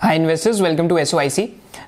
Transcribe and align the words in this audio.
Hi 0.00 0.16
investors 0.16 0.60
welcome 0.60 0.88
to 0.88 0.96
SOIC 0.98 1.42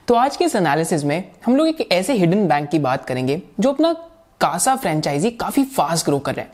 तो 0.08 0.14
आज 0.14 0.37
के 0.37 0.45
इस 0.45 0.54
एनालिसिस 0.57 1.03
में 1.04 1.25
हम 1.46 1.57
लोग 1.57 1.67
एक 1.69 1.93
ऐसे 1.93 2.12
हिडन 2.12 2.46
बैंक 2.48 2.69
की 2.71 2.79
बात 2.79 3.04
करेंगे 3.04 3.41
जो 3.61 3.73
अपना 3.73 3.93
कासा 4.41 4.75
फ्रेंचाइजी 4.77 5.30
काफ़ी 5.30 5.64
फास्ट 5.64 6.07
ग्रो 6.07 6.18
कर 6.18 6.34
रहे 6.34 6.45
हैं। 6.45 6.52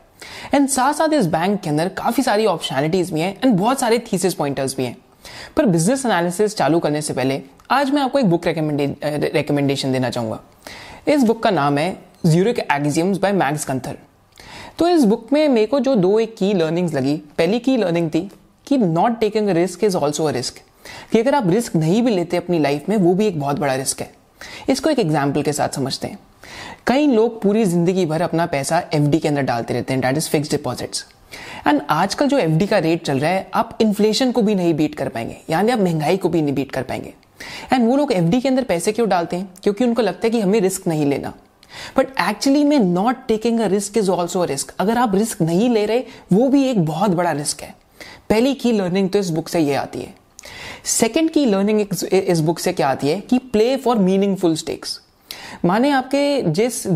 एंड 0.54 0.68
साथ 0.68 0.94
साथ 0.94 1.12
इस 1.14 1.26
बैंक 1.26 1.60
के 1.60 1.70
अंदर 1.70 1.88
काफ़ी 1.98 2.22
सारी 2.22 2.46
ऑप्शनलिटीज 2.46 3.12
भी 3.12 3.20
हैं 3.20 3.36
एंड 3.44 3.54
बहुत 3.54 3.80
सारे 3.80 3.98
थीसिस 4.12 4.34
पॉइंटर्स 4.34 4.76
भी 4.76 4.84
हैं। 4.84 4.96
पर 5.56 5.66
बिज़नेस 5.66 6.04
एनालिसिस 6.06 6.56
चालू 6.56 6.78
करने 6.78 7.02
से 7.02 7.14
पहले 7.14 7.40
आज 7.70 7.90
मैं 7.90 8.02
आपको 8.02 8.18
एक 8.18 8.30
बुक 8.30 8.46
रिकमेंडेशन 8.46 9.92
देना 9.92 10.10
चाहूँगा। 10.10 10.40
इस 11.08 11.22
बुक 11.22 11.42
का 11.42 11.50
नाम 11.50 11.78
है 11.78 11.96
Zurich 12.26 12.58
axioms 12.72 13.18
by 13.18 13.32
Max 13.34 13.64
Gunther 13.64 13.98
तो 14.78 14.88
इस 14.88 15.04
बुक 15.04 15.32
में 15.32 15.48
मेरे 15.48 15.66
को 15.66 15.80
जो 15.80 15.94
दो 15.94 16.18
एक 16.20 16.36
की 16.36 16.52
लर्निंग्स 16.54 16.94
लगी, 16.94 17.16
पहली 17.38 17.58
की 17.60 17.76
लर्निंग 17.76 18.10
थी 18.10 18.30
कि 18.66 18.78
not 18.78 19.20
taking 19.20 19.48
risk 19.56 19.84
is 19.84 19.96
also 19.96 20.24
a 20.24 20.30
risk 20.32 20.62
कि 21.12 21.18
अगर 21.18 21.34
आप 21.34 21.48
रिस्क 21.50 21.76
नहीं 21.76 22.02
भी 22.02 22.10
लेते 22.10 22.36
अपनी 22.36 22.58
लाइफ 22.58 22.88
में, 22.88 22.96
वो 22.96 23.14
भी 23.14 23.26
एक 23.26 23.40
बहुत 23.40 23.58
बड़ा 23.58 23.74
रिस्क 23.74 24.00
है। 24.00 24.10
इसको 24.68 24.90
एक 24.90 24.98
एग्ज़ाम्पल 24.98 25.42
के 25.42 25.52
साथ 25.52 25.68
समझते 25.68 26.08
हैं। 26.08 26.18
कई 26.86 27.06
लोग 27.06 27.40
पूरी 27.42 27.64
ज़िंदगी 27.64 28.06
भर 28.06 28.22
अपना 28.22 28.46
पैसा 28.46 28.82
एफ़ 28.94 29.10
के 29.12 29.28
अंदर 29.28 29.42
डालते 29.42 29.74
रहते 29.74 29.92
हैं 29.92 30.00
that 30.02 30.16
is 30.16 30.28
fixed 30.30 30.50
deposits 30.50 31.04
and 31.66 31.80
आजकल 31.90 32.28
जो 32.28 32.38
एफ़ 32.38 32.64
का 32.70 32.78
रेट 32.78 33.04
चल 33.06 33.18
रहा 33.18 33.30
है, 33.30 33.50
आप 33.54 33.78
इन्फ्लेशन 33.80 34.32
को 34.32 34.42
भी 34.42 34.54
नहीं 34.54 34.74
बीट 34.74 34.94
कर 34.94 35.08
पाएँगे, 35.08 35.36
यानी 35.50 35.72
आप 35.72 35.78
महँगाई 35.78 36.16
को 36.16 36.28
भी 36.28 36.42
नहीं 36.42 36.54
बीट 36.54 36.72
कर 36.72 36.82
पाएँगे। 36.82 37.14
एंड 37.72 37.86
वो 37.88 37.96
लोग 37.96 38.12
एफडी 38.12 38.40
के 38.40 38.48
अंदर 38.48 38.64
पैसे 38.64 38.92
क्यों 38.92 39.08
डालते 39.08 39.36
हैं? 39.36 39.48
क्योंकि 39.62 39.84
उनको 39.84 40.02
लगता 40.02 40.26
है 40.26 40.30
कि 40.30 40.40
हमें 40.40 40.60
रिस्क 40.60 40.86
नहीं 40.86 41.06
लेना। 41.06 41.32
बट 41.96 42.08
एक्चुअली 42.20 42.64
में 42.64 42.78
not 42.78 43.26
taking 43.28 43.60
a 43.60 43.66
risk 43.66 43.96
is 43.98 44.10
also 44.10 44.40
a 44.40 44.44
risk 44.46 44.74
अगर 44.78 44.98
आप 44.98 45.14
रिस्क 45.14 45.40
नहीं 45.42 45.68
ले 45.70 45.84
रहे, 45.86 46.02
वो 46.32 46.48
भी 46.48 46.62
एक 46.64 46.84
बहुत 46.84 47.10
बड़ा 47.10 47.32
रिस्क 47.32 47.62
है। 47.62 47.74
पहली 48.30 48.54
की 48.54 48.72
लर्निंग 48.72 49.08
तो 49.10 49.18
इस 49.18 49.30
बुक 49.30 49.48
से 49.48 49.60
ये 49.60 49.74
आती 49.74 50.00
है। 50.00 50.14
सेकेंड 50.84 51.30
की 51.30 51.44
लर्निंग 51.46 51.80
इस 52.12 52.40
बुक 52.40 52.58
से 52.58 52.72
क्या 52.72 52.88
आती 52.88 53.08
है? 53.08 53.20
कि 53.20 53.38
प्ले 53.38 53.76
फॉर 53.76 53.98
मीनिंगफुल 53.98 54.54
स्टेक्स 54.56 55.00
माने 55.64 55.90
आपके 55.90 56.42
जिस 56.42 56.86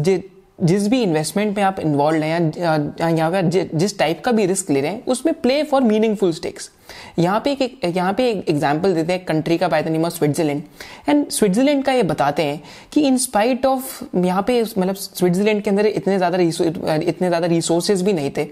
जिस 0.61 0.87
भी 0.89 1.03
इन्वेस्टमेंट 1.03 1.57
में 1.57 1.63
आप 1.65 1.79
इन्वॉल्व 1.81 2.23
हैं 2.23 2.53
या 2.59 3.41
जिस 3.43 3.99
टाइप 3.99 4.23
का 4.25 4.33
भी 4.33 4.47
रिस्क 4.47 4.71
ले 4.71 4.81
रहे 4.81 4.91
हैं, 4.91 5.05
उसमें 5.05 5.35
प्ले 5.35 5.63
फॉर 5.63 5.83
मीनिंगफुल 5.83 6.33
स्टेक्स 6.33 6.71
यहाँ 7.19 7.41
पे 7.41 7.53
एक, 7.53 7.81
यहाँ 7.87 8.13
पे 8.13 8.29
एक 8.31 8.49
एग्ज़ाम्पल 8.49 8.95
देते 8.95 9.13
हैं 9.13 9.25
कंट्री 9.25 9.59
का 9.59 9.69
by 9.69 9.83
the 9.83 9.89
name 9.89 10.05
of 10.05 10.13
Switzerland 10.13 10.63
and 11.09 11.29
Switzerland 11.31 11.85
का 11.85 11.93
ये 11.93 12.03
बताते 12.05 12.43
हैं 12.43 12.61
कि 12.93 13.01
इन 13.01 13.17
स्पाइट 13.19 13.67
ऑफ़ 13.67 14.03
यहाँ 14.17 14.43
पे 14.43 14.61
मतलब 14.63 14.95
स्विट्जरलैंड 14.95 15.63
के 15.63 15.71
अंदर 15.71 15.87
इतने 15.87 16.17
ज़्यादा 16.19 16.39
इतने 16.39 17.29
ज़्यादा 17.29 17.47
रिसोर्सेज 17.47 18.03
भी 18.03 18.13
नहीं 18.13 18.31
थे, 18.37 18.45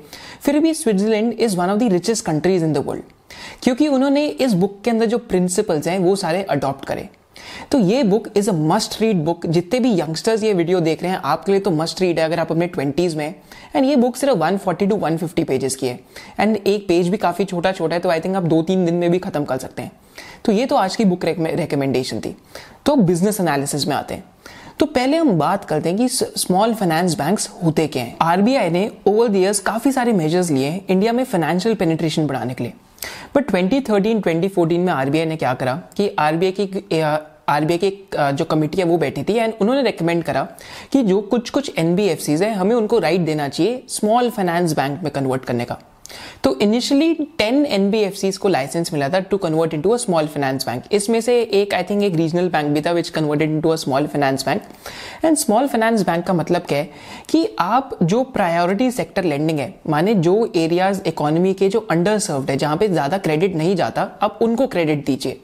फिर 0.42 0.59
भी 0.61 0.75
Switzerland 0.75 1.33
is 1.33 1.57
one 1.57 1.70
of 1.70 1.79
the 1.79 1.92
richest 1.92 2.25
countries 2.27 2.64
in 2.64 2.73
the 2.73 2.84
world 2.87 3.14
क्योंकि 3.62 3.89
उन्होंने 3.89 4.27
इस 4.27 4.53
बुक 4.55 4.81
के 4.84 4.91
अंदर 4.91 5.07
जो 5.07 5.19
प्रिंसिपल्स 5.20 5.89
हैं 5.89 5.98
वो 5.98 6.17
सारे 6.17 6.42
अडॉप्ट 6.45 6.84
करे। 6.84 7.09
तो 7.73 7.79
ये 7.79 8.03
book 8.03 8.29
is 8.37 8.51
a 8.51 8.53
must 8.53 9.01
read 9.01 9.25
book 9.25 9.47
जितने 9.47 9.81
भी 9.81 9.92
यंगस्टर्स 9.92 10.42
ये 10.42 10.53
वीडियो 10.53 10.81
देख 10.81 11.03
रहे 11.03 11.12
हैं, 11.12 11.20
आपके 11.25 11.53
लिए 11.53 11.61
तो 11.61 11.70
मस्ट 11.70 12.01
रीड 12.01 12.19
है 12.19 12.25
अगर 12.25 12.41
आप 12.41 12.53
अपने 12.53 12.67
ट्वेंटीज 12.67 13.15
में। 13.15 13.34
एंड 13.77 13.84
ये 13.84 13.97
बुक 13.97 14.17
सिर्फ़ 14.17 14.34
140 14.34 14.87
टू 14.87 14.97
150 14.97 15.45
पेजेस 15.45 15.77
की 15.77 15.87
है। 15.87 15.98
एंड 16.41 16.57
एक 16.57 16.87
पेज 16.89 17.09
भी 17.09 17.17
काफ़ी 17.17 17.45
छोटा 17.45 17.73
छोटा 17.73 17.95
है 17.95 18.01
तो 18.01 18.09
आई 18.09 18.20
थिंक 18.20 18.37
आप 18.37 18.42
दो 18.45 18.62
तीन 18.62 18.84
दिन 18.87 18.95
में 18.95 19.11
भी 19.11 19.19
खत्म 19.19 19.45
कर 19.45 19.59
सकते 19.59 19.83
हैं। 19.83 19.92
तो 20.45 20.53
ये 20.53 20.67
तो 20.67 20.77
आज 20.77 20.97
की 20.97 21.05
बुक 21.05 21.25
रिकमेंडेशन 21.25 22.20
थी। 22.20 22.34
तो 22.87 22.97
बिज़नेस 22.97 23.41
एनालिसिस 23.41 23.87
में 23.87 23.95
आते 23.97 24.14
हैं। 24.14 24.25
तो 24.79 24.87
पहले 24.87 25.17
हम 25.17 25.39
बात 25.39 25.64
करते 25.64 25.89
हैं 25.89 25.98
कि 25.98 26.09
स्मॉल 26.09 26.75
फाइनेंस 26.75 27.14
बैंक्स 27.14 27.48
होते 27.64 27.87
क्या 27.87 28.03
हैं। 28.03 28.17
आरबीआई 28.23 28.70
ने 28.70 28.91
ओवर 29.07 29.29
द 29.29 29.37
इयर्स 29.37 29.61
काफ़ी 29.61 29.92
सारे 29.92 30.12
मेजर्स 30.12 30.51
लिए 30.51 30.67
हैं 30.67 30.81
इंडिया 30.89 31.12
में 31.12 31.25
फाइनेंशियल 31.25 31.75
पेनिट्रेशन 31.75 32.27
बढ़ाने 32.27 32.55
के 32.55 32.64
लिए। 32.64 32.73
बट 33.36 33.50
2013 33.50 34.20
2014 34.22 34.78
में 34.78 34.92
आरबीआई 34.92 35.25
ने 35.25 35.36
क्या 35.36 35.55
करा 35.55 35.75
कि 35.97 36.08
आरबीआई 36.19 36.52
की 36.52 37.00
आरबीआई 37.48 37.78
की 37.78 37.91
जो 38.36 38.44
कमेटी 38.44 38.78
है, 38.78 38.84
वो 38.84 38.98
बैठी 38.98 39.22
थी 39.22 39.34
एंड 39.34 39.52
उन्होंने 39.61 39.83
रेकमेंड 39.83 40.22
करा 40.25 40.46
कि 40.92 41.02
जो 41.02 41.20
कुछ 41.23 41.51
कुछ 41.51 41.73
एनबीएफसीज 41.79 42.42
हैं, 42.42 42.55
हमें 42.55 42.74
उनको 42.77 42.98
राइट 42.98 43.20
देना 43.20 43.48
चाहिए 43.48 43.83
स्मॉल 43.89 44.30
फाइनेंस 44.30 44.73
बैंक 44.73 45.02
में 45.02 45.12
कन्वर्ट 45.12 45.45
करने 45.45 45.64
का। 45.64 45.79
तो 46.45 46.59
इनिशियली 46.59 47.15
टेन 47.39 47.65
एनबीएफसी 47.67 48.31
को 48.33 48.49
लाइसेंस 48.49 48.93
मिला 48.93 49.09
था 49.09 49.21
to 49.21 49.37
convert 49.37 49.75
into 49.75 49.91
a 49.91 49.97
small 49.97 50.27
finance 50.27 50.67
bank 50.67 50.85
इसमें 50.93 51.21
से 51.21 51.41
एक 51.43 51.75
आई 51.75 51.83
थिंक 51.83 52.03
एक 52.03 52.15
रीजनल 52.15 52.49
बैंक 52.49 52.67
भी 52.67 52.81
था 52.81 52.93
which 52.93 53.09
converted 53.09 53.51
into 53.51 53.69
a 53.69 53.77
small 53.77 54.07
finance 54.07 54.47
bank 54.47 54.63
and 55.25 55.37
small 55.37 55.67
finance 55.67 56.03
bank 56.03 56.25
का 56.27 56.33
मतलब 56.33 56.63
क्या 56.63 56.79
है? 56.79 56.91
कि 57.31 57.49
आप 57.59 57.99
जो 58.03 58.23
प्रायोरिटी 58.25 58.91
सेक्टर 58.91 59.25
लेंडिंग 59.25 59.59
है, 59.59 59.75
माने 59.89 60.15
जो 60.15 60.53
एरियाज़ 60.57 61.03
इकोनॉमी 61.07 61.55
के 61.55 61.69
जो 61.69 61.87
अंडर 61.91 62.19
सर्व्ड 62.19 62.51
है, 62.51 62.57
जहाँ 62.57 62.77
पे 62.77 62.89
ज़्यादा 62.89 63.19
क्रेडिट 63.19 63.55
नहीं 63.55 63.77
जाता, 63.77 64.03
आप 64.23 64.39
उनको 64.43 64.67
क्रेडिट 64.67 65.05
दीजिए। 65.07 65.41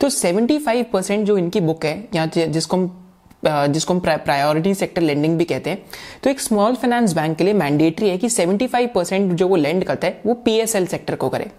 तो 0.00 0.10
75 0.10 0.84
परसेंट 0.92 1.26
जो 1.26 1.38
इनकी 1.38 1.60
बुक 1.60 1.84
है, 1.84 2.08
या 2.14 2.26
जिसको 2.26 2.76
हम 2.76 3.07
जिसको 3.42 3.94
हम 3.94 4.00
प्रायोरिटी 4.00 4.74
सेक्टर 4.74 5.02
लेंडिंग 5.02 5.36
भी 5.38 5.44
कहते 5.44 5.70
हैं। 5.70 5.82
तो 6.24 6.30
एक 6.30 6.40
स्मॉल 6.40 6.74
फाइनेंस 6.74 7.12
बैंक 7.12 7.36
के 7.38 7.44
लिए 7.44 7.54
मैंडेटरी 7.54 8.08
है 8.08 8.16
कि 8.18 8.28
75 8.28 8.86
परसेंट 8.94 9.32
जो 9.32 9.48
वो 9.48 9.56
लेंड 9.56 9.84
करता 9.84 10.06
है, 10.06 10.20
वो 10.26 10.34
पीएसएल 10.34 10.86
सेक्टर 10.86 11.16
को 11.16 11.28
करे। 11.28 11.50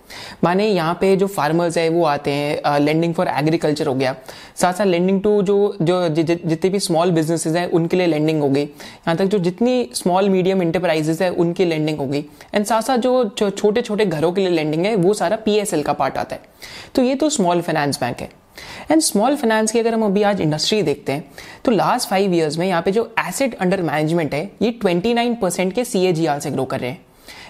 माने 0.44 0.67
यहाँ 0.67 0.97
पे 1.01 1.16
जो 1.16 1.28
फार्मर्स 1.28 1.78
है, 1.78 1.88
वो 1.90 2.03
आते 2.06 2.31
हैं 2.31 2.79
लेंडिंग 2.79 3.13
फॉर 3.13 3.28
एग्रीकल्चर 3.28 3.88
हो 3.88 3.94
गया। 3.94 4.16
साथ 4.56 4.73
साथ 4.73 4.85
लेंडिंग 4.85 5.22
टू 5.22 5.41
जो 5.41 5.78
जो 5.81 6.07
जितने 6.09 6.69
भी 6.69 6.79
स्मॉल 6.79 7.12
बिजनेसेस 7.12 7.56
हैं, 7.56 7.66
उनके 7.69 7.97
लिए 7.97 8.07
लेंडिंग 8.07 8.41
हो 8.41 8.50
गई। 8.50 8.63
यहाँ 8.63 9.16
तक 9.17 9.25
जो 9.25 9.40
जितनी 9.40 9.90
स्मॉल 9.94 10.29
मीडियम 10.29 10.61
इंटरप्राइजेस 10.61 11.22
है, 11.22 11.29
उनकी 11.31 11.66
लेंडिंग 11.66 12.00
हो 12.00 12.06
गई। 12.06 12.25
एंड 12.56 12.66
साथ 12.66 12.81
साथ 12.81 12.97
जो 12.97 13.29
छोटे 13.40 13.81
छोटे 13.81 14.06
घरों 14.06 14.31
के 14.31 14.41
लिए 14.41 14.50
लेंडिंग 14.50 14.85
है, 14.85 14.96
वो 14.96 15.13
सारा 15.13 15.35
पीएसएल 15.35 15.84
का 15.84 15.94
पार्ट 15.94 16.17
आता 16.17 16.35
है। 16.35 16.41
तो 16.96 17.03
ये 17.03 17.16
तो 17.16 17.29
स्मॉल 17.29 17.61
फाइनेंस 17.61 18.00
बैंक 18.00 18.22
है। 18.22 18.38
एंड 18.91 19.01
स्मॉल 19.01 19.35
फाइनेंस 19.35 19.71
की 19.71 19.79
अगर 19.79 19.93
हम 19.93 20.03
अभी 20.05 20.23
आज 20.23 20.41
इंडस्ट्री 20.41 20.81
देखते 20.83 21.11
हैं 21.11 21.23
तो 21.65 21.71
लास्ट 21.71 22.09
फाइव 22.09 22.33
ईयर्स 22.33 22.57
में 22.57 22.65
यहाँ 22.67 22.81
पे 22.81 22.91
जो 22.91 23.03
एसेट 23.19 23.53
अंडर 23.55 23.81
मैनेजमेंट 23.81 24.33
है, 24.33 24.49
ये 24.61 24.71
29 24.85 25.35
परसेंट 25.41 25.73
के 25.73 25.85
सी 25.85 26.13
से 26.15 26.51
ग्रो 26.51 26.65
कर 26.65 26.79
रहे 26.79 26.89
हैं। 26.89 27.05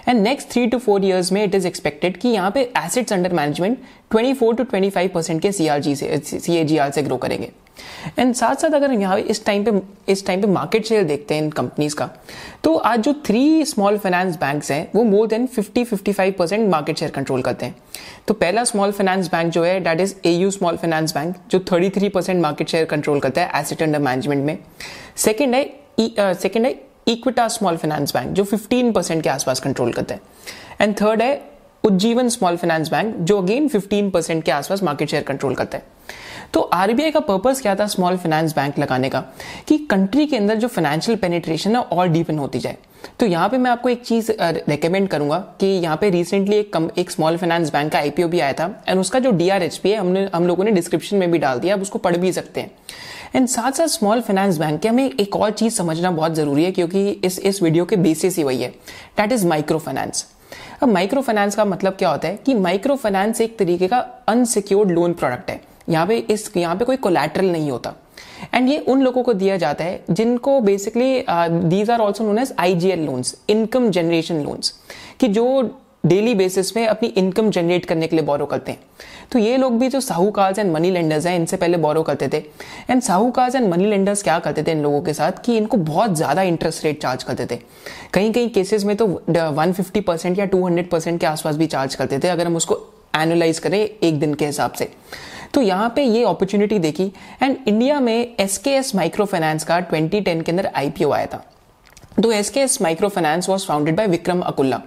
And 0.08 0.22
next 0.22 0.50
three 0.52 0.66
to 0.68 0.78
four 0.78 1.06
years 1.06 1.32
में 1.32 1.44
इट 1.44 1.56
इज़ 1.56 1.68
एक्सपेक्टेड 1.68 2.18
कि 2.18 2.30
यहाँ 2.30 2.52
पे 2.52 2.62
assets 2.78 3.14
under 3.14 3.34
management 3.34 3.78
24 4.16 4.58
to 4.58 4.64
25 4.66 5.10
percent 5.10 5.42
के 5.42 5.52
सी 5.52 5.96
से 5.96 6.18
सी 6.26 6.66
से 6.94 7.02
ग्रो 7.02 7.18
करेंगे। 7.18 7.52
एंड 8.20 8.34
साथ 8.36 8.56
साथ 8.56 8.74
अगर 8.74 8.92
यहाँ 8.92 9.18
इस 9.20 9.44
टाइम 9.46 9.64
पे 9.64 10.12
इस 10.12 10.26
टाइम 10.26 10.42
पे 10.42 10.48
मार्केट 10.48 10.86
शेयर 10.86 11.04
देखते 11.04 11.36
हैं 11.36 11.42
इन 11.42 11.50
कंपनीज़ 11.52 11.96
का 11.96 12.10
तो 12.64 12.76
आज 12.76 13.00
जो 13.00 13.14
थ्री 13.26 13.66
स्मॉल 13.66 13.98
फाइनेंस 13.98 14.36
बैंक्स 14.36 14.72
हैं 14.72 14.90
वो 14.96 15.04
more 15.04 15.28
than 15.28 15.48
50 15.50 15.86
55 15.86 16.34
percent 16.38 16.70
market 16.72 16.98
share 16.98 17.12
control 17.12 17.42
करते 17.42 17.66
हैं। 17.66 17.76
तो 18.28 18.34
पहला 18.34 18.64
स्मॉल 18.64 18.92
फाइनेंस 18.92 19.32
बैंक 19.32 19.52
जो 19.54 19.64
है 19.64 19.80
that 19.80 20.02
is 20.02 20.16
A 20.26 20.32
U 20.32 20.52
small 20.52 20.78
finance 20.78 21.14
bank 21.14 21.36
जो 21.52 21.60
33 21.72 22.10
परसेंट 22.10 22.42
मार्केट 22.42 22.70
शेयर 22.70 22.86
कंट्रोल 22.86 23.20
करता 23.20 23.42
है 23.42 23.62
एसेट 23.62 23.84
अंडर 23.84 24.00
मैनेजमेंट 24.00 24.46
में। 24.46 24.58
सेकेंड 25.18 25.56
है 25.56 25.64
सेकेंड 26.00 26.66
uh, 26.66 26.72
है 26.72 26.88
इक्विटा 27.08 27.48
स्मॉल 27.48 27.78
फाइनेंस 27.78 28.14
बैंक 28.14 28.32
जो 28.34 28.44
15 28.46 28.94
परसेंट 28.96 29.24
के 29.24 29.30
आसपास 29.30 29.60
कंट्रोल 29.60 29.92
करता 29.94 30.16
है। 30.16 30.22
एंड 30.82 30.96
थर्ड 31.02 31.22
है 31.22 31.42
उज्जीवन 31.84 32.30
स्मॉल 32.30 32.58
फाइनेंस 32.58 32.90
बैंक 32.92 33.16
जो 33.18 33.42
अगेन 33.42 33.68
15 33.70 34.12
परसेंट 34.12 34.44
के 34.44 34.52
आसपास 34.52 34.84
मार्केट 34.84 35.10
शेयर 35.10 35.24
कंट्रोल 35.24 35.56
करता 35.56 35.78
है। 35.78 35.84
तो 36.54 36.62
आरबीआई 36.62 37.12
का 37.12 37.20
पर्पस 37.20 37.62
क्या 37.62 37.76
था 37.76 37.86
स्मॉल 37.88 38.18
फाइनेंस 38.18 38.56
बैंक 38.56 38.80
लगाने 38.80 39.10
का? 39.10 39.24
कि 39.68 39.78
कंट्री 39.90 40.26
के 40.26 40.38
अंदर 40.38 40.56
जो 40.56 40.68
फाइनेंशियल 40.68 41.18
पेनिट्रेशन 41.18 41.76
है 41.76 41.82
और 41.82 42.08
डीपन 42.08 42.40
होती 42.40 42.60
जाए। 42.60 42.78
तो 43.20 43.26
यहाँ 43.26 43.50
पे 43.50 43.58
मैं 43.58 43.72
आपको 43.72 43.90
एक 43.90 44.02
चीज़ 44.06 44.32
रेकमेंड 44.42 45.08
करूँगा 45.10 45.38
कि 45.60 45.66
यहाँ 45.66 45.98
पे 45.98 46.10
रिसेंटली 46.10 46.56
एक 46.56 46.72
कम, 46.74 46.90
एक 46.98 47.12
स्मॉल 47.12 47.38
फाइनेंस 47.38 47.72
बैंक 47.74 47.92
का 47.92 48.00
आईपीओ 48.00 48.28
भी 48.28 48.40
आया 48.40 48.54
था 48.54 48.84
एंड 48.88 49.00
उसका 49.00 49.20
जो 49.20 49.32
डीआरएचपी 49.32 49.92
है 49.92 49.98
हमने 49.98 50.28
हम 50.36 50.48
लोगों 50.48 50.64
ने 50.64 50.72
डिस्क्रिप्शन 50.72 51.18
में 51.18 51.32
भी 51.32 51.38
डाल 51.38 51.60
दिया 51.60 51.76
आप 51.76 51.82
उसको 51.82 52.00
पढ़ 52.00 52.18
भी 52.18 52.32
सकते 52.34 52.62
हैं। 52.62 52.72
एंड 53.36 53.48
साथ 53.48 53.72
साथ 53.72 53.88
स्मॉल 53.88 54.22
फाइनेंस 54.22 54.58
बैंक 54.58 54.82
के 54.82 54.88
हमें 54.90 55.10
एक 55.10 55.36
और 55.36 55.52
चीज़ 55.52 55.74
समझना 55.74 56.12
बहुत 56.12 56.36
ज़रूरी 56.36 56.64
है 56.64 56.72
क्योंकि 56.72 57.10
इस 57.10 57.40
इस 57.40 57.62
वीडियो 57.64 57.86
के 57.86 57.96
बेसिस 57.98 58.38
ही 58.38 58.44
वही 58.44 58.62
है। 58.62 58.70
दैट 59.18 59.32
इज़ 59.32 59.48
माइक्रो 59.48 59.80
फाइनेंस 59.80 60.26
अब 60.84 60.90
माइक्रो 60.90 61.22
फाइनेंस 61.22 61.56
का 61.56 61.66
मतलब 61.66 61.94
क्या 61.94 62.10
होता 62.10 62.28
है 62.28 62.40
कि 62.46 62.54
माइक्रो 62.56 62.96
फाइनेंस 62.96 63.42
एक 63.42 63.58
तरीके 63.60 63.88
का 63.88 63.98
अनसिक्योर्ड 64.28 64.92
लोन 64.92 65.14
प्रोडक्ट 65.14 65.50
है। 65.50 65.62
यहाँ 65.90 66.06
पे 66.08 66.18
इस, 66.18 66.52
यहाँ 66.58 66.76
पे 66.76 66.86
कोई 66.86 66.98
कोलैटरल 66.98 67.52
नहीं 67.52 67.72
होता। 67.72 67.94
एंड 68.54 68.70
ये 68.70 68.78
उन 68.80 69.02
लोगों 69.02 69.24
को 69.24 69.34
दिया 69.34 69.58
जाता 69.58 69.84
है 69.84 70.04
जिनको 70.12 70.60
basically 70.62 71.24
these 71.30 71.90
are 71.90 72.00
also 72.00 72.24
known 72.24 72.40
as 72.40 72.54
IGL 72.60 73.06
loans 73.06 73.36
income 73.50 73.90
generation 73.92 74.44
loans 74.44 74.74
कि 75.20 75.28
जो 75.30 75.46
डेली 76.06 76.34
बेसिस 76.36 76.76
में 76.76 76.86
अपनी 76.88 77.08
इनकम 77.10 77.50
जनरेट 77.52 77.86
करने 77.86 78.08
के 78.08 78.16
लिए 78.16 78.26
बोरो 78.26 78.46
करते 78.46 78.72
हैं। 78.72 78.80
तो 79.32 79.40
ये 79.40 79.58
लोग 79.58 79.78
भी 79.80 79.88
जो 79.90 80.00
साहूकार्स 80.02 80.60
एंड 80.60 80.72
मनी 80.74 80.92
लेंडर्स 80.92 81.26
हैं, 81.26 81.36
इनसे 81.36 81.58
पहले 81.58 81.78
बोरो 81.78 82.04
करते 82.04 82.28
थे। 82.28 82.38
एंड 82.90 83.02
साहूकार्स 83.02 83.56
एंड 83.56 83.68
मनी 83.70 83.86
लेंडर्स 83.86 84.24
क्या 84.24 84.38
करते 84.40 84.64
थे 84.64 84.72
इन 84.72 84.82
लोगों 84.84 85.02
के 85.02 85.14
साथ? 85.14 85.32
कि 85.46 85.58
इनको 85.58 85.78
बहुत 85.80 86.16
ज़्यादा 86.18 86.42
इंटरेस्ट 86.44 86.84
रेट 86.86 87.02
चार्ज 87.02 87.24
करते 87.24 87.46
थे। 87.46 87.60
कहीं 88.14 88.32
कहीं 88.34 88.50
केसेस 88.50 88.86
में 88.86 88.96
तो 88.98 89.08
150 89.30 90.02
परसेंट 90.02 90.40
या 90.40 90.46
200 90.48 90.90
परसेंट 90.92 91.20
के 91.20 91.26
आसपास 91.28 91.56
भी 91.56 91.68
चार्ज 91.68 91.96
करते 91.96 92.20
थे, 92.20 92.28
अगर 92.28 92.48
हम 92.48 92.56
उसको 92.56 92.80
एनुलाइज 93.18 93.60
करें 93.60 93.80
एक 93.80 94.20
दिन 94.20 94.34
के 94.34 94.46
हिसाब 94.46 94.72
से। 94.74 94.92
तो 95.54 95.62
यहाँ 95.62 95.90
पे 95.96 96.04
ये 96.04 96.24
अपॉर्चुनिटी 96.24 96.80
देखी। 96.80 97.12
एंड 97.44 97.58
इंडिया 97.68 98.00
में 98.00 98.36
S 98.40 98.58
K 98.58 98.72
S 98.72 98.94
micro 98.96 99.26
finance 99.26 99.64
का 99.64 99.80
2010 99.90 100.44
के 100.44 100.52
अंदर 100.52 100.70
आईपीओ 100.76 101.12
आया 101.12 101.26
था। 101.26 101.44
तो 102.24 102.32
S 102.32 102.50
K 102.50 102.60
S 102.60 102.82
micro 102.82 103.10
finance 103.10 103.50
was 103.50 103.66
founded 103.66 103.96
by 103.96 104.08
Vikram 104.08 104.42
Akula 104.42 104.82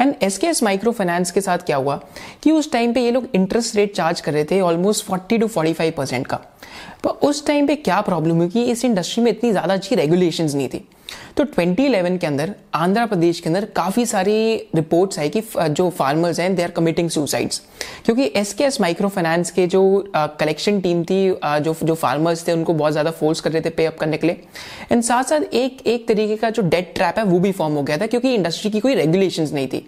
and 0.00 0.14
S 0.22 0.38
K 0.38 0.46
S 0.46 0.62
micro 0.62 0.92
finance 0.92 1.30
के 1.30 1.40
साथ 1.40 1.58
क्या 1.58 1.76
हुआ 1.76 1.96
कि 2.42 2.50
उस 2.50 2.70
टाइम 2.72 2.92
पे 2.92 3.00
ये 3.00 3.10
लोग 3.10 3.28
इंटरेस्ट 3.34 3.76
रेट 3.76 3.94
चार्ज 3.96 4.20
कर 4.20 4.32
रहे 4.32 4.44
थे 4.44 4.60
ऑलमोस्ट 4.60 5.06
40 5.06 5.38
टू 5.40 5.48
45 5.48 5.90
परसेंट 5.90 6.26
का। 6.26 6.36
पर 7.04 7.10
उस 7.28 7.46
टाइम 7.46 7.66
पे 7.66 7.76
क्या 7.76 8.00
प्रॉब्लम 8.00 8.36
हुई 8.36 8.48
कि 8.48 8.64
इस 8.64 8.84
इंडस्ट्री 8.84 9.24
में 9.24 9.30
इतनी 9.30 9.50
ज़्यादा 9.50 9.74
अच्छी 9.74 9.94
रेगुलेशंस 9.94 10.54
नहीं 10.54 10.68
थी। 10.68 10.86
तो 11.36 11.44
2011 11.46 12.18
के 12.18 12.26
अंदर, 12.26 12.52
आंध्र 12.74 13.04
प्रदेश 13.06 13.40
के 13.40 13.48
अंदर 13.48 13.64
काफ़ी 13.76 14.04
सारी 14.06 14.54
रिपोर्ट्स 14.74 15.18
आई 15.18 15.28
कि 15.28 15.42
जो 15.50 15.88
फार्मर्स 15.90 16.40
हैं 16.40 16.54
दे 16.54 16.62
आर 16.62 16.70
कमिटिंग 16.70 17.10
सुसाइड्स 17.10 17.62
क्योंकि 18.04 18.30
S 18.36 18.52
K 18.54 18.64
S 18.64 18.80
micro 18.80 19.08
finance 19.08 19.50
के 19.50 19.66
जो 19.66 19.82
कलेक्शन 20.14 20.80
टीम 20.80 21.02
थी 21.04 21.18
जो 21.44 21.74
जो 21.82 21.94
फार्मर्स 21.94 22.46
थे, 22.48 22.52
उनको 22.52 22.74
बहुत 22.74 22.92
ज़्यादा 22.92 23.10
फोर्स 23.10 23.40
कर 23.40 23.52
रहे 23.52 23.62
थे 23.62 23.70
पे 23.70 23.86
अप 23.86 23.98
करने 23.98 24.16
के 24.16 24.26
लिए. 24.26 24.40
एंड 24.92 25.02
साथ 25.02 25.24
साथ 25.24 25.54
एक 25.54 25.86
एक 25.86 26.06
तरीके 26.08 26.36
का 26.36 26.50
जो 26.50 26.62
डेट 26.64 26.92
ट्रैप 26.94 27.18
है, 27.18 27.24
वो 27.24 27.38
भी 27.38 27.52
फॉर्म 27.52 27.74
हो 27.74 27.82
गया 27.82 27.98
था, 27.98 28.06
क्योंकि 28.06 28.34
इंडस्ट्री 28.34 28.70
की 28.70 28.80
कोई 28.80 28.94
रेगुलेशंस 28.94 29.52
नहीं 29.52 29.68
थी. 29.68 29.86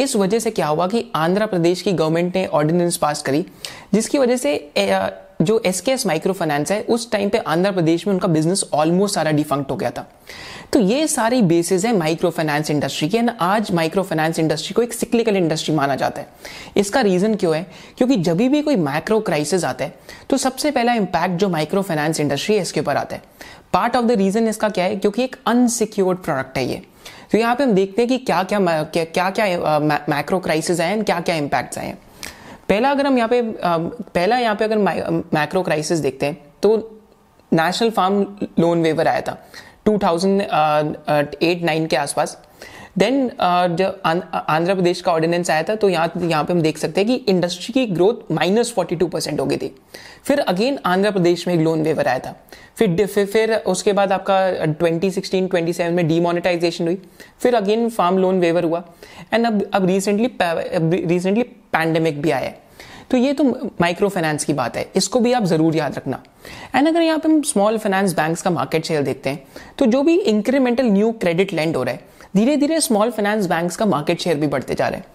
इस 0.00 0.16
वजह 0.16 0.38
से 0.38 0.50
क्या 0.50 0.66
हुआ 0.66 0.86
कि 0.86 1.04
आंध्र 1.16 1.46
प्रदेश 1.46 1.82
की 1.82 1.92
गवर्नमेंट 1.92 2.36
ने 2.36 2.46
ऑर्डिनेंस 2.46 2.96
पास 2.96 3.22
करी, 3.22 3.44
जिसकी 3.94 4.18
वजह 4.18 4.36
से 4.36 4.56
जो 5.44 5.60
S 5.66 5.80
K 5.80 5.92
S 5.92 6.06
micro 6.06 6.32
finance 6.32 6.72
है, 6.72 6.80
उस 6.82 7.10
टाइम 7.12 7.28
पे 7.28 7.38
आंध्र 7.38 7.72
प्रदेश 7.72 8.06
में 8.06 8.12
उनका 8.14 8.28
बिज़नेस 8.28 8.64
ऑलमोस्ट 8.74 9.14
सारा 9.14 9.30
डिफंक्ट 9.32 9.70
हो 9.70 9.76
गया 9.76 9.90
था। 9.90 10.06
तो 10.72 10.80
ये 10.80 11.06
सारी 11.08 11.40
बेसिस 11.42 11.84
है 11.84 11.96
माइक्रो 11.96 12.30
फाइनेंस 12.30 12.70
इंडस्ट्री 12.70 13.08
की 13.08 13.18
एंड 13.18 13.30
आज 13.40 13.70
माइक्रो 13.72 14.02
फाइनेंस 14.02 14.38
इंडस्ट्री 14.38 14.74
को 14.74 14.82
एक 14.82 14.92
सिक्लिकल 14.92 15.36
इंडस्ट्री 15.36 15.74
माना 15.74 15.94
जाता 15.96 16.20
है। 16.20 16.28
इसका 16.76 17.00
रीजन 17.00 17.34
क्यों 17.34 17.54
है? 17.56 17.66
क्योंकि 17.98 18.16
जब 18.18 18.36
भी 18.38 18.62
कोई 18.62 18.76
माइक्रो 18.78 19.20
क्राइसिस 19.20 19.64
आता 19.64 19.84
है 19.84 19.94
तो 20.30 20.36
सबसे 20.36 20.70
पहला 20.70 20.94
इंपैक्ट 20.94 21.36
जो 21.36 21.48
माइक्रो 21.48 21.82
फाइनेंस 21.82 22.20
इंडस्ट्री 22.20 22.56
है 22.56 22.62
इसके 22.62 22.80
ऊपर 22.80 22.96
आता 22.96 23.16
है। 23.16 23.22
पार्ट 23.72 23.96
ऑफ़ 23.96 24.04
द 24.04 24.12
रीजन 24.12 24.48
इसका 24.48 24.68
क्या 24.68 24.84
है? 24.84 24.96
क्योंकि 24.96 25.24
एक 25.24 25.36
अनसिक्योर्ड 25.46 26.18
प्रोडक्ट 26.18 26.58
है 26.58 26.66
ये। 26.66 26.82
तो 27.32 27.38
यहाँ 27.38 27.54
पे 27.56 27.64
हम 27.64 27.72
देखते 27.72 28.02
हैं 28.02 28.08
कि 28.08 28.18
क्या 28.20 28.42
क्या 28.44 28.60
क्या 28.94 29.30
क्या 29.30 29.78
माइक्रो 30.08 30.38
क्राइसिस 30.38 30.80
आए 30.80 31.00
क्या 31.02 31.20
क्या 31.20 31.34
इंपैक्ट्स 31.36 31.78
आए 31.78 31.86
हैं। 31.86 31.98
पहला 32.68 32.90
अगर 32.90 33.06
हम 33.06 33.18
यहाँ 33.18 33.28
पे 33.28 33.42
पहला 34.14 34.38
यहाँ 34.38 34.54
पे 34.56 34.64
अगर 34.64 34.78
मैक्रो 34.78 35.62
क्राइसिस 35.62 35.98
देखते 35.98 36.26
हैं 36.26 36.36
तो 36.62 36.76
नेशनल 37.52 37.90
फार्म 37.90 38.24
लोन 38.58 38.82
वेवर 38.82 39.08
आया 39.08 39.20
था। 39.20 39.36
2008-9 39.88 41.88
के 41.88 41.96
आसपास। 41.96 42.36
देन 42.96 43.28
जब 43.76 44.00
आंध्र 44.04 44.74
प्रदेश 44.74 45.00
का 45.00 45.12
ऑर्डिनेंस 45.12 45.50
आया 45.50 45.62
था 45.62 45.74
तो 45.74 45.88
यहाँ 45.88 46.12
यहाँ 46.18 46.44
पे 46.44 46.52
हम 46.52 46.60
देख 46.62 46.78
सकते 46.78 47.00
हैं 47.00 47.08
कि 47.08 47.14
इंडस्ट्री 47.28 47.72
की 47.74 47.86
growth 47.86 48.30
minus 48.32 48.72
forty 48.72 48.96
two 48.96 49.06
percent 49.08 49.40
हो 49.40 49.46
गई 49.46 49.56
थी। 49.56 49.74
फिर 50.24 50.38
अगेन 50.40 50.78
आंध्र 50.86 51.10
प्रदेश 51.10 51.46
में 51.48 51.54
एक 51.54 51.60
लोन 51.60 51.82
वेवर 51.82 52.08
आया 52.08 52.18
था। 52.18 52.36
फिर 52.76 53.06
फिर 53.06 53.26
फिर 53.26 53.54
उसके 53.54 53.92
बाद 53.92 54.12
आपका 54.12 54.38
2016 54.74 55.48
27 55.48 55.90
में 55.90 56.06
डीमोनेटाइजेशन 56.08 56.86
हुई। 56.86 56.98
फिर 57.40 57.54
अगेन 57.54 57.88
फार्म 57.90 58.18
लोन 58.18 58.40
वेवर 58.40 58.64
हुआ। 58.64 58.82
एंड 59.32 59.46
अब 59.46 59.62
अब 59.74 59.86
रिसेंटली 59.86 60.30
रिसेंटली 61.06 61.42
पैंडेमिक 61.42 62.22
भी 62.22 62.30
आया 62.30 62.48
है। 62.48 62.62
तो 63.10 63.16
ये 63.16 63.32
तो 63.32 63.44
माइक्रो 63.80 64.08
फाइनेंस 64.08 64.44
की 64.44 64.52
बात 64.54 64.76
है। 64.76 64.88
इसको 64.96 65.20
भी 65.20 65.32
आप 65.32 65.44
ज़रूर 65.46 65.76
याद 65.76 65.96
रखना। 65.96 66.22
एंड 66.74 66.88
अगर 66.88 67.00
यहाँ 67.02 67.18
पे 67.18 67.28
हम 67.28 67.42
स्मॉल 67.44 67.78
फाइनेंस 67.78 68.14
बैंक्स 68.16 68.42
का 68.42 68.50
मार्केट 68.50 68.84
शेयर 68.84 69.02
देखते 69.02 69.30
हैं 69.30 69.46
तो 69.78 69.86
जो 69.86 70.02
भी 70.02 70.16
इंक्रीमेंटल 70.16 70.86
न्यू 70.86 71.12
क्रेडिट 71.20 71.52
लैंड 71.52 71.76
हो 71.76 71.82
रहा 71.82 71.94
है 71.94 72.12
धीरे 72.34 72.56
धीरे 72.56 72.80
स्मॉल 72.80 73.10
फाइनेंस 73.10 73.46
बैंक्स 73.46 73.76
का 73.76 73.86
मार्केट 73.86 74.20
शेयर 74.20 74.36
भी 74.36 74.46
बढ़ते 74.46 74.74
जा 74.74 74.88
रहे 74.88 74.98
हैं। 74.98 75.06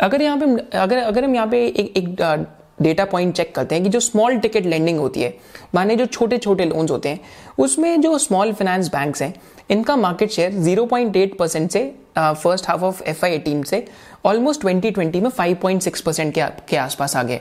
अगर 0.00 0.22
यहाँ 0.22 0.38
पे 0.38 0.78
अगर 0.78 0.98
अगर 0.98 1.24
हम 1.24 1.34
यहाँ 1.34 1.46
पे 1.46 1.66
एक, 1.66 1.96
एक 1.96 2.46
डेटा 2.82 3.04
पॉइंट 3.04 3.34
चेक 3.34 3.54
करते 3.54 3.74
हैं 3.74 3.84
कि 3.84 3.90
जो 3.90 4.00
स्मॉल 4.00 4.36
टिकट 4.38 4.64
लेंडिंग 4.66 4.98
होती 4.98 5.20
है 5.20 5.34
माने 5.74 5.96
जो 5.96 6.06
छोटे 6.06 6.38
छोटे 6.38 6.64
लोन्स 6.64 6.90
होते 6.90 7.08
हैं 7.08 7.20
उसमें 7.58 8.00
जो 8.00 8.16
स्मॉल 8.18 8.52
फाइनेंस 8.52 8.88
बैंक्स 8.88 9.22
हैं 9.22 9.34
इनका 9.70 9.96
मार्केट 9.96 10.30
शेयर 10.30 10.52
0.8 10.64 11.36
परसेंट 11.38 11.70
से 11.70 11.84
first 12.18 12.68
half 12.68 12.82
of 12.84 13.02
F 13.02 13.24
I 13.24 13.62
से 13.66 13.84
ऑलमोस्ट 14.24 14.64
2020 14.64 15.20
में 15.22 15.30
5.6 15.30 16.00
परसेंट 16.00 16.34
के, 16.34 16.42
के 16.68 16.76
आसपास 16.76 17.16
आ 17.16 17.22
गए 17.22 17.40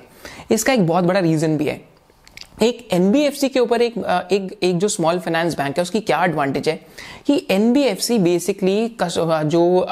इसका 0.52 0.74
एक 0.74 0.86
बहुत 0.88 1.04
बड़ा 1.04 1.20
रीजन 1.20 1.58
भी 1.58 1.66
है। 1.66 1.82
एक 2.64 2.88
एनबीएफसी 2.94 3.48
के 3.50 3.60
ऊपर 3.60 3.82
एक 3.82 3.94
एक 4.32 4.58
एक 4.64 4.78
जो 4.78 4.88
स्मॉल 4.88 5.20
फाइनेंस 5.20 5.56
बैंक 5.58 5.78
है, 5.78 5.82
उसकी 5.82 6.00
क्या 6.02 6.24
एडवांटेज 6.26 6.70
है? 6.70 6.76
कि 7.28 7.48
एनबीएफसी 7.52 8.18
बेसिकली 8.20 8.96
जो 9.02 9.88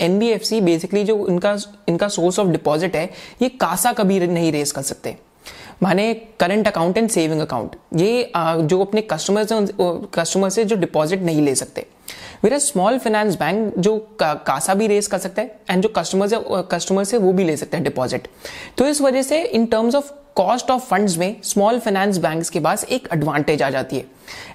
एनबीएफसी 0.00 0.60
बेसिकली 0.60 1.04
जो 1.04 1.26
इनका 1.28 1.56
इनका 1.88 2.08
सोर्स 2.08 2.38
ऑफ़ 2.38 2.48
डिपॉजिट 2.48 2.96
है, 2.96 3.04
ये 3.42 3.48
कासा 3.50 3.92
कभी 3.92 4.20
नहीं 4.20 4.52
रेस 4.52 4.72
कर 4.72 4.82
सकते। 4.82 5.16
माने 5.82 6.12
current 6.40 6.66
account 6.68 6.98
and 6.98 7.08
saving 7.10 7.40
account 7.40 7.76
ये 7.96 8.32
जो 8.36 8.80
अपने 8.80 9.00
कस्टमर 9.02 9.46
कस्टमर 10.14 10.50
से 10.50 10.64
जो 10.64 10.76
डिपॉजिट 10.76 11.22
नहीं 11.22 11.42
ले 11.42 11.54
सकते। 11.54 11.86
मेरा 12.44 12.58
स्मॉल 12.58 12.98
फाइनेंस 12.98 13.36
बैंक 13.38 13.78
जो 13.78 13.96
का, 14.20 14.32
कासा 14.34 14.74
भी 14.74 14.86
रेस 14.86 15.06
कर 15.06 15.18
सकता 15.18 15.42
है 15.42 15.58
एंड 15.70 15.82
जो 15.82 15.88
कस्टमर 15.96 16.28
से 16.28 16.36
कस्टमर 16.70 17.04
से 17.04 17.18
वो 17.18 17.32
भी 17.32 17.44
ले 17.44 17.56
सकते 17.56 17.76
हैं 17.76 17.84
डिपॉजिट 17.84 18.28
तो 18.78 18.86
इस 18.88 19.00
वजह 19.00 19.22
से 19.22 19.42
in 19.42 19.66
terms 19.66 19.94
of 19.94 20.10
cost 20.36 20.70
of 20.70 20.82
funds 20.86 21.16
में 21.18 21.36
स्मॉल 21.44 21.78
फाइनेंस 21.80 22.18
बैंक्स 22.18 22.50
के 22.50 22.60
पास 22.60 22.84
एक 22.86 23.08
एडवांटेज 23.12 23.62
आ 23.62 23.70
जाती 23.70 23.96
है. 23.96 24.04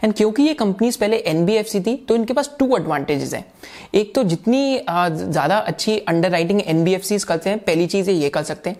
एंड 0.04 0.14
क्योंकि 0.14 0.44
ये 0.44 0.54
कंपनीज़ 0.54 0.98
पहले 1.00 1.18
एनबीएफसी 1.28 1.80
थी 1.82 1.96
तो 2.10 2.16
इनके 2.16 2.34
पास 2.34 2.50
टू 2.60 2.76
एडवांटेजेस 2.78 3.34
हैं. 3.34 3.46
एक 3.94 4.14
तो 4.16 4.24
जितनी 4.24 4.78
ज़्यादा 4.80 5.58
अच्छी 5.58 5.98
अंडर 6.00 6.30
राइटिंग 6.32 6.62
एनबीएफसी 6.66 7.18
करते 7.20 7.50
हैं 7.50 7.60
पहली 7.60 7.88
चीज़ 7.88 8.10
ये 8.10 8.30
कर 8.30 8.44
सकते 8.44 8.70
हैं. 8.70 8.78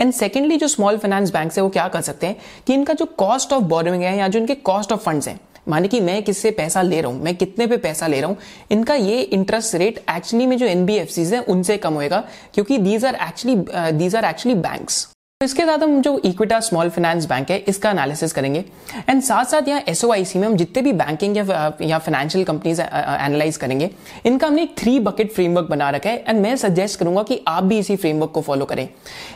एंड 0.00 0.12
सेकेंडली 0.12 0.56
जो 0.56 0.68
स्मॉल 0.68 0.98
फाइनेंस 0.98 1.32
बैंक 1.32 1.52
है 1.52 1.62
वो 1.62 1.68
क्या 1.68 1.86
कर 1.88 2.00
सकते 2.00 2.26
हैं 2.26 2.36
कि 2.66 2.74
इनका 2.74 2.94
जो 2.94 3.04
कॉस्ट 3.18 3.52
ऑफ़ 3.52 3.62
बोरोइंग 3.64 4.02
है 4.02 4.16
या 4.18 4.28
जो 4.28 4.38
इनके 4.38 4.54
कॉस्ट 4.54 4.92
ऑफ़ 4.92 5.00
फंड्स 5.00 5.28
हैं 5.28 5.38
माने 5.66 5.88
कि 5.88 6.00
मैं 6.00 6.22
किससे 6.22 6.50
पैसा 6.52 6.82
ले 6.82 7.00
रहा 7.00 7.12
हूँ, 7.12 7.22
मैं 7.22 7.34
कितने 7.36 7.66
पे 7.66 7.76
पैसा 7.78 8.06
ले 8.06 8.20
रहा 8.20 8.30
हूँ, 8.30 8.36
इनका 8.70 8.94
ये 8.94 9.20
इंटरेस्ट 9.20 9.74
रेट 9.74 10.02
एक्चुअली 10.10 10.46
में 10.46 10.56
जो 10.58 10.66
एनबीएफसी 10.66 11.24
है, 11.26 11.40
उनसे 11.40 11.76
कम 11.78 11.94
होएगा, 11.94 12.24
क्योंकि 12.54 12.78
these 12.80 13.04
are 13.04 13.18
actually 13.22 13.56
these 13.94 14.16
are 14.16 14.24
actually 14.24 14.60
banks 14.60 15.08
इसके 15.40 15.64
साथ 15.66 15.78
हम 15.78 16.00
जो 16.02 16.20
इक्विटा 16.24 16.58
स्मॉल 16.60 16.88
फाइनेंस 16.90 17.26
बैंक 17.26 17.50
है, 17.50 17.56
इसका 17.58 17.90
एनालिसिस 17.90 18.32
करेंगे। 18.32 18.64
एंड 19.08 19.22
साथ 19.22 19.44
साथ 19.44 19.68
यहाँ 19.68 19.82
एस 19.88 20.34
में 20.36 20.46
हम 20.46 20.56
जितने 20.56 20.82
भी 20.82 20.92
बैंकिंग 20.94 21.36
या 21.36 21.76
या 21.82 21.98
फाइनेंशियल 21.98 22.44
कंपनीज़ 22.44 22.80
एनालाइज 22.80 23.56
करेंगे, 23.56 23.90
इनका 24.26 24.46
हमने 24.46 24.62
एक 24.62 24.76
थ्री 24.78 24.98
बकेट 25.00 25.32
फ्रेमवर्क 25.32 25.68
बना 25.70 25.90
रखा 25.90 26.10
है। 26.10 26.24
एंड 26.28 26.40
मैं 26.40 26.54
सजेस्ट 26.58 26.98
करूँगा 27.00 27.22
कि 27.22 27.42
आप 27.48 27.64
भी 27.64 27.78
इसी 27.78 27.96
फ्रेमवर्क 27.96 28.30
को 28.30 28.40
फॉलो 28.42 28.64
करें। 28.64 28.88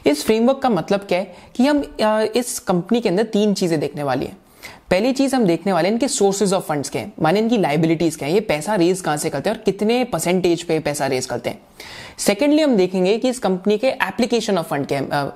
इस 0.06 0.24
फ्रेमवर्क 0.24 0.58
का 0.58 0.68
मतलब 0.70 1.06
क्या 1.08 1.18
है 1.18 1.34
कि 1.56 1.66
हम 1.66 1.82
इस 2.36 2.58
कंपनी 2.60 3.00
के 3.00 3.08
अंदर 3.08 3.24
तीन 3.24 3.54
चीज़ें 3.54 3.78
देखने 3.80 4.02
वाली 4.02 4.26
है। 4.26 4.36
पहली 4.94 5.12
चीज़ 5.12 5.34
हम 5.36 5.44
देखने 5.44 5.72
वाले 5.72 5.88
इनके 5.88 6.08
सोर्सेज 6.08 6.52
ऑफ़ 6.52 6.64
फंड्स 6.64 6.88
के 6.88 7.02
माने 7.22 7.38
इनकी 7.40 7.56
लाइबिलिटीज 7.58 8.16
क्या 8.16 8.28
है? 8.28 8.34
ये 8.34 8.40
पैसा 8.40 8.74
रेज 8.74 9.00
कहाँ 9.00 9.16
से 9.16 9.30
करते 9.30 9.50
हैं 9.50 9.56
और 9.56 9.62
कितने 9.62 10.02
परसेंटेज 10.04 10.62
पे 10.62 10.78
पैसा 10.80 11.06
रेज 11.06 11.26
करते 11.26 11.50
हैं? 11.50 11.58
सेकेंडली 12.18 12.62
हम 12.62 12.76
देखेंगे 12.76 13.16
कि 13.18 13.28
इस 13.28 13.38
कंपनी 13.38 13.78
के 13.78 13.88
एप्लीकेशन 13.88 14.58
ऑफ़ 14.58 14.66
फंड 14.66 14.86
के 14.86 14.94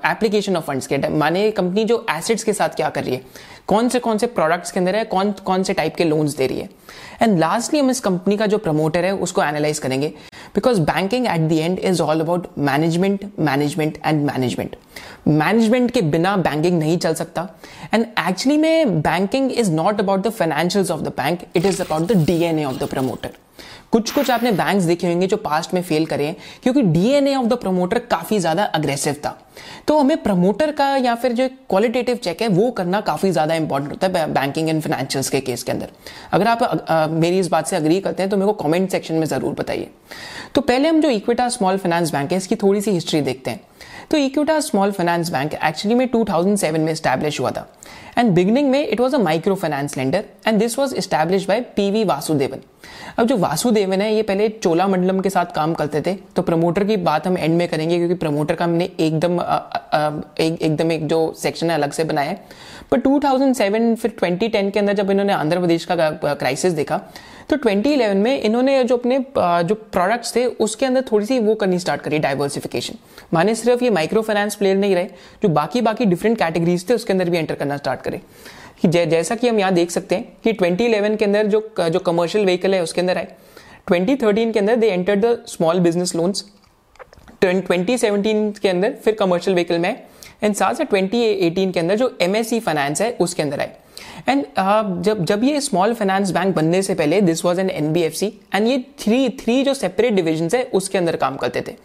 एप्लीकेशन 0.09 0.55
ऑफ़ 0.57 0.63
फंड्स 0.65 0.87
के। 0.87 0.97
माने 1.09 1.49
कंपनी 1.51 1.83
जो 1.85 2.05
एसेट्स 2.11 2.43
के 2.43 2.53
साथ 2.53 2.69
क्या 2.69 2.89
कर 2.89 3.03
रही 3.03 3.13
है? 3.13 3.21
कौन 3.67 3.89
से 3.89 3.99
कौन 3.99 4.17
से 4.17 4.27
प्रोडक्ट्स 4.27 4.71
के 4.71 4.79
अंदर 4.79 4.95
है? 4.95 5.03
कौन 5.05 5.31
कौन 5.45 5.63
से 5.63 5.73
टाइप 5.73 5.95
के 5.95 6.03
लोन्स 6.03 6.35
दे 6.37 6.47
रही 6.47 6.59
है? 6.59 6.69
एंड 7.21 7.39
लास्टली 7.39 7.79
हम 7.79 7.89
इस 7.89 7.99
कंपनी 7.99 8.37
का 8.37 8.45
जो 8.45 8.57
प्रमोटर 8.57 9.05
है, 9.05 9.15
उसको 9.15 9.43
एनालाइज 9.43 9.79
करेंगे। 9.79 10.13
Because 10.55 10.79
banking 10.81 11.27
at 11.27 11.41
the 11.49 11.51
end 11.53 11.79
is 11.79 12.01
all 12.01 12.21
about 12.21 12.47
management 12.57 13.25
management 13.39 13.97
and 14.05 14.25
management 14.25 14.75
management 15.27 15.91
के 15.91 16.01
बिना 16.13 16.35
बैंकिंग 16.37 16.79
नहीं 16.79 16.97
चल 16.97 17.13
सकता। 17.13 17.47
एंड 17.93 18.05
एक्चुअली 18.29 18.57
में 18.57 19.01
banking 19.01 19.51
is 19.51 19.71
not 19.71 19.99
about 19.99 20.27
the 20.27 20.29
financial 20.31 20.91
of 20.91 21.01
the 21.01 21.13
bank 21.17 21.45
it 21.55 21.65
is 21.65 21.81
about 21.81 22.11
the 22.11 22.25
DNA 22.25 22.65
of 22.65 22.83
the 22.83 22.87
promoter 22.89 23.29
कुछ 23.93 24.11
कुछ 24.11 24.29
आपने 24.31 24.51
banks 24.51 24.85
देखे 24.85 25.07
होंगे 25.07 25.27
जो 25.27 25.37
पास्ट 25.37 25.73
में 25.73 25.81
फेल 25.81 26.05
करे 26.05 26.35
क्योंकि 26.63 26.81
डीएनए 26.83 27.35
ऑफ़ 27.35 27.45
द 27.45 27.53
प्रमोटर 27.53 27.99
काफ़ी 28.09 28.39
ज़्यादा 28.39 28.63
अग्रेसिव 28.65 29.13
था। 29.25 29.37
तो 29.87 29.97
हमें 29.99 30.21
प्रमोटर 30.23 30.71
का 30.71 30.95
या 30.97 31.15
फिर 31.15 31.33
जो 31.33 31.47
क्वालिटेटिव 31.69 32.17
चेक 32.17 32.41
है 32.41 32.47
वो 32.47 32.69
करना 32.71 32.99
काफ़ी 33.01 33.31
ज़्यादा 33.31 33.55
इंपॉर्टेंट 33.55 33.91
होता 33.91 34.07
है 34.09 34.31
बैंकिंग 34.33 34.69
एंड 34.69 34.81
फाइनेंशियल्स 34.81 35.29
के 35.29 35.39
केस 35.41 35.63
के 35.63 35.71
अंदर। 35.71 35.89
अगर 36.31 36.47
आप 36.47 36.63
आ, 36.63 37.07
मेरी 37.07 37.39
इस 37.39 37.47
बात 37.47 37.67
से 37.67 37.75
अग्री 37.75 37.99
करते 38.01 38.23
हैं 38.23 38.29
तो 38.29 38.37
मेरे 38.37 38.51
को 38.51 38.63
कमेंट 38.63 38.89
सेक्शन 38.91 39.15
में 39.15 39.25
ज़रूर 39.27 39.53
बताइए। 39.53 39.89
तो 40.55 40.61
पहले 40.61 40.89
हम 40.89 41.01
जो 41.01 41.09
इक्विटा 41.09 41.49
स्मॉल 41.49 41.77
फाइनेंस 41.77 42.11
बैंक 42.11 42.31
है 42.31 42.37
इसकी 42.37 42.55
थोड़ी 42.55 42.81
सी 42.81 42.91
हिस्ट्री 42.91 43.21
देखते 43.21 43.51
हैं। 43.51 43.61
तो 44.11 44.17
Equitas 44.17 44.59
small 44.59 44.91
finance 44.91 45.29
bank 45.31 45.53
actually 45.53 45.95
में 45.95 46.09
2007 46.11 46.79
में 46.79 46.93
स्टैब्लिश 46.95 47.39
हुआ 47.39 47.51
था। 47.51 47.67
एंड 48.19 48.31
बिगनिंग 48.35 48.69
में 48.69 48.87
it 48.87 48.99
was 48.99 49.15
a 49.15 49.19
micro 49.19 49.55
finance 49.55 49.97
lender 49.97 50.23
and 50.47 50.59
this 50.59 50.77
was 50.79 50.95
establish 50.99 51.47
by 51.47 51.61
PV 51.75 52.03
Vasudevan 52.03 52.59
अब 53.17 53.27
जो 53.27 53.37
वासुदेवन 53.37 54.01
है, 54.01 54.13
ये 54.15 54.21
पहले 54.23 54.47
चोला 54.49 54.87
मंडलम 54.87 55.19
के 55.19 55.29
साथ 55.29 55.45
काम 55.55 55.73
करते 55.73 56.01
थे 56.01 56.13
तो 56.35 56.41
प्रमोटर 56.41 56.83
की 56.83 56.97
बात 56.99 57.27
हम 57.27 57.37
एंड 57.37 57.55
में 57.57 57.67
करेंगे, 57.67 57.97
क्योंकि 57.97 58.15
प्रमोटर 58.15 58.55
का 58.55 58.65
हमने 58.65 58.89
एकदम 58.99 59.39
एक 59.39 60.61
एकदम 60.61 60.91
एक 60.91 61.07
जो 61.07 61.33
सेक्शन 61.37 61.69
है, 61.69 61.75
अलग 61.75 61.91
से 61.91 62.03
बनाया 62.03 62.29
है। 62.29 62.41
पर 62.91 62.99
2007 62.99 63.95
फिर 63.95 64.11
2010 64.21 64.71
के 64.71 64.79
अंदर 64.79 64.93
जब 64.93 65.11
इन्होंने 65.11 65.33
आंध्र 65.33 65.59
प्रदेश 65.59 65.85
का 65.85 66.09
क्राइसिस 66.23 66.73
देखा 66.73 67.01
तो 67.49 67.57
2011 67.57 68.15
में 68.15 68.41
इन्होंने 68.41 68.83
जो 68.83 68.97
अपने 68.97 69.17
जो 69.37 69.75
प्रोडक्ट्स 69.75 70.35
थे, 70.35 70.45
उसके 70.45 70.85
अंदर 70.85 71.03
थोड़ी 71.11 71.25
सी 71.25 71.39
वो 71.39 71.55
करनी 71.55 71.79
स्टार्ट 71.79 72.01
करी 72.01 72.19
डाइवर्सिफिकेशन 72.19 72.95
माने 73.33 73.55
सिर्फ़ 73.55 73.83
ये 73.83 73.89
माइक्रो 73.89 74.21
फाइनेंस 74.21 74.55
प्लेयर 74.55 74.77
नहीं 74.77 74.95
रहे, 74.95 75.07
जो 75.43 75.49
बाकी 75.49 75.81
बाकी 75.81 76.05
डिफरेंट 76.05 76.37
कैटेगरीज 76.37 76.89
थे, 76.89 76.93
उसके 76.93 77.13
अंदर 77.13 77.29
भी 77.29 77.37
एंटर 77.37 77.55
करना 77.55 77.77
स्टार्ट 77.77 78.01
करे। 78.09 78.21
कि 78.81 78.87
जै, 78.87 79.05
जैसा 79.05 79.35
कि 79.35 79.47
हम 79.47 79.59
यहाँ 79.59 79.73
देख 79.73 79.91
सकते 79.91 80.15
हैं 80.15 80.37
कि 80.43 80.53
2011 80.53 81.17
के 81.17 81.25
अंदर 81.25 81.47
जो 81.47 81.73
जो 81.79 81.99
कमर्शियल 81.99 82.45
व्हीकल 82.45 82.73
है 82.73 82.83
उसके 82.83 83.01
अंदर 83.01 83.17
आए। 83.17 83.27
2013 83.91 84.53
के 84.53 84.59
अंदर 84.59 84.75
they 84.75 84.87
enter 84.87 85.15
the 85.15 85.37
small 85.47 85.79
business 85.79 86.15
loans 86.15 86.45
twenty 87.41 87.97
seventeen 87.97 88.51
के 88.51 88.69
अंदर 88.69 88.93
फिर 89.03 89.13
कमर्शियल 89.13 89.53
व्हीकल 89.55 89.79
में 89.79 90.03
एंड 90.43 90.55
साथ 90.55 90.73
से 90.73 90.83
ट्वेंटी 90.83 91.21
एटीन 91.47 91.71
के 91.71 91.79
अंदर 91.79 91.95
जो 91.95 92.17
एमएससी 92.21 92.59
फाइनेंस 92.59 93.01
है 93.01 93.11
उसके 93.19 93.41
अंदर 93.41 93.59
आए। 93.59 93.75
एंड 94.29 94.43
uh, 94.43 95.03
जब 95.03 95.25
जब 95.25 95.43
ये 95.43 95.61
स्मॉल 95.61 95.93
फाइनेंस 95.93 96.31
बैंक 96.31 96.55
बनने 96.55 96.81
से 96.81 96.95
पहले 96.95 97.21
this 97.21 97.45
was 97.45 97.59
an 97.59 97.69
NBFC 97.69 98.27
and 98.55 98.67
ये 98.67 98.77
थ्री 98.99 99.29
थ्री 99.29 99.63
जो 99.63 99.73
सेपरेट 99.73 100.13
डिविजन 100.13 100.49
है 100.53 100.63
उसके 100.73 100.97
अंदर 100.97 101.15
काम 101.15 101.37
करते 101.37 101.61
थे। 101.61 101.75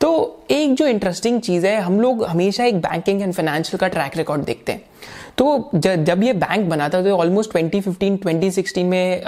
तो 0.00 0.10
एक 0.50 0.74
जो 0.74 0.86
इंटरेस्टिंग 0.86 1.40
चीज़ 1.40 1.66
है 1.66 1.80
हम 1.80 2.00
लोग 2.00 2.24
हमेशा 2.24 2.64
एक 2.64 2.80
बैंकिंग 2.80 3.22
एंड 3.22 3.32
फाइनेंशियल 3.34 3.78
का 3.78 3.88
ट्रैक 3.88 4.16
रिकॉर्ड 4.16 4.44
देखते 4.44 4.72
हैं। 4.72 4.82
तो 5.38 5.70
जब 5.74 6.22
ये 6.22 6.32
बैंक 6.34 6.68
बना 6.68 6.88
था 6.88 7.02
तो 7.02 7.16
ऑलमोस्ट 7.16 7.52
2015 7.52 8.18
2016 8.18 8.84
में 8.84 9.22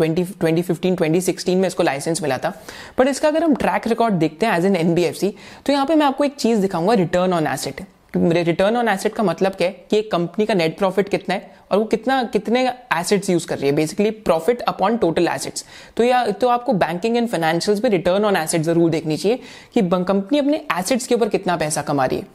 20 0.00 0.32
2015 0.40 0.96
2016 0.96 1.56
में 1.56 1.66
इसको 1.68 1.82
लाइसेंस 1.82 2.22
मिला 2.22 2.38
था। 2.38 2.52
बट 2.98 3.08
इसका 3.08 3.28
अगर 3.28 3.44
हम 3.44 3.54
ट्रैक 3.56 3.86
रिकॉर्ड 3.88 4.14
देखते 4.14 4.46
हैं 4.46 4.56
एज 4.58 4.64
एन 4.66 4.76
एनबीएफसी 4.76 5.34
तो 5.66 5.72
यहाँ 5.72 5.86
पे 5.86 5.94
मैं 5.94 6.06
आपको 6.06 6.24
एक 6.24 6.34
चीज़ 6.36 6.60
दिखाऊँगा 6.60 6.94
return 6.94 7.32
on 7.32 7.46
asset 7.46 7.86
return 8.16 8.76
on 8.76 8.88
asset 8.88 9.14
का 9.14 9.22
मतलब 9.22 9.54
क्या 9.54 9.68
है? 9.68 9.86
कि 9.90 9.96
एक 9.98 10.10
कंपनी 10.10 10.44
का 10.46 10.54
नेट 10.54 10.76
प्रॉफिट 10.78 11.08
कितना 11.08 11.34
है 11.34 11.54
और 11.70 11.78
वो 11.78 11.84
कितना, 11.84 12.22
कितने 12.24 12.66
एसेट्स 12.94 13.30
यूज़ 13.30 13.46
कर 13.46 13.58
रही 13.58 13.68
है। 13.68 13.74
Basically 13.76 14.10
profit 14.10 14.60
upon 14.62 14.96
total 14.96 15.28
assets 15.28 15.64
तो 15.96 16.04
या 16.04 16.24
तो 16.30 16.48
आपको 16.48 16.72
बैंकिंग 16.74 17.16
एंड 17.16 17.28
फाइनेंशियल्स 17.28 17.82
में 17.84 17.90
रिटर्न 17.90 18.24
ऑन 18.24 18.36
एसेट 18.36 18.62
ज़रूर 18.62 18.90
देखनी 18.90 19.16
चाहिए 19.16 19.38
कि 19.74 19.82
कंपनी 19.82 20.38
अपने 20.38 20.64
एसेट्स 20.78 21.06
के 21.06 21.14
ऊपर 21.14 21.28
कितना 21.28 21.56
पैसा 21.56 21.82
कमा 21.82 22.06
रही 22.06 22.18
है। 22.18 22.26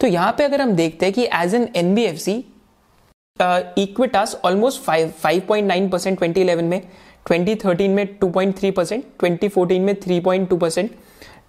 तो 0.00 0.06
यहाँ 0.06 0.34
पे 0.38 0.44
अगर 0.44 0.60
हम 0.60 0.72
देखते 0.72 1.06
हैं 1.06 1.12
कि 1.14 1.28
as 1.34 1.54
an 1.54 1.68
NBFC 1.76 2.44
Equitas 3.78 4.34
almost 4.44 4.82
five 4.82 5.08
five 5.20 5.42
point 5.48 5.66
nine 5.68 5.88
percent 5.88 6.18
twenty 6.18 6.40
eleven 6.40 6.64
में 6.64 6.82
2013 7.30 7.88
में 7.88 8.18
2.3 8.18 8.72
परसेंट 8.72 9.04
ट्वेंटी 9.18 9.48
फोर्टीन 9.48 9.82
में 9.82 9.94
3.2 10.00 10.58
परसेंट 10.60 10.90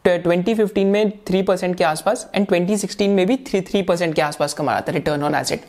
2015 0.07 0.85
में 0.85 1.11
3 1.31 1.45
परसेंट 1.47 1.75
के 1.77 1.83
आसपास 1.83 2.27
एंड 2.35 2.47
2016 2.47 3.07
में 3.07 3.25
भी 3.27 3.37
3 3.51 3.61
3 3.69 3.85
परसेंट 3.87 4.15
के 4.15 4.21
आसपास 4.21 4.53
कमा 4.53 4.71
रहा 4.71 4.81
था 4.81 4.91
रिटर्न 4.91 5.23
ऑन 5.23 5.35
एसेट 5.35 5.65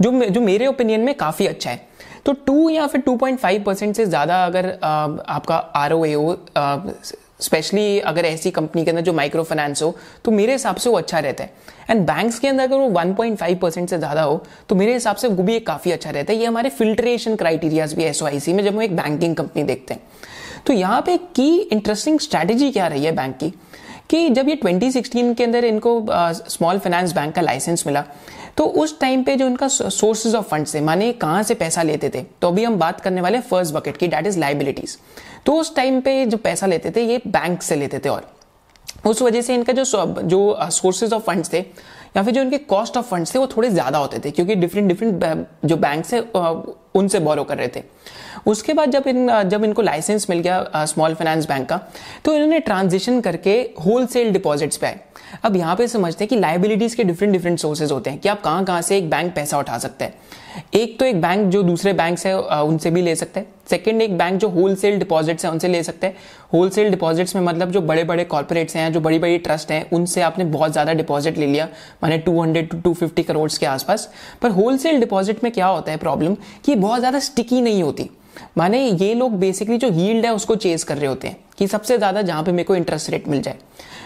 जो 0.00 0.24
जो 0.24 0.40
मेरे 0.40 0.66
ओपिनियन 0.66 1.00
में 1.00 1.14
काफ़ी 1.14 1.46
अच्छा 1.46 1.70
है। 1.70 1.86
तो 2.26 2.32
टू 2.46 2.68
या 2.68 2.86
फिर 2.86 3.02
2.5 3.08 3.64
परसेंट 3.64 3.96
से 3.96 4.06
ज़्यादा 4.06 4.44
अगर 4.46 4.78
आ, 4.82 5.08
आपका 5.28 5.56
आर 5.56 5.92
हो 5.92 6.04
स्पेशली 7.40 7.98
अगर 8.00 8.24
ऐसी 8.24 8.50
कंपनी 8.50 8.84
के 8.84 8.90
अंदर 8.90 9.02
जो 9.02 9.12
माइक्रो 9.12 9.42
फाइनेंस 9.42 9.82
हो 9.82 9.94
तो 10.24 10.30
मेरे 10.30 10.52
हिसाब 10.52 10.76
से 10.76 10.90
वो 10.90 10.96
अच्छा 10.98 11.18
रहता 11.18 11.44
है। 11.44 11.52
एंड 11.90 12.06
बैंक्स 12.06 12.38
के 12.38 12.48
अंदर 12.48 12.64
अगर 12.64 12.76
वो 12.76 12.88
1.5 12.90 13.58
परसेंट 13.58 13.88
से 13.90 13.98
ज़्यादा 13.98 14.22
हो 14.22 14.44
तो 14.68 14.74
मेरे 14.74 14.92
हिसाब 14.92 15.16
से 15.16 15.28
वो 15.28 15.42
भी 15.42 15.54
एक 15.56 15.66
काफ़ी 15.66 15.92
अच्छा 15.92 16.10
रहता 16.10 16.32
है। 16.32 16.38
ये 16.38 16.46
हमारे 16.46 16.70
फिल्ट्रेशन 16.70 17.36
क्राइटेरियाज 17.36 17.94
भी 17.94 18.04
एसओआईसी 18.04 18.52
में, 18.52 18.64
जब 18.64 18.74
हम 18.74 18.82
एक 18.82 18.96
बैंकिंग 18.96 19.36
कंपनी 19.36 19.62
देखते 19.62 19.94
हैं। 19.94 20.02
तो 20.66 20.72
यहाँ 20.72 21.00
पे 21.02 21.16
की 21.36 21.56
इंटरेस्टिंग 21.56 22.18
स्ट्रैटेजी 22.20 22.70
क्या 22.70 22.86
रही 22.86 23.04
है 23.04 23.12
बैंक 23.12 23.36
की? 23.36 23.52
कि 24.10 24.28
जब 24.30 24.48
ये 24.48 24.54
2016 24.56 25.34
के 25.34 25.44
अंदर 25.44 25.64
इनको 25.64 26.06
स्मॉल 26.48 26.78
फाइनेंस 26.78 27.12
बैंक 27.14 27.34
का 27.34 27.42
लाइसेंस 27.42 27.86
मिला 27.86 28.04
तो 28.58 28.64
उस 28.64 28.98
टाइम 29.00 29.22
पे 29.22 29.34
जो 29.36 29.46
इनका 29.46 29.68
सोर्सेज 29.68 30.34
ऑफ़ 30.34 30.46
फंड 30.46 30.66
थे 30.74 30.80
माने 30.80 31.12
कहाँ 31.14 31.42
से 31.42 31.54
पैसा 31.54 31.82
लेते 31.82 32.08
थे 32.14 32.22
तो 32.42 32.48
अभी 32.48 32.64
हम 32.64 32.76
बात 32.78 33.00
करने 33.00 33.20
वाले 33.20 33.40
फ़र्स्ट 33.42 33.74
बकेट 33.74 33.96
की 33.96 34.08
डेट 34.08 34.26
इज़ 34.26 34.38
लाइबिलिटीज 34.38 34.96
तो 35.46 35.52
उस 35.54 35.74
टाइम 35.76 36.00
पे 36.00 36.24
जो 36.26 36.36
पैसा 36.36 36.66
लेते 36.66 36.90
थे, 36.90 37.02
ये 37.02 37.20
बैंक 37.26 37.62
से 37.62 37.76
लेते 37.76 37.98
थे 37.98 38.08
और 38.08 38.30
उस 39.06 39.22
वजह 39.22 39.40
से 39.42 39.54
इनका 39.54 39.72
जो 39.72 39.84
जो 40.24 40.70
सोर्सेज 40.70 41.12
ऑफ़ 41.12 41.22
फंड्स 41.22 41.52
थे, 41.52 41.58
या 41.58 42.22
फिर 42.22 42.34
जो 42.34 42.40
इनके 42.42 42.58
कॉस्ट 42.58 42.96
ऑफ़ 42.96 43.06
फंड्स 43.06 43.34
थे, 43.34 43.38
वो 43.38 43.46
थोड़े 43.46 43.70
ज़्यादा 43.70 43.98
होते 43.98 44.18
थे, 44.24 44.30
क्योंकि 44.30 44.54
डिफरेंट 44.54 44.88
डिफरेंट 44.88 45.46
जो 45.64 45.76
बैंक 45.76 46.04
से 46.04 46.20
उनसे 46.94 47.20
बोरो 47.20 47.44
कर 47.44 47.58
रहे 47.58 47.68
थे। 47.68 47.82
उसके 48.46 48.74
बाद 48.74 48.90
जब 48.90 49.06
इन, 49.06 49.42
जब 49.44 49.64
इनको 49.64 49.82
लाइसेंस 49.82 50.26
मिल 50.30 50.38
गया 50.38 50.84
स्मॉल 50.86 51.14
फाइनेंस 51.14 51.48
बैंक 51.48 51.68
का 51.68 51.80
तो 52.24 52.34
इन्होंने 52.34 52.60
ट्रांजिशन 52.60 53.20
करके 53.20 53.58
होलसेल 53.86 54.32
डिपॉजिट्स 54.32 54.76
पे 54.76 54.86
आए। 54.86 55.00
अब 55.44 55.56
यहाँ 55.56 55.74
पे 55.76 55.86
समझते 55.88 56.24
हैं 56.24 56.28
कि 56.28 56.36
लाइबिलिटीज 56.36 56.94
के 56.94 57.04
डिफरेंट 57.04 57.32
डिफरेंट 57.32 57.58
सोर्सेज 57.58 57.92
होते 57.92 58.10
हैं 58.10 58.18
कि 58.18 58.28
आप 58.28 58.40
कहाँ 58.42 58.64
कहाँ 58.64 58.82
से 58.82 58.98
एक 58.98 59.10
बैंक 59.10 59.34
पैसा 59.34 59.58
उठा 59.58 59.78
सकते 59.78 60.04
हैं। 60.04 60.14
एक 60.74 60.98
तो 60.98 61.04
एक 61.04 61.20
बैंक 61.20 61.48
जो 61.50 61.62
दूसरे 61.62 61.92
बैंक 61.92 62.18
से 62.18 62.32
उनसे 62.32 62.90
भी 62.90 63.02
ले 63.02 63.14
सकते 63.16 63.40
हैं। 63.40 63.46
सेकंड 63.70 64.02
एक 64.02 64.16
बैंक 64.18 64.38
जो 64.40 64.48
होलसेल 64.48 64.98
डिपॉजिट्स 64.98 65.44
है, 65.44 65.50
उनसे 65.50 65.68
ले 65.68 65.82
सकते 65.82 66.06
हैं। 66.06 66.16
होलसेल 66.52 66.90
डिपॉजिट्स 66.90 67.34
में 67.36 67.42
मतलब 67.42 67.70
जो 67.70 67.80
बड़े 67.80 68.04
बड़े 68.04 68.24
कॉर्पोरेट्स 68.24 68.76
हैं, 68.76 68.92
जो 68.92 69.00
बड़ी 69.00 69.18
बड़ी 69.18 69.38
ट्रस्ट 69.38 69.70
हैं, 69.70 69.88
उनसे 69.90 70.22
आपने 70.22 70.44
बहुत 70.46 70.72
ज़्यादा 70.72 70.92
डिपॉजिट 70.92 71.38
ले 71.38 71.46
लिया, 71.46 71.68
माने 72.02 72.18
200 72.20 72.62
टू 72.62 72.78
250 72.84 73.22
करोड़ 73.22 73.50
के 73.50 73.66
आसपास। 73.66 74.08
पर 74.42 74.50
होलसेल 74.50 75.00
डिपॉजिट 75.00 75.44
में 75.44 75.52
क्या 75.52 75.66
होता 75.66 75.92
है 75.92 75.98
प्रॉब्लम 75.98 76.36
कि 76.64 76.74
बहुत 76.78 76.98
ज़्यादा 76.98 77.18
स्टिकी 77.20 77.60
नहीं 77.60 77.82
होती। 77.82 78.10
माने 78.58 78.80
ये 78.80 79.12
लोग 79.14 79.38
बेसिकली 79.38 79.76
जो 79.78 79.88
यील्ड 79.90 80.26
है 80.26 80.34
उसको 80.34 80.56
चेज 80.56 80.82
कर 80.84 80.96
रहे 80.98 81.06
होते 81.06 81.28
हैं 81.28 81.36
कि 81.58 81.66
सबसे 81.68 81.96
ज़्यादा 81.98 82.22
जहाँ 82.22 82.42
पे 82.42 82.52
मेरे 82.52 82.64
को 82.64 82.76
इंटरेस्ट 82.76 83.10
रेट 83.10 83.28
मिल 83.28 83.42
जाए। 83.42 83.58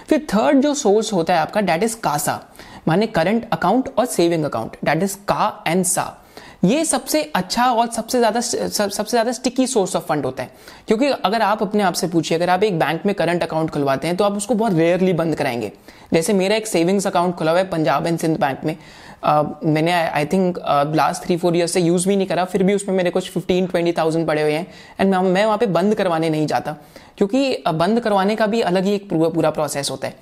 फिर 0.09 0.27
थर्ड 0.35 0.61
जो 0.61 0.73
सोर्स 0.77 1.13
होता 1.13 1.35
है 1.35 1.41
आपका 1.41 1.61
डेट 1.61 1.83
इज़ 1.83 1.97
कासा 2.01 2.41
माने 2.89 3.07
करंट 3.09 3.49
अकाउंट 3.53 3.89
और 3.99 4.07
saving 4.07 4.45
account 4.45 4.77
that 4.85 5.03
is 5.03 5.17
CA 5.29 5.65
and 5.67 5.85
SA 5.85 6.19
ये 6.65 6.85
सबसे 6.85 7.23
अच्छा 7.35 7.65
और 7.67 7.91
सबसे 7.93 8.19
ज़्यादा 8.19 8.41
सबसे 8.41 9.05
ज़्यादा 9.05 9.33
स्टिकी 9.33 9.67
सोर्स 9.67 9.95
ऑफ़ 9.97 10.05
फंड 10.07 10.25
होता 10.25 10.43
है। 10.43 10.51
क्योंकि 10.89 11.07
अगर 11.07 11.43
आप 11.43 11.63
अपने 11.63 11.83
आप 11.83 11.95
से 11.95 12.09
पूछिए, 12.09 12.37
अगर 12.39 12.51
आप 12.51 12.63
एक 12.65 12.79
बैंक 12.79 13.07
में 13.07 13.15
करंट 13.15 13.43
अकाउंट 13.43 13.71
खुलवाते 13.71 14.07
हैं 14.07 14.17
तो 14.17 14.25
आप 14.25 14.37
उसको 14.37 14.55
बहुत 14.55 14.75
रेयरली 14.75 15.13
बंद 15.13 15.35
कराएँगे। 15.37 15.73
जैसे 16.13 16.33
मेरा 16.33 16.57
एक 16.57 16.67
सेविंग्स 16.67 17.07
अकाउंट 17.07 17.35
खुला 17.35 17.51
हुआ 17.51 17.61
है 17.61 17.69
पंजाब 17.69 18.07
एंड 18.07 18.19
सिंध 18.19 18.39
बैंक 18.41 18.65
में। 18.65 18.77
Uh, 19.23 19.45
मैंने 19.65 19.93
I 19.93 20.25
think 20.27 20.59
last 20.95 21.23
three 21.25 21.37
four 21.37 21.57
years 21.57 21.73
से 21.73 21.81
यूज़ 21.81 22.07
भी 22.09 22.15
नहीं 22.17 22.27
करा 22.27 22.45
फिर 22.45 22.63
भी 22.63 22.75
उसमें 22.75 22.95
मेरे 22.97 23.11
कुछ 23.11 23.29
फिफ्टीन 23.31 23.67
ट्वेंटी 23.67 23.93
थाउज़ेंड 23.93 24.27
पड़े 24.27 24.43
हुए 24.43 24.53
हैं। 24.53 24.67
एंड 25.01 25.15
मैं 25.15 25.45
वहाँ 25.45 25.59
पे 25.59 25.67
बंद 25.69 25.95
करवाने 25.95 26.31
नहीं 26.31 26.47
जाता 26.47 26.77
क्योंकि 27.19 27.63
बंद 27.69 28.01
करवाने 28.01 28.37
का 28.37 28.47
भी 28.47 28.61
अलग 28.63 28.85
ही 28.85 28.95
एक 28.95 29.09
पूरा 29.11 29.29
पूरा 29.29 29.51
प्रोसेस 29.51 29.91
होता 29.91 30.09
है। 30.09 30.15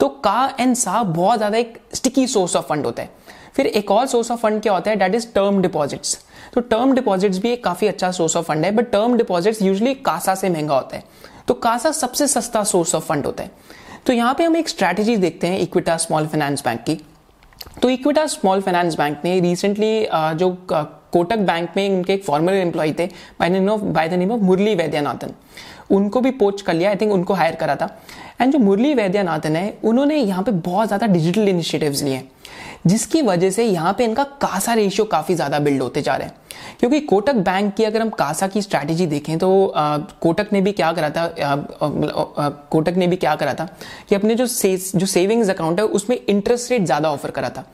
तो 0.00 0.08
का 0.24 0.54
एंड 0.60 0.74
सा 0.76 1.02
बहुत 1.02 1.36
ज़्यादा 1.36 1.58
एक 1.58 1.78
स्टिकी 1.94 2.26
सोर्स 2.26 2.56
ऑफ़ 2.56 2.66
फंड 2.68 2.86
होता 2.86 3.02
है। 3.02 3.10
फिर 3.54 3.66
एक 3.68 3.90
और 3.90 4.06
सोर्स 4.06 4.30
ऑफ़ 4.30 4.40
फंड 4.40 4.62
क्या 4.62 4.72
होता 4.72 4.90
है? 4.90 4.96
डेट 4.96 5.14
इज़ 5.14 5.26
टर्म 5.34 5.60
डिपॉजिट्स 5.62 6.18
तो 6.54 6.60
टर्म 6.62 6.94
डिपॉजिट्स 6.94 7.38
भी 7.38 7.50
एक 7.50 7.62
काफ़ी 7.64 7.86
अच्छा 7.88 8.10
सोर्स 8.12 8.36
ऑफ़ 8.36 8.46
फंड 8.46 8.64
है 8.64 8.70
but 8.72 8.90
term 8.92 9.16
deposits 9.16 9.62
usually 9.62 9.94
CASA 10.06 10.34
से 10.34 10.48
महँगा 10.48 10.74
होता 10.74 10.96
है। 10.96 11.04
तो 11.48 11.54
कासा 11.56 11.92
सबसे 11.94 12.26
सस्ता 12.28 12.64
सोर्स 12.64 12.94
ऑफ़ 12.94 13.04
फंड 13.04 13.26
होता 13.26 13.44
है। 13.44 13.50
तो 14.06 14.12
यहाँ 14.12 14.34
पे 14.34 14.44
हम 14.44 14.56
एक 14.56 14.68
स्ट्रैटेजी 14.68 15.16
देखते 15.18 15.46
हैं 15.46 15.58
इक्विटा 15.60 15.96
स्मॉल 15.98 16.26
फाइनेंस 16.26 16.64
बैंक 16.64 16.80
की। 16.80 17.00
तो 17.82 17.90
इक्विटा 17.90 18.26
स्मॉल 18.26 18.60
फाइनेंस 18.60 18.96
बैंक 18.96 19.20
ने 19.24 19.38
रिसेंटली 19.40 20.06
जो 20.12 20.50
कोटक 21.12 21.38
बैंक 21.38 21.70
में 21.76 21.88
उनके 21.88 22.12
एक 22.12 22.24
फॉर्मर 22.24 22.52
एम्प्लॉय 22.54 22.92
थे 22.98 23.06
by 23.40 23.48
name 23.50 23.68
of 23.70 23.80
by 23.82 24.08
the 24.08 24.14
name 24.14 24.32
of 24.32 24.40
Murali 24.42 24.74
Vaidyanathan 24.74 25.34
उनको 25.90 26.20
भी 26.20 26.30
पोच 26.32 26.62
कर 26.62 26.74
लिया 26.74 26.90
आई 26.90 26.96
थिंक 26.96 27.12
उनको 27.12 27.34
हायर 27.34 27.54
करा 27.54 27.76
था। 27.76 27.86
एंड 28.40 28.52
जो 28.52 28.58
मुरली 28.58 28.92
वैद्यनाथन 28.94 29.56
है, 29.56 29.78
उन्होंने 29.84 30.16
यहाँ 30.16 30.42
पे 30.44 30.50
बहुत 30.50 30.86
ज़्यादा 30.86 31.06
डिजिटल 31.06 31.48
इनिशिएटिव्स 31.48 32.02
लिए, 32.02 32.22
जिसकी 32.86 33.22
वजह 33.22 33.50
से 33.50 33.64
यहाँ 33.64 33.92
पे 33.98 34.04
इनका 34.04 34.24
कासा 34.42 34.74
रेशियो 34.74 35.04
काफ़ी 35.06 35.34
ज़्यादा 35.34 35.58
बिल्ड 35.58 35.82
होते 35.82 36.02
जा 36.02 36.16
रहे 36.16 36.28
हैं। 36.28 36.34
क्योंकि 36.80 37.00
कोटक 37.02 37.34
बैंक 37.44 37.74
की 37.74 37.84
अगर 37.84 38.02
हम 38.02 38.10
कासा 38.10 38.46
की 38.48 38.62
स्ट्रैटेजी 38.62 39.06
देखें 39.06 39.38
तो 39.38 39.48
कोटक 40.22 40.52
ने 40.52 40.60
भी 40.60 40.72
क्या 40.72 40.92
करा 40.92 41.10
था 41.10 41.26
कोटक 42.70 42.96
ने 42.96 43.06
भी 43.06 43.16
क्या 43.16 43.34
करा 43.36 43.54
था 43.54 43.68
कि 44.08 44.14
अपने 44.14 44.34
जो 44.34 44.46
से, 44.46 44.76
जो 44.94 45.06
सेविंग्स 45.06 45.50
अकाउंट 45.50 45.80
है 45.80 45.86
उसमें 45.88 46.18
इंटरेस्ट 46.18 46.70
रेट 46.72 46.84
ज़्यादा 46.84 47.10
ऑफ़र 47.12 47.30
करा 47.30 47.48
था। 47.48 47.64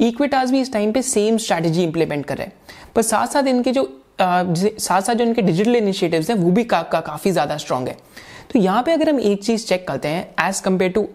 इक्विटास 0.00 0.50
भी 0.50 0.60
इस 0.60 0.72
टाइम 0.72 0.92
पे 0.92 1.02
सेम 1.04 1.36
स्ट्रैटेजी 1.38 1.82
इंप्लीमेंट 1.82 2.24
कर 2.26 2.36
रहे 2.36 2.46
हैं। 2.46 2.54
पर 2.94 3.02
साथ 3.02 3.26
साथ 3.26 3.46
इनके 3.46 3.72
जो 3.72 3.88
साथ 4.20 5.00
साथ 5.00 5.14
जो 5.14 5.24
इनके 5.24 5.42
डिजिटल 5.42 5.76
इनिशिएटिव्स 5.76 6.30
हैं 6.30 6.36
वो 6.36 6.50
भी 6.50 6.64
का, 6.64 6.82
का, 6.82 7.00
काफ़ी 7.00 7.30
ज़्यादा 7.30 7.56
स्ट्रांग 7.56 7.88
है। 7.88 7.96
तो 8.52 8.58
यहाँ 8.58 8.82
पे 8.82 8.92
अगर 8.92 9.10
हम 9.10 9.20
एक 9.20 9.42
चीज़ 9.44 9.66
चेक 9.66 9.86
करते 9.88 10.08
हैं 10.08 10.48
as 10.48 10.60
compare 10.60 10.92
to 10.92 11.06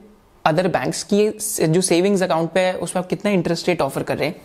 other 0.46 0.68
banks 0.70 1.04
की 1.04 1.30
जो 1.68 1.82
सेविंग्स 1.84 2.24
अकाउंट 2.24 2.52
पे 2.52 2.60
है 2.60 2.74
उसमें 2.76 3.02
आप 3.04 3.10
कितना 3.10 3.32
इंटरेस्ट 3.32 3.68
रेट 3.68 3.82
ऑफ़र 3.82 4.04
कर 4.04 4.18
रहे 4.18 4.28
हैं? 4.28 4.36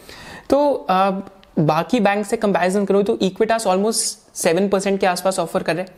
तो 0.50 0.86
आ, 0.90 1.10
बाकी 1.56 2.00
बैंक 2.00 2.26
से 2.26 2.36
कंपैरिजन 2.36 2.84
करो 2.84 3.02
तो 3.02 3.18
इक्विटास 3.22 3.66
ऑलमोस्ट 3.66 4.36
सेवन 4.36 4.68
परसेंट 4.68 5.00
के 5.00 5.06
आसपास 5.06 5.38
ऑफ़र 5.38 5.62
कर 5.62 5.76
रहे 5.76 5.84
हैं। 5.84 5.94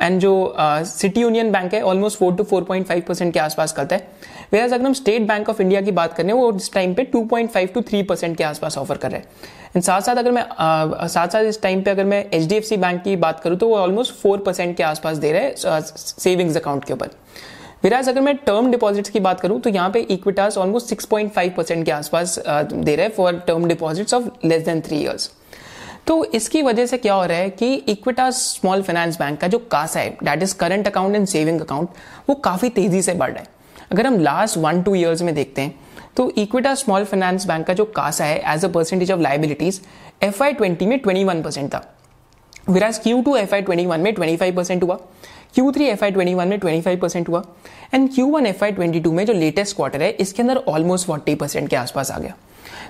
एंड 0.00 0.20
जो 0.20 0.54
सिटी 0.86 1.20
यूनियन 1.20 1.50
बैंक 1.52 1.74
है 1.74 1.80
almost 1.82 2.18
four 2.18 2.34
to 2.34 2.44
four 2.44 2.64
point 2.64 2.86
five 2.86 3.02
percent 3.08 3.32
के 3.34 3.40
आसपास 3.40 3.72
करता 3.72 3.96
है। 3.96 4.08
वेराज 4.52 4.72
अगर 4.72 4.84
हम 4.84 4.92
स्टेट 4.94 5.22
बैंक 5.28 5.48
ऑफ़ 5.48 5.62
इंडिया 5.62 5.80
की 5.80 5.92
बात 5.92 6.12
करें, 6.12 6.32
वो 6.32 6.52
इस 6.52 6.72
टाइम 6.72 6.94
पे 6.94 7.04
two 7.04 7.24
point 7.24 7.50
five 7.50 7.68
to 7.74 7.82
three 7.82 8.02
percent 8.02 8.36
के 8.36 8.44
आसपास 8.44 8.78
ऑफ़र 8.78 8.96
कर 8.96 9.10
रहे 9.10 9.20
हैं। 9.20 9.26
एंड 9.68 9.82
साथ 9.84 10.00
साथ 10.00 10.16
अगर 10.16 10.30
मैं 10.32 10.44
साथ 11.08 11.28
साथ 11.28 11.44
इस 11.44 11.60
टाइम 11.62 11.82
पे 11.82 11.90
अगर 11.90 12.04
मैं 12.04 12.24
HDFC 12.30 12.76
बैंक 12.76 13.02
की 13.02 13.16
बात 13.16 13.40
करूँ 13.40 13.56
तो 13.58 13.68
वो 13.68 13.76
ऑलमोस्ट 13.76 14.14
फोर 14.14 14.38
परसेंट 14.38 14.76
के 14.76 14.82
आसपास 14.82 15.16
दे 15.16 15.32
रहे 15.32 15.42
हैं 15.42 15.80
सेविंग्स 15.86 16.56
अकाउंट 16.56 16.84
के 16.84 16.92
ऊपर। 16.92 17.10
विराज 17.82 18.08
अगर 18.08 18.20
मैं 18.20 18.34
टर्म 18.36 18.70
डिपॉजिट्स 18.70 19.10
की 19.10 19.20
बात 19.20 19.40
करूँ 19.40 19.60
तो 19.60 19.70
यहाँ 19.70 19.90
पे 19.90 20.00
इक्विटास 20.00 20.56
ऑलमोस्ट 20.58 20.94
6.5 20.94 21.50
परसेंट 21.56 21.84
के 21.84 21.90
आसपास 21.90 22.38
दे 22.48 22.94
रहे 22.96 23.06
हैं 23.06 23.12
for 23.14 23.34
term 23.46 23.66
deposits 23.68 24.14
of 24.14 24.24
less 24.44 24.62
than 24.64 24.80
three 24.80 25.00
years 25.00 25.30
तो 26.06 26.24
इसकी 26.24 26.62
वजह 26.62 26.86
से 26.86 26.98
क्या 26.98 27.14
हो 27.14 27.24
रहा 27.24 27.38
है 27.38 27.50
कि 27.50 27.74
इक्विटास 27.74 28.36
स्मॉल 28.52 28.82
फाइनेंस 28.82 29.18
बैंक 29.18 29.40
का 29.40 29.48
जो 29.48 29.58
कासा 29.72 30.00
है 30.00 30.10
that 30.24 30.42
is 30.42 30.54
current 30.56 30.86
account 30.86 31.16
and 31.16 31.26
saving 31.26 31.60
account 31.60 31.88
वो 32.28 32.34
काफ़ी 32.34 32.68
तेज़ी 32.70 33.02
से 33.02 33.14
बढ़ 33.14 33.30
रहा 33.30 33.40
है। 33.40 33.46
अगर 33.92 34.06
हम 34.06 34.18
लास्ट 34.20 34.58
वन 34.58 34.82
टू 34.82 34.94
ईयर्स 34.94 35.22
में 35.22 35.34
देखते 35.34 35.62
हैं 35.62 35.74
तो 36.16 36.30
इक्विटा 36.38 36.74
स्मॉल 36.74 37.04
फाइनेंस 37.04 37.46
बैंक 37.46 37.66
का 37.66 37.72
जो 37.72 37.84
कासा 37.96 38.24
है 38.24 38.42
as 38.54 38.64
a 38.64 38.68
percentage 38.68 39.12
of 39.12 39.20
liabilities 39.20 39.80
F 40.22 40.42
I 40.44 40.52
twenty 40.52 40.86
में 40.86 40.98
ट्वेंटी 40.98 41.24
वन 41.24 41.42
परसेंट 41.42 41.72
था। 41.74 41.84
विराज 42.70 42.98
Q 42.98 43.20
to 43.22 43.36
F 43.36 43.54
I 43.54 43.62
twenty 43.62 43.86
one 43.86 44.00
में 44.00 44.12
ट्वेंटी 44.14 44.36
फाइव 44.36 44.56
परसेंट 44.56 44.82
हुआ। 44.82 44.98
Q 45.54 45.70
three 45.72 45.86
F 45.86 46.04
I 46.04 46.10
twenty 46.10 46.34
one 46.34 46.48
में 46.48 46.58
ट्वेंटी 46.58 46.80
फाइव 46.80 46.98
परसेंट 46.98 47.28
हुआ 47.28 47.42
and 47.94 48.12
Q 48.14 48.26
one 48.26 48.46
F 48.46 48.64
I 48.64 48.72
twenty 48.72 49.00
to 49.00 49.12
में 49.12 49.24
जो 49.26 49.32
latest 49.32 49.76
quarter 49.76 50.02
है, 50.02 50.10
इसके 50.10 50.42
अंदर 50.42 50.56
ऑलमोस्ट 50.68 51.06
फोर्टी 51.06 51.34
परसेंट 51.34 51.68
के 51.68 51.76
आसपास 51.76 52.10
आ 52.10 52.18
गया। 52.18 52.34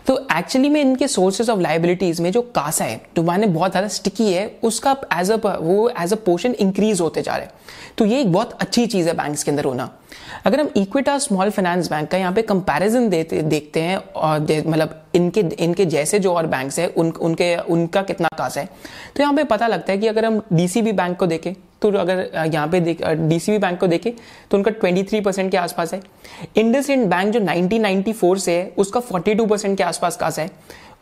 तो 0.06 0.16
एक्चुअली 0.32 0.68
में 0.68 0.80
इनके 0.80 1.06
सोर्सेज 1.08 1.50
ऑफ़ 1.50 1.60
लाइबिलिटीज 1.60 2.20
में 2.20 2.30
जो 2.32 2.40
कासा 2.54 2.84
है 2.84 3.00
जो 3.16 3.22
माने 3.22 3.46
बहुत 3.48 3.70
ज़्यादा 3.70 3.88
स्टिकी 3.88 4.32
है, 4.32 4.46
उसका 4.62 4.96
एज 5.14 5.30
अ 5.30 5.36
वो 5.36 5.88
एज 6.00 6.12
अ 6.12 6.16
पोर्शन 6.26 6.52
इंक्रीज 6.54 7.00
होते 7.00 7.22
जा 7.22 7.36
रहे 7.36 7.46
हैं। 7.46 7.52
तो 7.98 8.04
ये 8.04 8.20
एक 8.20 8.32
बहुत 8.32 8.56
अच्छी 8.60 8.86
चीज़ 8.86 9.08
है 9.08 9.14
बैंक्स 9.16 9.42
के 9.42 9.50
अंदर 9.50 9.64
होना। 9.64 9.88
अगर 10.46 10.60
हम 10.60 10.70
इक्विटा 10.76 11.18
स्मॉल 11.18 11.50
फाइनेंस 11.50 11.90
बैंक 11.90 12.10
का 12.10 12.18
यहाँ 12.18 12.32
पे 12.32 12.42
कंपैरिजन 12.44 13.08
देखते 13.08 13.80
हैं, 13.80 13.96
और 13.96 14.40
मतलब 14.40 15.02
इनके 15.14 15.40
इनके 15.58 15.84
जैसे 15.86 16.18
जो 16.18 16.34
और 16.34 16.46
बैंक्स 16.48 16.78
हैं, 16.78 16.88
उन, 16.88 17.10
उनके, 17.10 17.56
उनका 17.56 18.02
कितना 18.02 18.28
कासा 18.38 18.60
है 18.60 18.68
तो 19.16 19.22
यहाँ 19.22 19.34
पे 19.34 19.44
पता 19.46 19.66
लगता 19.66 19.92
है 19.92 19.98
कि 19.98 20.06
अगर 20.06 20.24
हम 20.24 20.42
डीसीबी 20.52 20.92
बैंक 20.92 21.16
को 21.18 21.26
देखें 21.26 21.52
तो 21.82 21.90
अगर 21.90 22.50
यहाँ 22.54 22.68
पे 22.68 22.80
देख 22.80 23.02
डीसीबी 23.06 23.58
बैंक 23.58 23.78
को 23.80 23.86
देखें 23.86 24.12
तो 24.50 24.56
उनका 24.56 24.70
23 24.80 25.24
परसेंट 25.24 25.50
के 25.50 25.56
आसपास 25.56 25.94
है। 25.94 26.00
इंडस 26.56 26.90
इंड 26.90 27.06
बैंक 27.06 27.32
जो 27.32 27.40
1994 27.40 28.38
से 28.38 28.52
है, 28.52 28.72
उसका 28.78 29.00
42 29.02 29.48
परसेंट 29.48 29.76
के 29.78 29.84
आसपास 29.84 30.16
कास 30.16 30.38
है। 30.38 30.50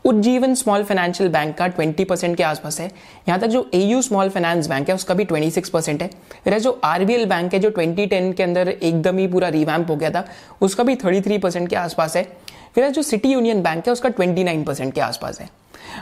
उज्जीवन 0.05 0.53
स्मॉल 0.55 0.83
फाइनेंशियल 0.83 1.29
बैंक 1.29 1.55
का 1.57 1.67
20 1.69 2.05
परसेंट 2.05 2.35
के 2.37 2.43
आसपास 2.43 2.79
है। 2.79 2.91
यहाँ 3.29 3.39
तक 3.39 3.47
जो 3.47 3.69
एयू 3.73 4.01
स्मॉल 4.01 4.29
फाइनेंस 4.29 4.67
बैंक 4.67 4.89
है, 4.89 4.95
उसका 4.95 5.13
भी 5.13 5.25
26 5.25 5.69
परसेंट 5.69 6.01
है। 6.01 6.09
फिर 6.43 6.59
जो 6.59 6.79
आरबीएल 6.83 7.25
बैंक 7.25 7.53
है, 7.53 7.59
जो 7.59 7.69
2010 7.69 8.33
के 8.33 8.43
अंदर 8.43 8.69
एकदम 8.69 9.17
ही 9.17 9.27
पूरा 9.27 9.47
रिवैम्प 9.47 9.89
हो 9.89 9.95
गया 9.95 10.09
था, 10.09 10.25
उसका 10.61 10.83
भी 10.83 10.95
33 10.95 11.37
परसेंट 11.37 11.69
के 11.69 11.75
आसपास 11.75 12.15
है। 12.17 12.23
फिर 12.75 12.89
जो 12.89 13.01
सिटी 13.01 13.29
यूनियन 13.29 13.61
बैंक 13.61 13.87
है, 13.87 13.93
उसका 13.93 14.09
29 14.09 14.65
परसेंट 14.65 14.93
के 14.93 15.01
आसपास 15.01 15.39
है। 15.41 15.49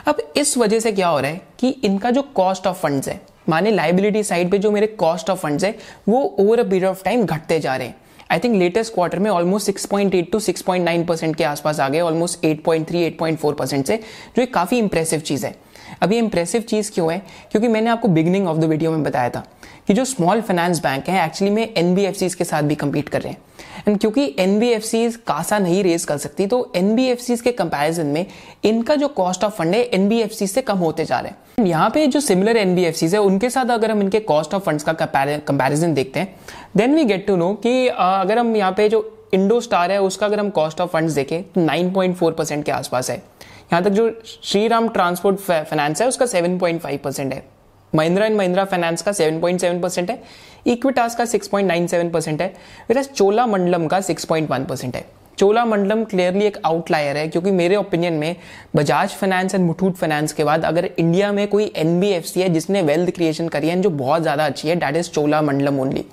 अब 0.06 0.32
इस 0.36 0.56
वजह 0.58 0.80
से 0.80 0.92
क्या 0.92 1.08
हो 1.08 1.20
रहा 1.20 1.30
है 1.30 1.40
कि 1.58 1.68
इनका 1.68 2.10
जो 2.10 2.22
कॉस्ट 2.22 2.66
ऑफ़ 2.66 2.76
फंड्स 2.76 3.08
है, 3.08 3.20
माने 3.48 3.70
लाइबिलिटी 3.70 4.22
साइड 4.22 4.50
पे 4.50 4.58
जो 4.58 4.70
मेरे 4.70 4.86
कॉस्ट 4.86 5.30
ऑफ़ 5.30 5.38
फंड्स 5.38 5.64
है, 5.64 5.78
वो 6.08 6.36
over 6.40 6.60
a 6.60 6.64
period 6.64 6.84
of 6.84 7.04
time 7.04 7.24
घटते 7.24 7.60
जा 7.60 7.76
रहे 7.76 7.86
हैं। 7.86 7.96
आई 8.30 8.38
थिंक 8.38 8.54
लेटेस्ट 8.54 8.94
क्वार्टर 8.94 9.18
में 9.18 9.30
ऑलमोस्ट 9.30 9.70
6.8 9.70 10.32
टू 10.32 10.40
6.9 10.40 11.06
परसेंट 11.06 11.36
के 11.36 11.44
आसपास 11.44 11.80
आ 11.80 11.88
गए 11.88 12.00
ऑलमोस्ट 12.00 12.44
8.3 12.44 13.10
8.4 13.10 13.54
परसेंट 13.54 13.86
से, 13.86 13.96
जो 14.36 14.42
एक 14.42 14.54
काफ़ी 14.54 14.78
इंप्रेसिव 14.78 15.20
चीज़ 15.20 15.46
है। 15.46 15.54
अब 16.02 16.12
ये 16.12 16.18
इंप्रेसिव 16.18 16.60
चीज़ 16.60 16.92
क्यों 16.92 17.12
है? 17.12 17.18
क्योंकि 17.50 17.68
मैंने 17.68 17.90
आपको 17.90 18.08
बिगनिंग 18.08 18.48
ऑफ़ 18.48 18.58
द 18.58 18.64
वीडियो 18.64 18.90
में 18.90 19.02
बताया 19.02 19.30
था 19.30 19.46
कि 19.86 19.94
जो 19.94 20.04
स्मॉल 20.04 20.40
फाइनेंस 20.40 20.78
बैंक 20.78 21.08
है 21.08 21.26
एक्चुअली 21.26 21.54
में 21.54 21.74
एनबीएफसी 21.74 22.28
के 22.28 22.44
साथ 22.44 22.62
भी 22.62 22.74
कम्पीट 22.74 23.08
कर 23.08 23.22
रहे 23.22 23.32
हैं। 23.32 23.38
एंड 23.86 23.98
क्योंकि 24.00 24.34
एनबीएफसी 24.38 25.08
कासा 25.26 25.58
नहीं 25.58 25.82
रेज 25.84 26.04
कर 26.04 26.16
सकती 26.18 26.46
तो 26.46 26.72
एनबीएफसी 26.76 27.36
के 27.36 27.52
कंपैरिजन 27.52 28.06
में 28.06 28.24
इनका 28.64 28.94
जो 28.94 29.08
कॉस्ट 29.08 29.44
ऑफ़ 29.44 29.52
फंड 29.52 29.74
है 29.74 29.82
एनबीएफसी 29.84 30.46
से 30.46 30.62
कम 30.62 30.78
होते 30.78 31.04
जा 31.04 31.18
रहे 31.20 31.30
हैं। 31.30 31.66
यहाँ 31.66 31.90
पे 31.90 32.06
जो 32.06 32.20
सिमिलर 32.20 32.56
एनबीएफसी 32.56 33.08
है, 33.08 33.18
उनके 33.18 33.50
साथ 33.50 33.70
अगर 33.70 33.90
हम 33.90 34.00
इनके 34.02 34.20
कॉस्ट 34.22 34.54
ऑफ़ 34.54 34.62
फंड्स 34.62 34.84
का 34.84 34.92
कंपैरिजन 34.92 35.94
देखते 35.94 36.20
हैं 36.20 36.34
then 36.76 36.94
we 36.94 37.04
get 37.04 37.26
to 37.26 37.36
know 37.36 37.52
कि 37.56 37.86
अगर 37.88 38.38
हम 38.38 38.54
यहाँ 38.56 38.72
पे 38.72 38.88
जो 38.88 39.28
इंडो 39.34 39.60
स्टार 39.60 39.92
है, 39.92 40.00
उसका 40.02 40.26
अगर 40.26 40.40
हम 40.40 40.50
कॉस्ट 40.50 40.80
ऑफ़ 40.80 40.90
फंड्स 40.90 41.12
देखें 41.12 41.42
तो 41.44 41.60
9.4 41.60 42.32
परसेंट 42.32 42.64
के 42.64 42.72
आसपास 42.72 43.10
है। 43.10 43.16
यहाँ 43.16 43.82
तक 43.84 43.90
जो 43.90 44.10
श्रीराम 44.42 44.88
ट्रांसपोर्ट 44.88 45.38
फाइनेंस 45.40 46.02
है, 46.02 46.08
उसका 46.08 46.26
7.5 46.26 46.98
परसेंट 46.98 47.32
है। 47.32 47.44
महिंद्रा 47.92 48.26
एंड 48.26 48.36
महिंद्रा 48.36 48.64
फाइनेंस 48.64 49.02
का 49.02 49.12
7.7 49.12 49.82
परसेंट 49.82 50.10
है। 50.10 50.22
इक्विटास 50.66 51.14
का 51.16 51.24
6.97 51.26 52.12
परसेंट 52.12 52.42
है 52.42 52.54
फिर 52.88 53.02
चोला 53.04 53.46
मंडलम 53.46 53.86
का 53.86 54.00
6.1 54.00 54.66
परसेंट 54.68 54.96
है। 54.96 55.04
चोला 55.38 55.64
मंडलम 55.64 56.02
क्लियरली 56.04 56.44
एक 56.44 56.56
आउटलायर 56.66 57.16
है, 57.16 57.26
क्योंकि 57.28 57.50
मेरे 57.50 57.76
ओपिनियन 57.76 58.12
में 58.14 58.36
Bajaj 58.76 59.08
Finance 59.10 59.54
and 59.54 59.64
Muthoot 59.64 59.94
Finance 59.94 60.32
के 60.32 60.44
बाद 60.44 60.64
अगर 60.64 60.88
इंडिया 60.88 61.32
में 61.32 61.46
कोई 61.48 61.64
एनबीएफसी 61.76 62.40
है 62.40 62.48
जिसने 62.48 62.82
वेल्थ 62.82 63.10
क्रिएशन 63.14 63.48
करी 63.48 63.68
है, 63.68 63.80
जो 63.82 63.90
बहुत 63.90 64.22
ज़्यादा 64.22 64.46
अच्छी 64.46 64.68
है 64.68 64.76
that 64.76 64.96
is 64.96 65.10
Chola 65.10 65.42
Mandalam 65.42 65.80
only 65.80 66.04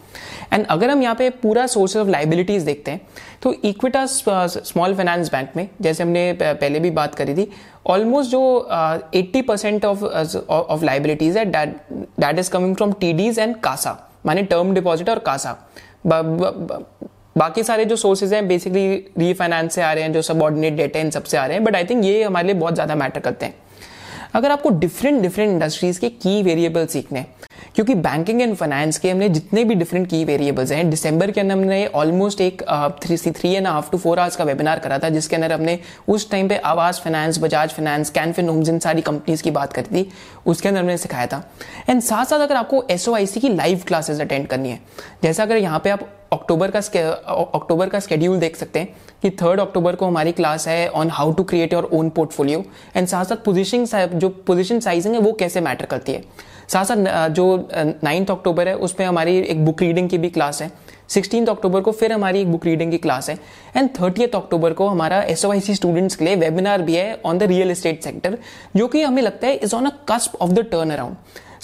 and 0.53 0.65
अगर 0.65 0.89
हम 0.89 1.01
यहाँ 1.01 1.15
पे 1.15 1.29
पूरा 1.41 1.65
सोर्स 1.67 1.97
ऑफ़ 1.97 2.09
लाइबिलिटीज 2.09 2.63
देखते 2.63 2.91
हैं 2.91 3.01
तो 3.43 3.53
इक्विटा 3.65 4.05
स्मॉल 4.05 4.95
फाइनेंस 4.95 5.31
बैंक 5.31 5.49
में, 5.55 5.67
जैसे 5.81 6.03
हमने 6.03 6.31
पहले 6.41 6.79
भी 6.79 6.91
बात 6.91 7.15
करी 7.15 7.33
थी 7.35 7.49
ऑलमोस्ट 7.87 8.31
जो 8.31 8.69
eighty 9.15 9.41
percent 9.41 9.85
of 9.85 10.03
of 10.03 10.83
liabilities 10.85 11.37
है 11.37 11.45
that 11.47 12.39
is 12.39 12.51
coming 12.51 12.75
from 12.75 12.93
TDs 12.93 13.39
and 13.39 13.55
CASA 13.61 13.99
माने 14.25 14.43
टर्म 14.43 14.73
डिपॉजिट 14.73 15.09
और 15.09 15.19
कासा 15.19 15.57
बाकी 17.37 17.63
सारे 17.63 17.85
जो 17.85 17.95
सोर्सेज 17.95 18.33
हैं 18.33 18.47
बेसिकली 18.47 18.95
रीफाइनेंस 19.17 19.73
से 19.75 19.81
आ 19.81 19.91
रहे 19.93 20.03
हैं, 20.03 20.11
जो 20.13 20.21
सबॉर्डिनेट 20.21 20.73
डेटा 20.73 20.99
इन 20.99 21.09
सबसे 21.09 21.37
आ 21.37 21.45
रहे 21.45 21.57
हैं 21.57 21.63
बट 21.65 21.75
आई 21.75 21.85
थिंक 21.85 22.03
ये 22.05 22.23
हमारे 22.23 22.47
लिए 22.47 22.55
बहुत 22.55 22.73
ज़्यादा 22.73 22.95
मैटर 22.95 23.19
करते 23.19 23.45
हैं। 23.45 23.55
अगर 24.33 24.51
आपको 24.51 24.69
डिफरेंट 24.69 25.21
डिफरेंट 25.21 25.51
इंडस्ट्रीज़ 25.51 25.99
के 25.99 26.09
की 26.11 26.41
वेरिएबल 26.43 26.85
सीखने 26.85 27.25
क्योंकि 27.75 27.93
बैंकिंग 27.95 28.41
एंड 28.41 28.55
फाइनेंस 28.55 28.97
के 28.97 29.11
हमने 29.11 29.29
जितने 29.29 29.63
भी 29.63 29.75
डिफरेंट 29.75 30.07
की 30.07 30.23
वेरिएबल्स 30.25 30.71
हैं 30.71 30.89
दिसंबर 30.89 31.31
के 31.31 31.41
अंदर 31.41 31.53
हमने 31.53 31.85
ऑलमोस्ट 31.95 32.41
एक 32.41 32.61
three 33.03 33.17
three 33.17 33.53
and 33.53 33.67
half 33.67 33.91
to 33.91 33.97
four 33.97 34.19
hours 34.19 34.35
का 34.35 34.43
वेबिनार 34.43 34.79
करा 34.79 34.99
था, 34.99 35.09
जिसके 35.09 35.35
अंदर 35.35 35.53
हमने 35.53 35.79
उस 36.07 36.29
टाइम 36.31 36.49
पे 36.49 36.57
Aavas 36.57 37.01
finance 37.03 37.39
Bajaj 37.39 37.69
finance 37.69 38.09
Canfin 38.09 38.49
homes 38.49 38.69
इन 38.69 38.79
सारी 38.79 39.01
कंपनीज़ 39.01 39.43
की 39.43 39.51
बात 39.51 39.73
करी 39.73 39.95
थी। 39.95 40.09
उसके 40.45 40.69
अंदर 40.69 40.81
हमने 40.81 40.97
सिखाया 40.97 41.27
था। 41.27 41.43
एंड 41.89 42.01
साथ 42.01 42.25
साथ 42.25 42.39
अगर 42.39 42.55
आपको 42.55 42.83
एस 42.89 43.37
की 43.37 43.49
लाइव 43.49 43.81
क्लासेस 43.87 44.19
अटेंड 44.21 44.47
करनी 44.47 44.69
है, 44.69 44.79
जैसा 45.23 45.43
अगर 45.43 45.57
यहाँ 45.57 45.79
पे 45.79 45.89
आप 45.89 46.09
अक्टूबर 46.33 46.71
का 46.71 46.79
अक्टूबर 47.55 47.89
का 47.89 47.99
स्केड्यूल 47.99 48.39
देख 48.39 48.55
सकते 48.55 48.79
हैं 48.79 48.95
कि 49.23 49.29
थर्ड 49.41 49.59
अक्टूबर 49.59 49.95
को 49.95 50.05
हमारी 50.05 50.31
क्लास 50.31 50.67
है 50.67 50.87
on 50.91 51.09
how 51.09 51.33
to 51.33 51.43
create 51.43 51.73
your 51.73 51.89
own 51.93 52.09
portfolio 52.09 52.63
and 52.95 53.07
साथ 53.07 53.25
साथ 53.25 53.43
पोजिशन 53.45 53.85
जो 54.15 54.29
पोजिशन 54.47 54.79
साइजिंग 54.79 55.15
है, 55.15 55.21
वो 55.21 55.33
कैसे 55.33 55.61
मैटर 55.61 55.85
करती 55.85 56.11
है। 56.11 56.23
साथ 56.67 56.85
साथ 56.85 57.29
जो 57.29 57.45
नाइन्थ 58.03 58.31
अक्टूबर 58.31 58.67
है, 58.67 58.75
उसमें 58.77 59.05
हमारी 59.07 59.37
एक 59.37 59.65
बुक 59.65 59.81
रीडिंग 59.81 60.09
की 60.09 60.17
भी 60.17 60.29
क्लास 60.29 60.61
है। 60.61 60.71
सिक्सटीन 61.09 61.45
अक्टूबर 61.45 61.81
को 61.81 61.91
फिर 61.91 62.11
हमारी 62.13 62.41
एक 62.41 62.51
बुक 62.51 62.65
रीडिंग 62.65 62.91
की 62.91 62.97
क्लास 62.97 63.29
है। 63.29 63.37
एंड 63.77 63.89
थर्टी 63.99 64.23
अक्टूबर 64.25 64.73
को 64.73 64.87
हमारा 64.87 65.21
एस 65.23 65.45
स्टूडेंट्स 65.71 66.15
के 66.15 66.25
लिए 66.25 66.35
वेबिनार 66.35 66.81
भी 66.81 66.95
है 66.95 67.21
on 67.25 67.37
the 67.37 67.43
real 67.43 67.71
estate 67.71 68.03
sector 68.03 68.37
जो 68.75 68.87
कि 68.87 69.01
हमें 69.01 69.21
लगता 69.21 69.47
है 69.47 69.55
is 69.55 69.75
on 69.75 69.85
a 69.85 69.91
cusp 70.09 70.41
of 70.41 70.51
the 70.51 70.67
turn 70.71 70.91
around 70.91 71.15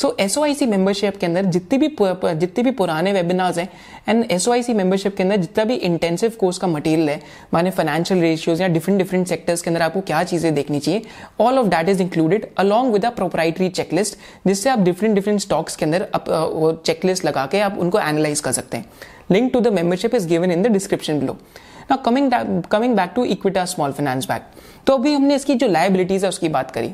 so 0.01 0.15
ace 0.19 0.37
membership 0.63 1.17
के 1.17 1.25
अंदर 1.25 1.45
जितने 1.45 1.77
भी 1.77 1.87
जितने 1.99 2.63
भी 2.63 2.71
पुराने 2.71 3.13
वेबिनार्स 3.13 3.57
हैं 3.57 3.69
एंड 4.09 4.25
एस 4.31 4.47
मेंबरशिप 4.69 5.15
के 5.15 5.23
अंदर 5.23 5.37
जितना 5.37 5.63
भी 5.65 5.75
इंटेंसिव 5.75 6.33
कोर्स 6.39 6.57
का 6.57 6.67
मटेरियल 6.67 7.09
है, 7.09 7.19
माने 7.53 7.71
फाइनेंशियल 7.71 8.21
रेशियोज 8.21 8.61
या 8.61 8.67
डिफरेंट 8.67 8.97
डिफरेंट 8.97 9.27
सेक्टर्स 9.27 9.61
के 9.61 9.69
अंदर 9.69 9.81
आपको 9.81 10.01
क्या 10.01 10.23
चीज़ें 10.23 10.53
देखनी 10.53 10.79
चाहिए 10.79 11.01
all 11.39 11.59
of 11.59 11.67
that 11.67 11.89
is 11.89 12.01
included 12.01 12.47
along 12.59 12.93
with 12.93 13.05
a 13.05 13.09
proprietary 13.11 13.69
checklist 13.71 14.17
जिससे 14.47 14.69
आप 14.69 14.79
डिफरेंट 14.79 15.15
डिफरेंट 15.15 15.39
स्टॉक्स 15.39 15.75
के 15.75 15.85
अंदर 15.85 16.07
चेकलिस्ट 16.85 17.25
लगा 17.25 17.45
के 17.45 17.59
आप 17.61 17.77
उनको 17.79 17.99
एनालाइज 17.99 18.39
कर 18.39 18.51
सकते 18.51 18.77
हैं। 18.77 18.85
Link 19.31 19.51
to 19.53 19.59
the 19.59 19.73
membership 19.73 20.15
is 20.15 20.27
given 20.27 20.51
in 20.51 20.63
the 20.63 20.67
description 20.73 21.19
below 21.19 21.37
now 21.91 22.01
coming 22.03 22.31
coming 22.71 22.95
back 22.95 23.11
to 23.15 23.25
Equitas 23.27 23.65
small 23.65 23.91
finance 23.91 24.27
bank 24.27 24.43
तो 24.87 24.93
अभी 24.93 25.13
हमने 25.13 25.35
इसकी 25.35 25.55
जो 25.55 25.67
लाइबिलिटीज 25.67 26.23
है, 26.23 26.29
उसकी 26.29 26.49
बात 26.49 26.71
करी। 26.71 26.93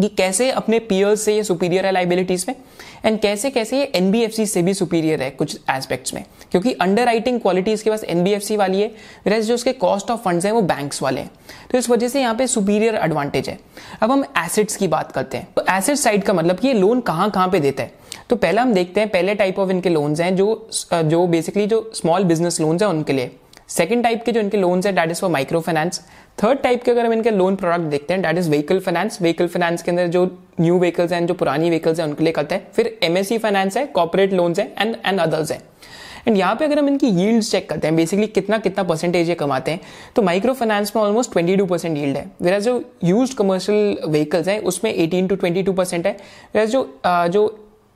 कि 0.00 0.08
कैसे 0.08 0.50
अपने 0.50 0.78
पीयर्स 0.78 1.20
से 1.20 1.34
ये 1.34 1.42
सुपीरियर 1.44 1.86
है 1.86 1.92
लाइबिलिटीज 1.92 2.44
में 2.48 2.54
एंड 3.04 3.18
कैसे 3.20 3.50
कैसे 3.50 3.78
ये 3.78 3.84
एनबीएफसी 3.94 4.46
से 4.46 4.62
भी 4.62 4.74
सुपीरियर 4.74 5.22
है 5.22 5.30
कुछ 5.30 5.58
एस्पेक्ट्स 5.70 6.14
में। 6.14 6.24
क्योंकि 6.50 6.72
अंडर 6.72 7.04
राइटिंग 7.04 7.40
क्वालिटी 7.40 7.72
इसके 7.72 7.90
पास 7.90 8.04
एनबीएफसी 8.04 8.56
वाली 8.56 8.80
है 8.80 8.88
वैसे 9.26 9.42
जो 9.42 9.54
उसके 9.54 9.72
कॉस्ट 9.74 10.10
ऑफ़ 10.10 10.20
फंड्स 10.20 10.46
हैं 10.46 10.52
वो 10.52 10.62
बैंक्स 10.62 11.02
वाले 11.02 11.20
हैं। 11.20 11.30
तो 11.72 11.78
इस 11.78 11.90
वजह 11.90 12.08
से 12.08 12.20
यहाँ 12.20 12.34
पे 12.34 12.46
सुपीरियर 12.46 12.94
एडवांटेज 12.94 13.48
है। 13.48 13.58
अब 14.02 14.10
हम 14.10 14.24
एसेट्स 14.38 14.76
की 14.76 14.88
बात 14.88 15.12
करते 15.12 15.36
हैं। 15.36 15.48
तो 15.56 15.64
एसेट 15.70 15.96
साइड 15.96 16.24
का 16.24 16.32
मतलब 16.32 16.58
कि 16.58 16.68
ये 16.68 16.74
लोन 16.74 17.00
कहाँ 17.00 17.30
कहाँ 17.30 17.48
पे 17.48 17.60
देता 17.60 17.82
है? 17.82 17.92
तो 18.30 18.36
पहला 18.36 18.62
हम 18.62 18.72
देखते 18.74 19.00
हैं, 19.00 19.08
पहले 19.08 19.34
टाइप 19.34 19.58
ऑफ़ 19.58 19.70
इनके 19.70 19.88
लोन्स 19.88 20.20
हैं 20.20 20.34
जो 20.36 20.68
जो 20.94 21.26
बेसिकली 21.26 21.66
जो 21.66 21.90
स्मॉल 21.94 22.24
बिज़नेस 22.24 22.60
लोन्स 22.60 22.82
हैं 22.82 22.88
उनके 22.88 23.12
लिए। 23.12 23.30
सेकंड 23.68 24.02
टाइप 24.02 24.24
के 24.24 24.32
जो 24.32 24.40
इनके 24.40 24.56
लोन्स 24.56 24.86
है 24.86 24.92
that 24.92 25.10
is 25.10 25.20
for 25.20 25.30
micro 25.30 25.60
finance 25.60 26.00
third 26.42 26.58
type 26.58 26.82
के 26.82 26.90
अगर 26.90 27.06
हम 27.06 27.12
इनके 27.12 27.30
लोन 27.30 27.56
प्रोडक्ट 27.56 27.84
देखते 27.90 28.14
हैं 28.14 28.22
that 28.22 28.38
is 28.38 28.50
vehicle 28.50 28.80
finance 28.80 29.18
vehicle 29.22 29.46
finance 29.48 29.82
के 29.82 29.90
अंदर 29.90 30.06
जो 30.08 30.24
न्यू 30.60 30.78
व्हीकल्स 30.78 31.12
हैं, 31.12 31.26
जो 31.26 31.34
पुरानी 31.34 31.68
व्हीकल्स 31.70 32.00
हैं, 32.00 32.06
उनके 32.06 32.24
लिए 32.24 32.32
करते 32.32 32.54
हैं। 32.54 32.66
फिर 32.74 32.98
एमएससी 33.04 33.38
फाइनेंस 33.38 33.76
है 33.76 33.86
कॉपोरेट 33.88 34.32
लोन्स 34.32 34.58
है 34.58 34.72
एंड 34.78 34.96
एंड 35.06 35.20
अदर्स 35.20 35.52
है। 35.52 35.60
एंड 36.28 36.36
यहाँ 36.36 36.54
पे 36.56 36.64
अगर 36.64 36.78
हम 36.78 36.88
इनकी 36.88 37.06
यील्ड 37.08 37.42
चेक 37.42 37.68
करते 37.70 37.86
हैं 37.86 37.96
बेसिकली 37.96 38.26
कितना 38.28 38.58
कितना 38.58 38.82
परसेंटेज 38.84 39.28
ये 39.28 39.34
कमाते 39.34 39.70
हैं 39.70 39.80
तो 40.16 40.22
माइक्रो 40.22 40.52
फाइनेंस 40.54 40.92
में 40.96 41.02
almost 41.02 41.32
twenty 41.32 41.56
two 41.56 41.66
percent 41.66 41.96
yield 41.98 42.16
है। 42.16 42.24
वेराज 42.42 42.64
जो 42.64 42.82
यूज़ 43.04 43.34
कमर्शियल 43.36 43.98
व्हीकल्स 44.06 44.48
हैं, 44.48 44.60
उसमें 44.60 44.92
eighteen 44.92 45.26
to 45.28 45.36
twenty 45.36 45.62
two 45.62 45.72
percent 45.72 46.06
है। 46.06 46.16
वेराज 46.54 46.70
जो 46.70 47.00
जो 47.04 47.46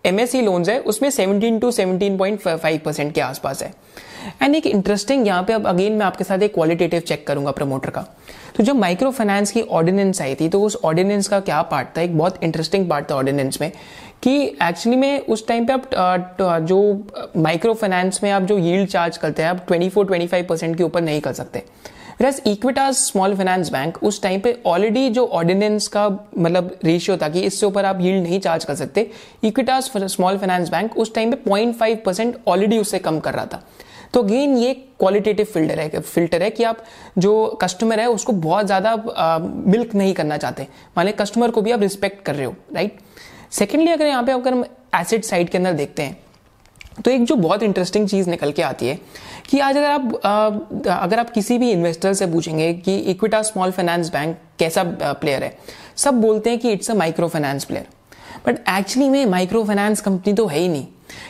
एमएससी 0.05 0.41
लोन्स 0.41 0.69
है, 0.69 0.79
उसमें 0.81 1.09
seventeen 1.11 1.59
to 1.59 1.71
seventeen 1.71 2.17
point 2.19 2.41
five 2.41 2.81
percent 2.85 3.13
के 3.15 3.21
आसपास 3.21 3.63
है। 3.63 3.73
एंड 4.43 4.55
एक 4.55 4.67
इंटरेस्टिंग 4.67 5.27
यहाँ 5.27 5.43
पे 5.43 5.53
अब 5.53 5.67
अगेन 5.67 5.93
मैं 5.93 6.07
आपके 6.07 6.25
साथ 6.25 6.39
एक 6.39 6.55
क्वालिटेटिव 6.55 7.01
चेक 7.01 7.27
करूँगा 7.27 7.51
प्रमोटर 7.51 7.91
का। 7.91 8.07
तो 8.57 8.65
जब 8.65 8.77
माइक्रो 8.77 9.11
फाइनेंस 9.11 9.51
की 9.53 9.63
ऑर्डिनेंस 9.63 10.21
आई 10.23 10.35
थी 10.35 10.49
तो 10.49 10.63
उस 10.63 10.77
ऑर्डिनेंस 10.85 11.29
का 11.29 11.41
क्या 11.41 11.61
पार्ट 11.63 11.89
था? 11.97 12.01
एक 12.01 12.17
बहुत 12.19 12.43
इंटरेस्टिंग 12.45 12.89
पार्ट 12.91 13.11
था 13.11 13.15
ऑर्डिनेंस 13.15 13.61
में, 13.61 13.71
कि 14.23 14.43
एक्चुअली 14.43 14.97
में 14.97 15.21
उस 15.21 15.47
टाइम 15.49 15.67
पे 15.67 15.73
आप 15.73 16.37
जो 16.63 17.07
माइक्रो 17.37 17.75
फाइनेंस 17.75 18.21
में 18.23 18.31
आप 18.31 18.43
जो 18.43 18.59
यील्ड 18.59 18.89
चार्ज 18.89 19.17
करते 19.17 19.43
हैं, 19.43 19.49
आप 19.51 19.67
24 19.67 20.05
25 20.05 20.47
परसेंट 20.49 20.77
के 20.77 20.83
ऊपर 20.83 21.01
नहीं 21.01 21.21
कर 21.21 21.33
सकते। 21.33 21.63
फिर 22.21 22.41
इक्विटास 22.47 22.97
स्मॉल 23.07 23.35
फाइनेंस 23.37 23.71
बैंक 23.73 23.97
उस 24.05 24.21
टाइम 24.23 24.41
पे 24.41 24.53
ऑलरेडी 24.67 25.09
जो 25.11 25.25
ऑर्डिनेंस 25.27 25.87
का 25.89 26.09
मतलब 26.39 26.75
रेशियो 26.85 27.17
था 27.17 27.29
कि 27.29 27.41
इससे 27.41 27.67
ऊपर 27.67 27.85
आप 27.85 28.01
यील्ड 28.01 28.23
नहीं 28.23 28.41
चार्ज 28.41 28.65
कर 28.65 28.75
सकते 28.75 29.11
इक्विटास 29.45 29.91
स्मॉल 29.97 30.39
फाइनेंस 30.39 30.71
बैंक 30.71 30.97
उस 30.99 31.15
टाइम 31.15 31.31
पे 31.31 31.37
पॉइंट 31.49 31.75
फाइव 31.77 31.99
परसेंट 32.07 32.37
ऑलरेडी 32.49 32.79
उससे 32.79 32.99
कम 32.99 33.21
कर 33.21 33.35
रहा 33.35 33.47
था। 33.47 33.63
तो 34.15 34.23
अगेन 34.23 34.57
ये 34.59 34.75
क्वालिटेटिव 35.01 35.47
फ़िल्टर 35.47 35.81
है 35.81 36.01
फ़िल्टर 36.01 36.43
है 36.43 36.51
कि 36.51 36.65
आप 36.65 36.85
जो 37.19 37.59
कस्टमर 37.63 38.01
है 38.01 38.07
उसको 38.11 38.33
बहुत 38.33 38.67
ज़्यादा 38.67 38.97
मिल्क 39.67 39.95
नहीं 39.95 40.15
करना 40.15 40.37
चाहते। 40.37 40.67
माने 40.97 41.13
कस्टमर 41.15 41.51
को 41.51 41.63
भी 41.63 41.71
आप 41.71 41.81
रिस्पेक्ट 41.81 42.25
कर 42.25 42.35
रहे 42.35 42.47
हो 42.47 42.55
राइट 42.75 42.99
सेकेंडली 43.53 43.91
अगर 43.91 44.07
यहाँ 44.07 44.23
पे 44.23 44.33
अगर 44.33 44.53
हम 44.53 44.65
एसिड 44.97 45.23
साइड 45.25 45.51
के 45.51 45.59
अंदर 45.59 45.73
देखते 45.75 46.03
हैं 46.03 46.19
तो 47.05 47.11
एक 47.11 47.25
जो 47.25 47.35
बहुत 47.37 47.63
इंटरेस्टिंग 47.63 48.09
चीज़ 48.09 48.29
निकल 48.31 48.53
के 48.53 48.63
आती 48.63 48.87
है 48.87 48.99
कि 49.49 49.59
आज 49.59 49.77
अगर 49.77 49.91
आप 49.91 50.85
अगर 50.89 51.19
आप 51.19 51.31
किसी 51.31 51.59
भी 51.59 51.71
इन्वेस्टर 51.73 52.13
से 52.15 52.27
पूछेंगे 52.27 52.73
कि 52.75 52.97
इक्विटा 53.11 53.43
स्मॉल 53.43 53.71
फाइनेंस 53.71 54.13
बैंक 54.13 54.37
कैसा 54.59 54.83
प्लेयर 54.93 55.45
है, 55.45 55.57
सब 55.97 56.21
बोलते 56.21 56.51
हैं 56.51 56.59
कि 56.59 56.73
it's 56.73 56.91
a 56.91 56.95
micro 56.95 57.29
finance 57.29 57.65
player 57.65 57.87
but 58.47 58.59
actually 58.69 59.09
में 59.11 59.25
माइक्रो 59.27 59.65
फाइनेंस 59.65 60.01
कंपनी 60.01 60.33
तो 60.35 60.47
है 60.47 60.59
ही 60.59 60.69
नहीं. 60.69 60.87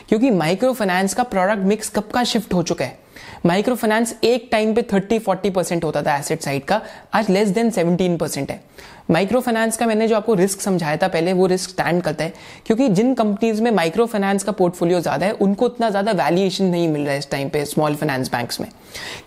क्योंकि 0.09 0.29
माइक्रो 0.31 0.73
फाइनेंस 0.73 1.13
का 1.13 1.23
प्रोडक्ट 1.25 1.63
मिक्स 1.63 1.89
कब 1.89 2.09
का 2.13 2.23
शिफ्ट 2.23 2.53
हो 2.53 2.63
चुका 2.63 2.85
है? 2.85 2.99
माइक्रो 3.45 3.75
फाइनेंस 3.75 4.15
एक 4.23 4.47
टाइम 4.51 4.73
पे 4.73 4.81
30 4.83 5.19
40 5.19 5.49
परसेंट 5.51 5.83
होता 5.83 6.01
था 6.03 6.17
एसेट 6.17 6.41
साइड 6.41 6.63
का, 6.65 6.81
आज 7.13 7.29
लेस 7.29 7.49
देन 7.49 7.71
17 7.71 8.17
परसेंट 8.17 8.51
है। 8.51 8.59
माइक्रो 9.11 9.39
फाइनेंस 9.41 9.77
का 9.77 9.85
मैंने 9.85 10.07
जो 10.07 10.15
आपको 10.15 10.33
रिस्क 10.33 10.61
समझाया 10.61 10.97
था 10.97 11.07
पहले, 11.07 11.33
वो 11.33 11.45
रिस्क 11.45 11.69
स्टैंड 11.69 12.01
करता 12.03 12.23
है, 12.23 12.33
क्योंकि 12.65 12.87
जिन 12.89 13.13
कंपनीज़ 13.13 13.61
में 13.61 13.71
माइक्रो 13.71 14.05
फाइनेंस 14.05 14.43
का 14.43 14.51
पोर्टफोलियो 14.51 14.99
ज़्यादा 14.99 15.25
है, 15.25 15.31
उनको 15.31 15.65
उतना 15.65 15.89
ज़्यादा 15.89 16.11
वैल्यूएशन 16.23 16.65
नहीं 16.65 16.87
मिल 16.87 17.01
रहा 17.01 17.11
है 17.11 17.19
इस 17.19 17.29
टाइम 17.31 17.49
पे 17.49 17.65
स्मॉल 17.65 17.95
फाइनेंस 17.95 18.31
बैंक्स 18.31 18.61
में। 18.61 18.69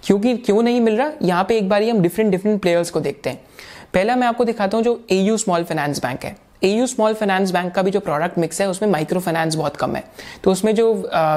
क्योंकि 0.05 0.37
क्यों 0.37 0.63
नहीं 0.63 0.81
मिल 0.81 0.97
रहा? 0.97 1.11
यहाँ 1.23 1.45
पे 1.45 1.59
एक 1.59 1.69
बार 1.69 1.83
हम 1.83 2.01
डिफरेंट 2.01 2.31
डिफरेंट 2.31 2.61
प्लेयर्स 2.63 2.91
को 2.91 3.01
देखते 3.01 3.31
हैं। 3.31 3.41
पहला 3.95 4.17
मैं 4.17 4.27
आपको 4.27 4.45
दिखाता 4.45 4.77
हूँ 4.77 4.85
जो 4.85 5.01
एयू 5.11 5.37
स्मॉल 5.37 5.65
फाइनेंस 5.65 6.03
बैंक 6.03 6.25
है। 6.25 6.37
एयू 6.65 6.87
स्मॉल 6.87 7.15
फाइनेंस 7.15 7.51
बैंक 7.53 7.73
का 7.75 7.83
भी 7.83 7.91
जो 7.91 8.01
प्रोडक्ट 8.01 8.39
मिक्स 8.39 8.61
है, 8.61 8.69
उसमें 8.69 8.89
माइक्रो 8.91 9.21
फाइनेंस 9.21 9.55
बहुत 9.55 9.77
कम 9.77 9.97
है। 9.97 10.05
तो 10.45 10.53
उसमें 10.53 10.75
जो 10.75 10.87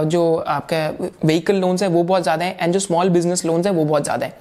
जो 0.05 0.35
आपका 0.37 0.87
व्हीकल 1.25 1.55
लोन्स 1.55 1.83
है, 1.83 1.89
वो 1.89 2.03
बहुत 2.03 2.23
ज़्यादा 2.23 2.45
है 2.45 2.57
एंड 2.61 2.73
जो 2.73 2.79
स्मॉल 2.79 3.09
बिज़नेस 3.09 3.45
लोन्स 3.45 3.65
है, 3.67 3.71
वो 3.73 3.85
बहुत 3.85 4.03
ज़्यादा 4.03 4.25
है। 4.25 4.33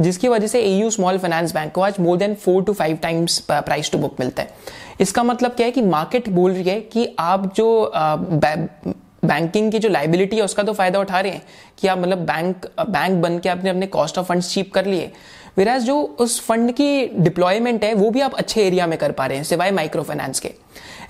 जिसकी 0.00 0.28
वजह 0.28 0.46
से 0.46 0.60
एयू 0.62 0.90
स्मॉल 0.90 1.18
फाइनेंस 1.18 1.54
बैंक 1.54 1.72
को 1.72 1.80
आज 1.80 1.94
more 2.00 2.16
than 2.18 2.34
four 2.36 2.62
to 2.64 2.72
five 2.72 2.96
times 3.02 3.38
price 3.50 3.90
to 3.92 3.98
book 3.98 4.20
मिलता 4.20 4.42
है। 4.42 4.76
इसका 5.00 5.22
मतलब 5.22 5.52
क्या 5.52 5.66
है 5.66 5.72
कि 5.72 5.82
मार्केट 5.82 6.28
बोल 6.30 6.52
रही 6.52 6.62
है 6.64 6.80
कि 6.82 7.14
आप 7.18 7.52
जो 7.56 7.92
बैंकिंग 9.24 9.70
की 9.72 9.78
जो 9.78 9.88
लाइबिलिटी 9.88 10.36
है, 10.36 10.42
उसका 10.42 10.62
तो 10.62 10.72
फ़ायदा 10.72 10.98
उठा 10.98 11.20
रहे 11.20 11.32
हैं 11.32 11.42
कि 11.78 11.88
आप 11.88 11.98
मतलब 11.98 12.18
बैंक 12.26 12.66
बैंक 12.80 13.20
बन 13.22 13.38
के 13.38 13.48
आपने 13.48 13.70
अपने 13.70 13.86
कॉस्ट 13.88 14.18
ऑफ़ 14.18 14.26
फंड्स 14.26 14.52
चीप 14.54 14.72
कर 14.74 14.86
लिए। 14.86 15.10
विराज 15.58 15.82
जो 15.82 16.00
उस 16.18 16.40
फंड 16.40 16.72
की 16.72 17.06
डिप्लॉयमेंट 17.06 17.84
है 17.84 17.92
वो 17.94 18.10
भी 18.10 18.20
आप 18.20 18.34
अच्छे 18.34 18.66
एरिया 18.66 18.86
में 18.86 18.98
कर 18.98 19.12
पा 19.12 19.26
रहे 19.26 19.36
हैं 19.36 19.44
सिवाय 19.44 19.70
माइक्रो 19.70 20.02
फाइनेंस 20.02 20.40
के। 20.40 20.48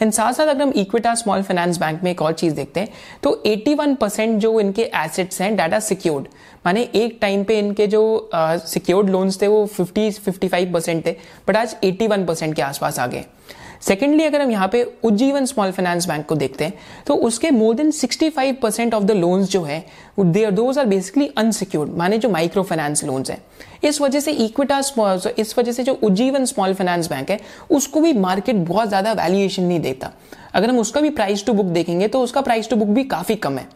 एंड 0.02 0.12
साथ 0.12 0.32
साथ 0.32 0.46
अगर 0.46 0.62
हम 0.62 0.72
इक्विटा 0.76 1.14
स्मॉल 1.14 1.42
फाइनेंस 1.42 1.78
बैंक 1.78 2.02
में 2.02 2.10
एक 2.10 2.22
और 2.22 2.32
चीज़ 2.32 2.54
देखते 2.54 2.80
हैं 2.80 2.88
तो 3.22 3.42
81 3.46 3.96
परसेंट 3.96 4.38
जो 4.38 4.60
इनके 4.60 4.82
एसेट्स 4.96 5.40
हैं 5.40 5.54
डाटा 5.56 5.80
सिक्योर्ड 5.80 6.28
माने 6.66 6.88
एक 6.94 7.18
टाइम 7.20 7.44
पे 7.44 7.58
इनके 7.58 7.86
जो 7.86 8.30
सिक्योर्ड 8.34 9.06
uh, 9.06 9.12
लोन्स 9.12 9.42
थे 9.42 9.46
वो 9.46 9.68
50 9.80 10.20
55 10.28 10.72
परसेंट 10.72 11.06
थे 11.06 11.16
बट 11.48 11.56
आज 11.56 11.76
81 11.84 12.26
परसेंट 12.26 12.54
के 12.54 12.62
आसपास 12.62 12.98
आ 12.98 13.06
गए 13.06 13.24
सेकेंडली 13.80 14.24
अगर 14.24 14.42
हम 14.42 14.50
यहाँ 14.50 14.68
पे 14.68 14.82
उज्जीवन 15.04 15.44
स्मॉल 15.46 15.70
फाइनेंस 15.72 16.06
बैंक 16.08 16.26
को 16.26 16.34
देखते 16.34 16.64
हैं 16.64 16.74
तो 17.06 17.14
उसके 17.16 17.50
more 17.50 17.74
than 17.74 17.90
65 17.92 18.54
percent 18.62 18.94
of 18.94 19.04
the 19.04 19.10
loans 19.10 19.50
जो 19.50 19.62
है 19.62 19.84
दोज 20.18 20.78
आर 20.78 20.86
बेसिकली 20.86 21.30
अनसिक्योर्ड 21.38 21.90
माने 21.98 22.18
जो 22.18 22.28
माइक्रो 22.30 22.62
फाइनेंस 22.62 23.04
लोन्स 23.04 23.30
हैं। 23.30 23.42
इस 23.84 24.00
वजह 24.00 24.20
से 24.20 24.32
इक्विटा 24.34 24.78
इस 24.78 25.54
वजह 25.58 25.72
से 25.72 25.82
जो 25.82 25.92
उज्जीवन 25.94 26.44
स्मॉल 26.44 26.74
फाइनेंस 26.74 27.08
बैंक 27.10 27.30
है, 27.30 27.38
उसको 27.70 28.00
भी 28.00 28.12
मार्केट 28.14 28.56
बहुत 28.58 28.88
ज़्यादा 28.88 29.12
वैल्यूएशन 29.14 29.62
नहीं 29.62 29.80
देता। 29.80 30.12
अगर 30.54 30.68
हम 30.68 30.78
उसका 30.78 31.00
भी 31.00 31.10
प्राइस 31.10 31.44
टू 31.46 31.52
बुक 31.52 31.66
देखेंगे 31.68 32.08
तो 32.08 32.20
उसका 32.20 32.40
प्राइस 32.40 32.68
टू 32.70 32.76
बुक 32.76 32.88
भी 32.88 33.04
काफ़ी 33.06 33.34
कम 33.36 33.58
है। 33.58 33.66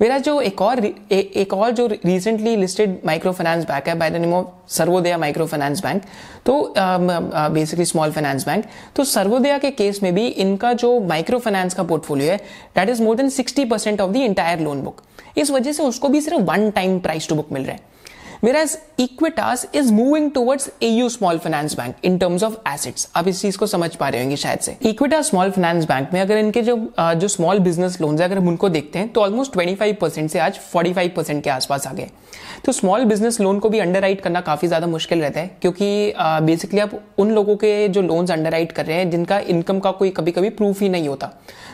मेरा 0.00 0.16
जो 0.18 0.40
एक 0.40 0.60
और 0.62 0.84
ए, 0.84 0.94
एक 1.12 1.52
और 1.54 1.70
जो 1.70 1.86
recently 1.86 2.54
listed 2.56 2.98
micro 3.06 3.32
finance 3.32 3.64
bank 3.64 3.88
है 3.88 3.94
by 3.98 4.10
the 4.10 4.16
name 4.16 4.32
of 4.34 4.46
Sarvodaya 4.72 5.18
micro 5.18 5.46
finance 5.46 5.82
bank 5.82 6.02
तो 6.46 6.74
बेसिकली 6.78 7.84
स्मॉल 7.84 8.12
फाइनेंस 8.12 8.46
बैंक 8.46 8.64
तो 8.96 9.04
सर्वोदया 9.04 9.58
के 9.58 9.70
केस 9.70 10.02
में 10.02 10.14
भी 10.14 10.26
इनका 10.26 10.72
जो 10.74 10.98
माइक्रो 11.00 11.38
फाइनेंस 11.38 11.74
का 11.74 11.82
पोर्टफोलियो 11.82 12.30
है 12.30 12.36
that 12.76 12.88
is 12.88 13.02
more 13.02 13.16
than 13.16 13.28
sixty 13.30 13.64
percent 13.64 14.00
of 14.00 14.12
the 14.12 14.16
entire 14.16 14.60
loan 14.60 14.82
book 14.82 15.02
इस 15.38 15.50
वजह 15.50 15.72
से 15.72 15.82
उसको 15.82 16.08
भी 16.08 16.20
सिर्फ़ 16.20 16.42
one 16.42 16.70
time 16.70 16.98
price 17.00 17.28
to 17.28 17.34
book 17.34 17.52
मिल 17.52 17.62
रहा 17.62 17.72
है। 17.72 17.94
Whereas 18.46 18.74
Equitas 18.98 19.62
is 19.74 19.88
moving 19.92 20.26
towards 20.34 20.66
AU 20.80 21.06
Small 21.10 21.38
Finance 21.38 21.74
Bank 21.74 21.96
in 22.02 22.18
terms 22.18 22.44
of 22.48 22.58
assets. 22.66 23.06
आप 23.16 23.28
इस 23.28 23.40
चीज़ 23.42 23.58
को 23.58 23.66
समझ 23.66 23.94
पा 23.96 24.08
रहे 24.08 24.20
होंगे 24.20 24.36
शायद 24.36 24.58
से। 24.58 24.76
Equitas 24.90 25.30
Small 25.30 25.50
Finance 25.56 25.88
Bank 25.88 26.12
में 26.14 26.20
अगर 26.20 26.38
इनके 26.38 26.62
जो 26.62 26.76
जो 26.98 27.28
स्मॉल 27.28 27.58
बिज़नेस 27.60 28.00
लोन्स 28.00 28.20
है, 28.20 28.26
अगर 28.26 28.38
हम 28.38 28.48
उनको 28.48 28.68
देखते 28.68 28.98
हैं 28.98 29.08
तो 29.12 29.20
ऑलमोस्ट 29.20 29.52
25 29.52 29.96
परसेंट 30.00 30.30
से 30.30 30.38
आज 30.38 30.60
45 30.74 31.10
परसेंट 31.16 31.42
के 31.44 31.50
आसपास 31.50 31.86
आ 31.86 31.92
गए। 31.92 32.08
तो 32.64 32.72
स्मॉल 32.72 33.04
बिज़नेस 33.04 33.40
लोन 33.40 33.58
को 33.58 33.68
भी 33.68 33.78
अंडर 33.78 34.14
करना 34.14 34.40
काफ़ी 34.42 34.68
ज़्यादा 34.68 34.86
मुश्किल 34.86 35.20
रहता 35.20 35.40
है, 35.40 35.50
क्योंकि 35.62 36.12
बेसिकली 36.18 36.80
आप 36.80 36.98
उन 37.18 37.30
लोगों 37.30 37.56
के 37.56 37.88
जो 37.88 38.02
लोन्स 38.02 38.30
अंडर 38.30 38.64
कर 38.66 38.86
रहे 38.86 38.96
हैं, 38.96 39.10
जिनका 39.10 39.38
इनकम 39.40 39.80
का 39.80 39.90
कोई 39.92 40.10
कभी 40.10 40.32
कभी 40.32 40.50
प्रूफ 40.52 40.80
ही 40.80 40.88
नहीं 40.88 41.08
होता। 41.08 41.32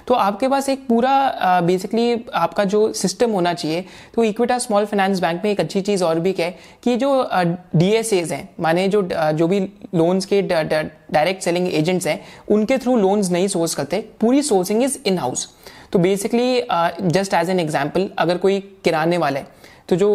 तो 0.09 0.15
आपके 0.15 0.49
पास 0.49 0.69
एक 0.69 0.87
पूरा 0.89 1.61
बेसिकली 1.65 2.25
आपका 2.35 2.65
जो 2.65 2.93
सिस्टम 2.93 3.31
होना 3.31 3.53
चाहिए 3.55 3.85
तो 4.15 4.25
इक्विटा 4.25 4.59
स्मॉल 4.59 4.85
फाइनेंस 4.85 5.21
बैंक 5.21 5.45
में 5.45 5.51
एक 5.51 5.61
अच्छी 5.61 5.81
चीज़ 5.81 6.05
और 6.05 6.21
भी 6.21 6.35
है 6.39 6.51
कि 6.83 6.97
जो 6.97 7.29
डी 7.77 7.91
एस 7.91 8.13
एज 8.13 8.33
हैं, 8.33 8.49
माने 8.61 8.89
जो 8.89 9.03
जो 9.13 9.47
भी 9.49 9.61
लोन्स 9.95 10.27
के 10.27 10.41
डायरेक्ट 10.43 11.43
सेलिंग 11.43 11.69
एजेंट्स 11.69 12.07
हैं, 12.07 12.21
उनके 12.49 12.79
थ्रू 12.79 12.97
लोन्स 12.97 13.31
नहीं 13.31 13.49
सोर्स 13.49 13.75
करते, 13.75 14.05
पूरी 14.21 14.43
सोर्सिंग 14.43 14.83
इज़ 14.83 14.99
इन 15.07 15.19
हाउस 15.19 15.49
तो 15.93 15.99
basically 15.99 16.63
just 17.03 17.35
as 17.35 17.51
an 17.51 17.61
example 17.61 18.09
अगर 18.19 18.39
कोई 18.39 18.61
किराने 18.85 19.19
वाला 19.19 19.41
है 19.41 19.47
तो 19.89 19.97
जो 19.97 20.15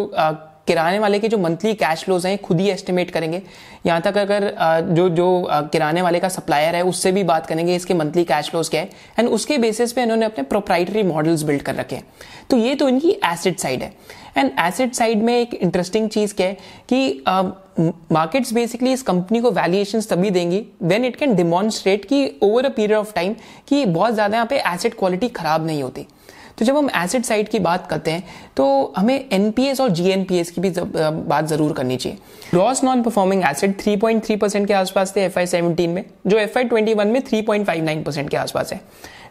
किराने 0.68 0.98
वाले 0.98 1.18
के 1.18 1.28
जो 1.28 1.38
मंथली 1.38 1.74
कैश 1.76 2.04
फ्लोज 2.04 2.26
हैं, 2.26 2.36
खुद 2.38 2.60
ही 2.60 2.68
एस्टिमेट 2.70 3.10
करेंगे। 3.10 3.42
यहाँ 3.86 4.00
तक 4.00 4.16
अगर 4.18 4.50
जो 4.90 5.08
जो 5.10 5.28
किराने 5.72 6.02
वाले 6.02 6.20
का 6.20 6.28
सप्लायर 6.30 6.76
है, 6.76 6.82
उससे 6.84 7.12
भी 7.12 7.24
बात 7.24 7.46
करेंगे, 7.46 7.76
इसके 7.76 7.94
मंथली 7.94 8.24
कैश 8.24 8.50
फ्लोज 8.50 8.68
क्या 8.68 8.80
है। 8.80 8.90
एंड 9.18 9.28
उसके 9.30 9.58
बेसिस 9.58 9.92
पे 9.92 10.02
इन्होंने 10.02 10.26
अपने 10.26 10.44
प्रोप्राइटरी 10.44 11.02
मॉडल्स 11.04 11.42
बिल्ड 11.42 11.62
कर 11.62 11.74
रखे 11.74 11.96
हैं। 11.96 12.04
तो 12.50 12.56
ये 12.56 12.74
तो 12.74 12.88
इनकी 12.88 13.10
एसिड 13.24 13.56
साइड 13.58 13.82
है। 13.82 13.92
एंड 14.36 14.50
एसिड 14.60 14.92
साइड 14.92 15.22
में 15.22 15.34
एक 15.34 15.54
इंटरेस्टिंग 15.54 16.08
चीज़ 16.10 16.34
क्या 16.34 16.46
है 16.46 16.56
कि 16.88 17.22
मार्केट्स 18.12 18.52
बेसिकली 18.52 18.92
इस 18.92 19.02
कंपनी 19.02 19.40
को 19.40 19.50
वैल्यूएशन 19.52 20.00
तभी 20.10 20.30
देंगी 20.30 20.64
व्हेन 20.82 21.04
इट 21.04 21.16
कैन 21.16 21.34
डिमॉन्स्ट्रेट 21.34 22.04
कि 22.04 22.38
over 22.42 22.64
a 22.64 22.68
period 22.68 22.98
of 22.98 23.12
time 23.14 23.34
कि 23.68 23.84
बहुत 23.86 24.14
ज़्यादा 24.14 24.36
यहाँ 24.36 24.46
पे 24.46 24.58
एसेट 24.66 24.94
क्वालिटी 24.98 25.28
खराब 25.30 25.66
नहीं 25.66 25.82
होती। 25.82 26.06
तो 26.58 26.64
जब 26.64 26.76
हम 26.76 26.90
एसिड 26.96 27.22
साइड 27.24 27.48
की 27.48 27.58
बात 27.58 27.86
करते 27.86 28.10
हैं 28.10 28.22
तो 28.56 28.94
हमें 28.96 29.28
एनपीएस 29.32 29.80
और 29.80 29.90
जीएनपीएस 29.90 30.50
की 30.50 30.60
भी 30.60 30.70
बात 30.70 31.46
ज़रूर 31.46 31.72
करनी 31.72 31.96
चाहिए। 31.96 32.18
Gross 32.50 32.84
non 32.84 33.02
performing 33.02 33.42
asset 33.44 33.76
3.3 33.78 34.36
percent 34.40 34.66
के 34.68 34.74
आसपास 34.74 35.12
थे 35.16 35.20
एफ़ 35.22 35.38
आई 35.38 35.86
में, 35.86 36.04
जो 36.26 36.38
एफ़ 36.38 36.58
आई 36.58 36.64
में 36.96 37.22
3.59 37.22 38.04
परसेंट 38.04 38.30
के 38.30 38.36
आसपास 38.36 38.72
है। 38.72 38.80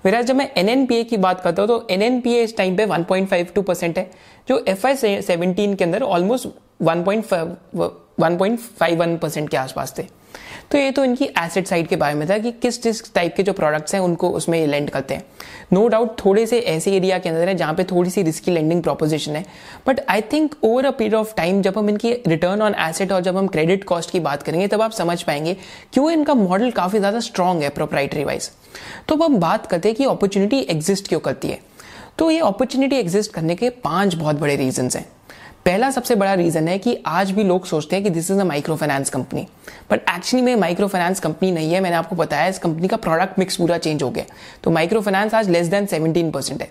मेरा 0.05 0.21
जब 0.21 0.35
मैं 0.35 0.49
एनएनपीए 0.57 1.03
की 1.03 1.17
बात 1.17 1.41
करता 1.41 1.61
हूँ 1.61 1.69
तो 1.69 1.87
एनएनपीए 1.91 2.43
इस 2.43 2.57
टाइम 2.57 2.77
पे 2.77 2.85
1.52 2.87 3.63
परसेंट 3.63 3.97
है, 3.97 4.09
जो 4.47 4.63
एफ़ 4.67 4.87
आई 4.87 5.75
के 5.75 5.83
अंदर 5.83 6.01
ऑलमोस्ट 6.03 6.47
1.51 6.83 9.17
परसेंट 9.17 9.49
के 9.49 9.57
आसपास 9.57 9.93
थे। 9.97 10.03
तो 10.71 10.77
ये 10.77 10.91
तो 10.91 11.03
इनकी 11.03 11.25
एसेट 11.39 11.67
साइड 11.67 11.87
के 11.87 11.95
बारे 11.95 12.13
में 12.13 12.27
था 12.29 12.37
कि 12.37 12.51
किस 12.51 12.77
किस 12.77 13.13
टाइप 13.13 13.35
के 13.35 13.43
जो 13.43 13.53
प्रोडक्ट्स 13.53 13.93
हैं 13.93 14.01
उनको 14.01 14.29
उसमें 14.29 14.65
लेंड 14.67 14.89
करते 14.89 15.13
हैं। 15.13 15.23
नो 15.73 15.81
no 15.81 15.89
डाउट 15.91 16.19
थोड़े 16.19 16.45
से 16.47 16.59
ऐसे 16.59 16.95
एरिया 16.95 17.19
के 17.19 17.29
अंदर 17.29 17.47
है 17.47 17.55
जहाँ 17.55 17.73
पे 17.73 17.83
थोड़ी 17.83 18.09
सी 18.09 18.21
रिस्की 18.23 18.51
लेंडिंग 18.51 18.81
प्रोपोजिशन 18.83 19.35
है। 19.35 19.45
But 19.87 19.99
I 20.09 20.21
think 20.33 20.55
over 20.63 20.85
a 20.85 20.91
period 20.91 21.15
of 21.15 21.33
time 21.35 21.61
जब 21.61 21.77
हम 21.77 21.89
इनकी 21.89 22.13
रिटर्न 22.27 22.61
ऑन 22.61 22.75
एसेट 22.79 23.11
और 23.11 23.21
जब 23.21 23.37
हम 23.37 23.47
क्रेडिट 23.47 23.83
कॉस्ट 23.83 24.11
की 24.11 24.19
बात 24.19 24.43
करेंगे, 24.43 24.67
तब 24.67 24.81
आप 24.81 24.91
समझ 24.91 25.21
पाएँगे 25.23 25.55
क्यों 25.93 26.11
इनका 26.11 26.33
मॉडल 26.35 26.71
काफ़ी 26.71 26.99
ज़्यादा 26.99 27.19
स्ट्रॉन्ग 27.21 27.63
है 27.63 27.69
प्रोप्राइटरी 27.69 28.23
वाइज 28.23 28.49
तो 29.07 29.15
अब 29.15 29.23
हम 29.23 29.37
बात 29.39 29.65
करते 29.65 29.89
हैं 29.89 29.95
कि 29.97 30.05
अपॉर्चुनिटी 30.05 30.59
एग्जिस्ट 30.61 31.07
क्यों 31.07 31.19
करती 31.19 31.47
है। 31.47 31.59
तो 32.17 32.31
ये 32.31 32.39
अपॉर्चुनिटी 32.39 32.95
एग्जिस्ट 32.95 33.33
करने 33.33 33.55
के 33.55 33.69
पाँच 33.69 34.15
बहुत 34.15 34.35
बड़े 34.35 34.55
रीजन 34.55 34.89
हैं। 34.95 35.05
पहला 35.65 35.89
सबसे 35.91 36.15
बड़ा 36.15 36.33
रीजन 36.33 36.67
है 36.67 36.77
कि 36.77 36.95
आज 37.05 37.31
भी 37.31 37.43
लोग 37.43 37.65
सोचते 37.65 37.95
हैं 37.95 38.03
कि 38.03 38.09
this 38.09 38.29
is 38.31 38.39
a 38.39 38.43
micro 38.43 38.75
finance 38.75 39.09
company 39.09 39.45
but 39.91 40.09
actually 40.09 40.45
में 40.45 40.55
माइक्रो 40.55 40.87
फाइनेंस 40.87 41.19
कंपनी 41.19 41.51
नहीं 41.51 41.73
है, 41.73 41.79
मैंने 41.79 41.95
आपको 41.95 42.15
बताया, 42.15 42.47
इस 42.47 42.59
कंपनी 42.59 42.87
का 42.87 42.97
प्रोडक्ट 42.97 43.39
मिक्स 43.39 43.57
पूरा 43.57 43.77
चेंज 43.77 44.03
हो 44.03 44.09
गया। 44.09 44.25
तो 44.63 44.71
माइक्रो 44.71 45.01
फाइनेंस 45.01 45.33
आज 45.33 45.49
लेस 45.49 45.67
देन 45.67 45.85
सेवेंटीन 45.85 46.31
परसेंट 46.31 46.61
है। 46.61 46.69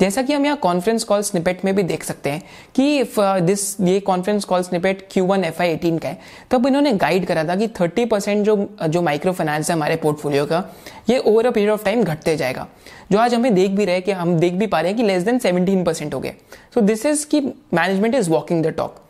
जैसा 0.00 0.22
कि 0.22 0.32
हम 0.32 0.44
यहाँ 0.44 0.56
कॉन्फ्रेंस 0.56 1.04
कॉल 1.04 1.22
स्निपेट 1.22 1.64
में 1.64 1.74
भी 1.76 1.82
देख 1.82 2.04
सकते 2.04 2.30
हैं 2.30 2.42
कि 2.74 3.04
दिस 3.16 3.76
uh, 3.76 3.88
ये 3.88 3.98
conference 4.00 4.44
call 4.44 4.62
snippet 4.62 5.06
Q 5.12 5.24
one 5.24 5.44
F 5.44 5.62
I 5.62 5.68
eighteen 5.68 5.98
का 5.98 6.08
है 6.08 6.18
तब 6.50 6.66
इन्होंने 6.66 6.92
गाइड 6.92 7.26
करा 7.26 7.44
था 7.44 7.56
कि 7.56 7.68
थर्टी 7.80 8.04
परसेंट 8.04 8.44
जो 8.46 8.56
जो 8.88 9.02
माइक्रो 9.02 9.32
फाइनेंस 9.32 9.70
है 9.70 9.76
हमारे 9.76 9.96
पोर्टफोलियो 9.96 10.46
का 10.46 10.64
ये 11.10 11.18
over 11.18 11.46
a 11.46 11.50
period 11.50 11.70
of 11.70 11.84
time 11.84 12.02
घटते 12.04 12.36
जाएगा। 12.36 12.66
जो 13.12 13.18
आज 13.18 13.34
हमें 13.34 13.54
देख 13.54 13.70
भी 13.70 13.84
रहे 13.84 14.00
कि 14.00 14.12
हम 14.12 14.38
देख 14.38 14.52
भी 14.52 14.66
पा 14.66 14.80
रहे 14.80 14.92
हैं 14.92 15.00
कि 15.00 15.06
लेस 15.06 15.22
देन 15.22 15.38
सेवनटीन 15.38 15.84
परसेंट 15.84 16.14
हो 16.14 16.20
गए 16.20 16.34
सो 16.74 16.80
दिस 16.80 17.06
इज़ 17.06 17.26
की 17.26 17.40
management 17.74 18.14
is 18.14 18.30
walking 18.30 18.64
the 18.64 18.74
talk 18.76 19.00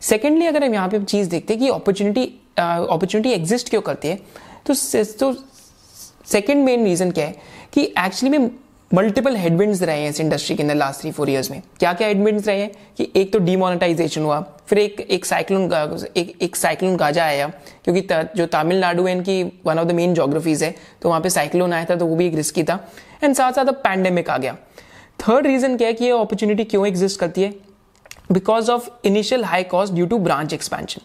secondly 0.00 0.46
अगर 0.46 0.64
हम 0.64 0.74
यहाँ 0.74 0.88
पे 0.88 1.02
चीज़ 1.04 1.28
देखते 1.30 1.54
हैं 1.54 1.62
कि 1.62 1.68
अपॉर्चुनिटी 1.68 2.24
अपॉर्चुनिटी 2.58 3.32
एग्जिस्ट 3.32 3.70
क्यों 3.70 3.80
करती 3.80 4.08
है 4.08 4.18
तो 4.66 4.74
सेकेंड 4.74 6.64
मेन 6.64 6.84
रीजन 6.84 7.10
क्या 7.10 7.26
है 7.26 7.34
कि 7.72 7.82
एक्चुअली 7.98 8.38
में 8.38 8.50
मल्टीपल 8.94 9.36
हेडविंड्स 9.36 9.82
रहे 9.82 10.00
हैं 10.00 10.08
इस 10.10 10.20
इंडस्ट्री 10.20 10.54
के 10.56 10.62
अंदर 10.62 10.74
लास्ट 10.74 11.00
थ्री 11.00 11.10
फोर 11.10 11.30
ईयर्स 11.30 11.50
में। 11.50 11.60
क्या 11.78 11.92
क्या 11.92 12.08
हेडविंड्स 12.08 12.46
रहे 12.46 12.60
हैं? 12.60 12.70
कि 12.96 13.08
एक 13.16 13.32
तो 13.32 13.38
डीमोनेटाइजेशन 13.38 14.22
हुआ 14.22 14.40
फिर 14.66 14.78
एक 14.78 15.00
एक 15.00 15.26
साइक्लोन 15.26 15.64
एक 16.16 16.32
एक 16.42 16.56
साइक्लोन 16.56 16.96
गाजा 16.96 17.24
आया 17.24 17.46
क्योंकि 17.84 18.00
त, 18.00 18.12
जो 18.36 18.46
तमिलनाडु 18.46 19.06
है 19.06 19.12
इनकी 19.12 19.42
one 19.66 19.78
of 19.78 19.86
the 19.88 19.92
main 19.92 20.14
geographies 20.14 20.62
है 20.62 20.74
तो 21.02 21.08
वहाँ 21.08 21.20
पे 21.20 21.30
साइक्लोन 21.30 21.72
आया 21.72 21.84
था 21.90 21.96
तो 21.96 22.06
वो 22.06 22.16
भी 22.16 22.26
एक 22.26 22.34
रिस्की 22.34 22.62
था। 22.64 22.78
एंड 23.24 23.34
साथ 23.34 23.52
साथ 23.52 23.66
अब 23.66 23.74
पैंडेमिक 23.74 24.30
आ 24.30 24.38
गया। 24.38 24.56
थर्ड 25.20 25.46
रीजन 25.46 25.76
क्या 25.76 25.88
है 25.88 25.94
कि 25.94 26.04
ये 26.04 26.10
अपॉर्चुनिटी 26.10 26.64
क्यों 26.64 26.86
एग्जिस्ट 26.86 27.20
करती 27.20 27.42
है? 27.42 27.54
Because 28.32 28.70
of 28.70 28.88
initial 29.04 29.44
high 29.44 29.62
cost 29.62 29.94
due 29.94 30.06
to 30.06 30.18
branch 30.18 30.52
expansion 30.52 31.02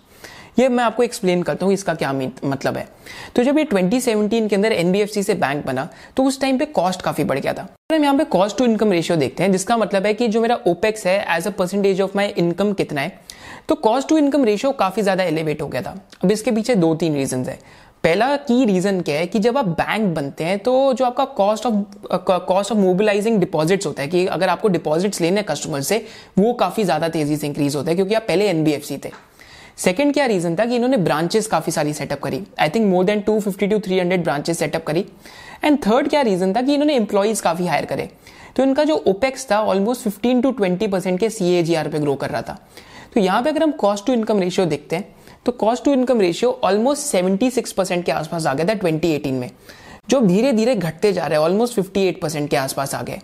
ये 0.58 0.68
मैं 0.70 0.84
आपको 0.84 1.04
एक्सप्लेन 1.04 1.42
करता 1.44 1.66
हूँ 1.66 1.74
इसका 1.74 1.94
क्या 1.96 2.12
मतलब 2.14 2.78
है। 2.78 2.88
तो 3.36 3.44
जब 3.44 3.58
ये 3.58 3.66
2017 3.66 4.48
के 4.50 4.56
अंदर 4.56 4.72
एनबीएफसी 4.72 5.24
से 5.24 5.34
बैंक 5.36 5.66
बना 5.66 5.88
तो 6.18 6.24
उस 6.24 6.40
टाइम 6.42 6.58
पे 6.58 6.66
कॉस्ट 6.68 7.02
काफ़ी 7.02 7.24
बढ़ 7.24 7.40
गया 7.40 7.54
था। 7.54 7.68
हम 7.92 8.04
यहाँ 8.04 8.18
पे 8.18 8.24
कॉस्ट 8.26 8.58
टू 8.58 8.66
इनकम 8.66 8.92
रेशियो 8.92 9.18
देखते 9.18 9.44
हैं, 9.44 9.52
जिसका 9.52 9.78
मतलब 9.78 10.06
है 10.06 10.14
कि 10.14 10.28
जो 10.28 10.42
मेरा 10.42 10.60
ओपेक्स 10.68 11.06
है 11.08 11.20
as 11.38 11.48
a 11.48 11.52
percentage 11.52 12.02
of 12.02 12.12
my 12.16 12.28
income 12.30 12.74
कितना 12.74 13.02
है 13.02 13.20
तो 13.70 13.76
कॉस्ट 13.78 14.10
टू 14.10 14.18
इनकम 14.18 14.44
रेशियो 14.46 14.72
काफ़ी 14.74 15.02
ज़्यादा 15.02 15.24
एलिवेट 15.24 15.62
हो 15.62 15.68
गया 15.68 15.82
था। 15.82 15.96
अब 16.24 16.32
इसके 16.32 16.52
पीछे 16.52 16.76
दो 16.76 16.94
तीन 16.96 17.16
रीजन 17.16 17.44
है। 17.46 17.60
पहला 18.04 18.36
की 18.38 18.66
रीजन 18.66 19.00
क्या 19.02 19.16
है 19.16 19.28
कि 19.28 19.40
जब 19.40 19.58
आप 19.58 19.66
बैंक 19.68 20.04
बनते 20.16 20.44
हैं 20.44 20.58
तो 20.60 20.94
जो 20.94 21.06
आपका 21.06 21.26
cost 21.36 21.66
of 21.66 22.16
cost 22.26 22.72
of 22.72 22.80
mobilising 22.80 23.40
deposits 23.40 23.86
होता 23.88 24.02
है, 24.02 24.08
कि 24.08 24.26
अगर 24.28 24.50
आपको 24.50 24.68
डिपॉजिट्स 24.70 25.22
लेने 25.22 25.38
हैं 25.38 25.46
कस्टमर 25.46 25.82
से, 25.82 26.06
वो 26.40 26.54
काफ़ी 26.56 26.84
ज़्यादा 26.84 27.10
तेज़ी 27.10 27.38
से 27.38 27.48
इंक्रीज 27.48 27.76
होता 27.76 27.90
है, 27.90 27.96
क्योंकि 27.96 28.14
आप 28.14 28.26
पहले 28.28 28.50
एनबीएफसी 28.50 28.98
थे। 28.98 29.12
सेकंड 29.78 30.14
क्या 30.14 30.26
रीजन 30.26 30.56
था 30.56 30.66
कि 30.66 30.76
इन्होंने 30.76 30.98
ब्रांचेस 30.98 31.48
काफ़ी 31.48 31.72
सारी 31.72 31.94
सेटअप 31.94 32.20
करी। 32.20 32.42
I 32.60 32.70
think 32.70 32.86
more 32.88 33.04
than 33.06 33.22
250 33.22 33.70
to 33.70 33.80
300 33.80 34.24
branches 34.24 34.60
setup 34.60 34.84
करी। 34.88 35.06
एंड 35.64 35.78
थर्ड 35.86 36.10
क्या 36.10 36.22
रीजन 36.22 36.54
था 36.56 36.62
कि 36.62 36.74
इन्होंने 36.74 36.96
एम्प्लॉयज़ 36.96 37.42
काफ़ी 37.44 37.68
हायर 37.68 37.86
करे। 37.86 38.10
तो 38.56 38.64
इनका 38.64 38.84
जो 38.84 38.96
ओपेक्स 39.08 39.50
था 39.52 39.60
ऑलमोस्ट 39.62 40.08
15 40.08 40.42
टू 40.44 40.52
20 40.54 40.88
परसेंट 40.92 41.20
के 41.20 41.30
सी 41.30 41.76
पे 41.84 42.00
ग्रो 42.00 42.16
कर 42.16 42.30
रहा 42.30 42.42
था। 42.42 42.58
तो 43.14 43.20
यहाँ 43.20 43.42
पे 43.44 43.50
अगर 43.50 43.64
हम 43.64 43.72
कॉस्ट 43.72 44.06
टू 44.06 44.14
इनकम 44.14 44.40
रेशियो 44.40 44.66
देखते 44.66 44.96
हैं 44.96 45.14
तो 45.46 45.52
cost 45.54 45.84
to 45.86 45.94
income 45.94 46.22
ratio 46.22 46.52
almost 46.64 47.16
76 47.16 47.72
percent 47.72 48.06
के 48.06 48.12
आसपास 48.12 48.46
आ 48.46 48.54
गया 48.54 48.66
था 48.66 48.80
2018 48.80 49.32
में। 49.32 49.50
जो 50.10 50.20
धीरे 50.22 50.52
धीरे 50.54 50.76
घटते 50.76 51.12
जा 51.14 51.26
रहे 51.26 51.38
हैं 51.40 51.46
ऑलमोस्ट 51.46 51.80
58 51.80 52.22
परसेंट 52.22 52.50
के 52.50 52.58
आसपास 52.58 52.96
आ 52.96 53.02
गए। 53.02 53.20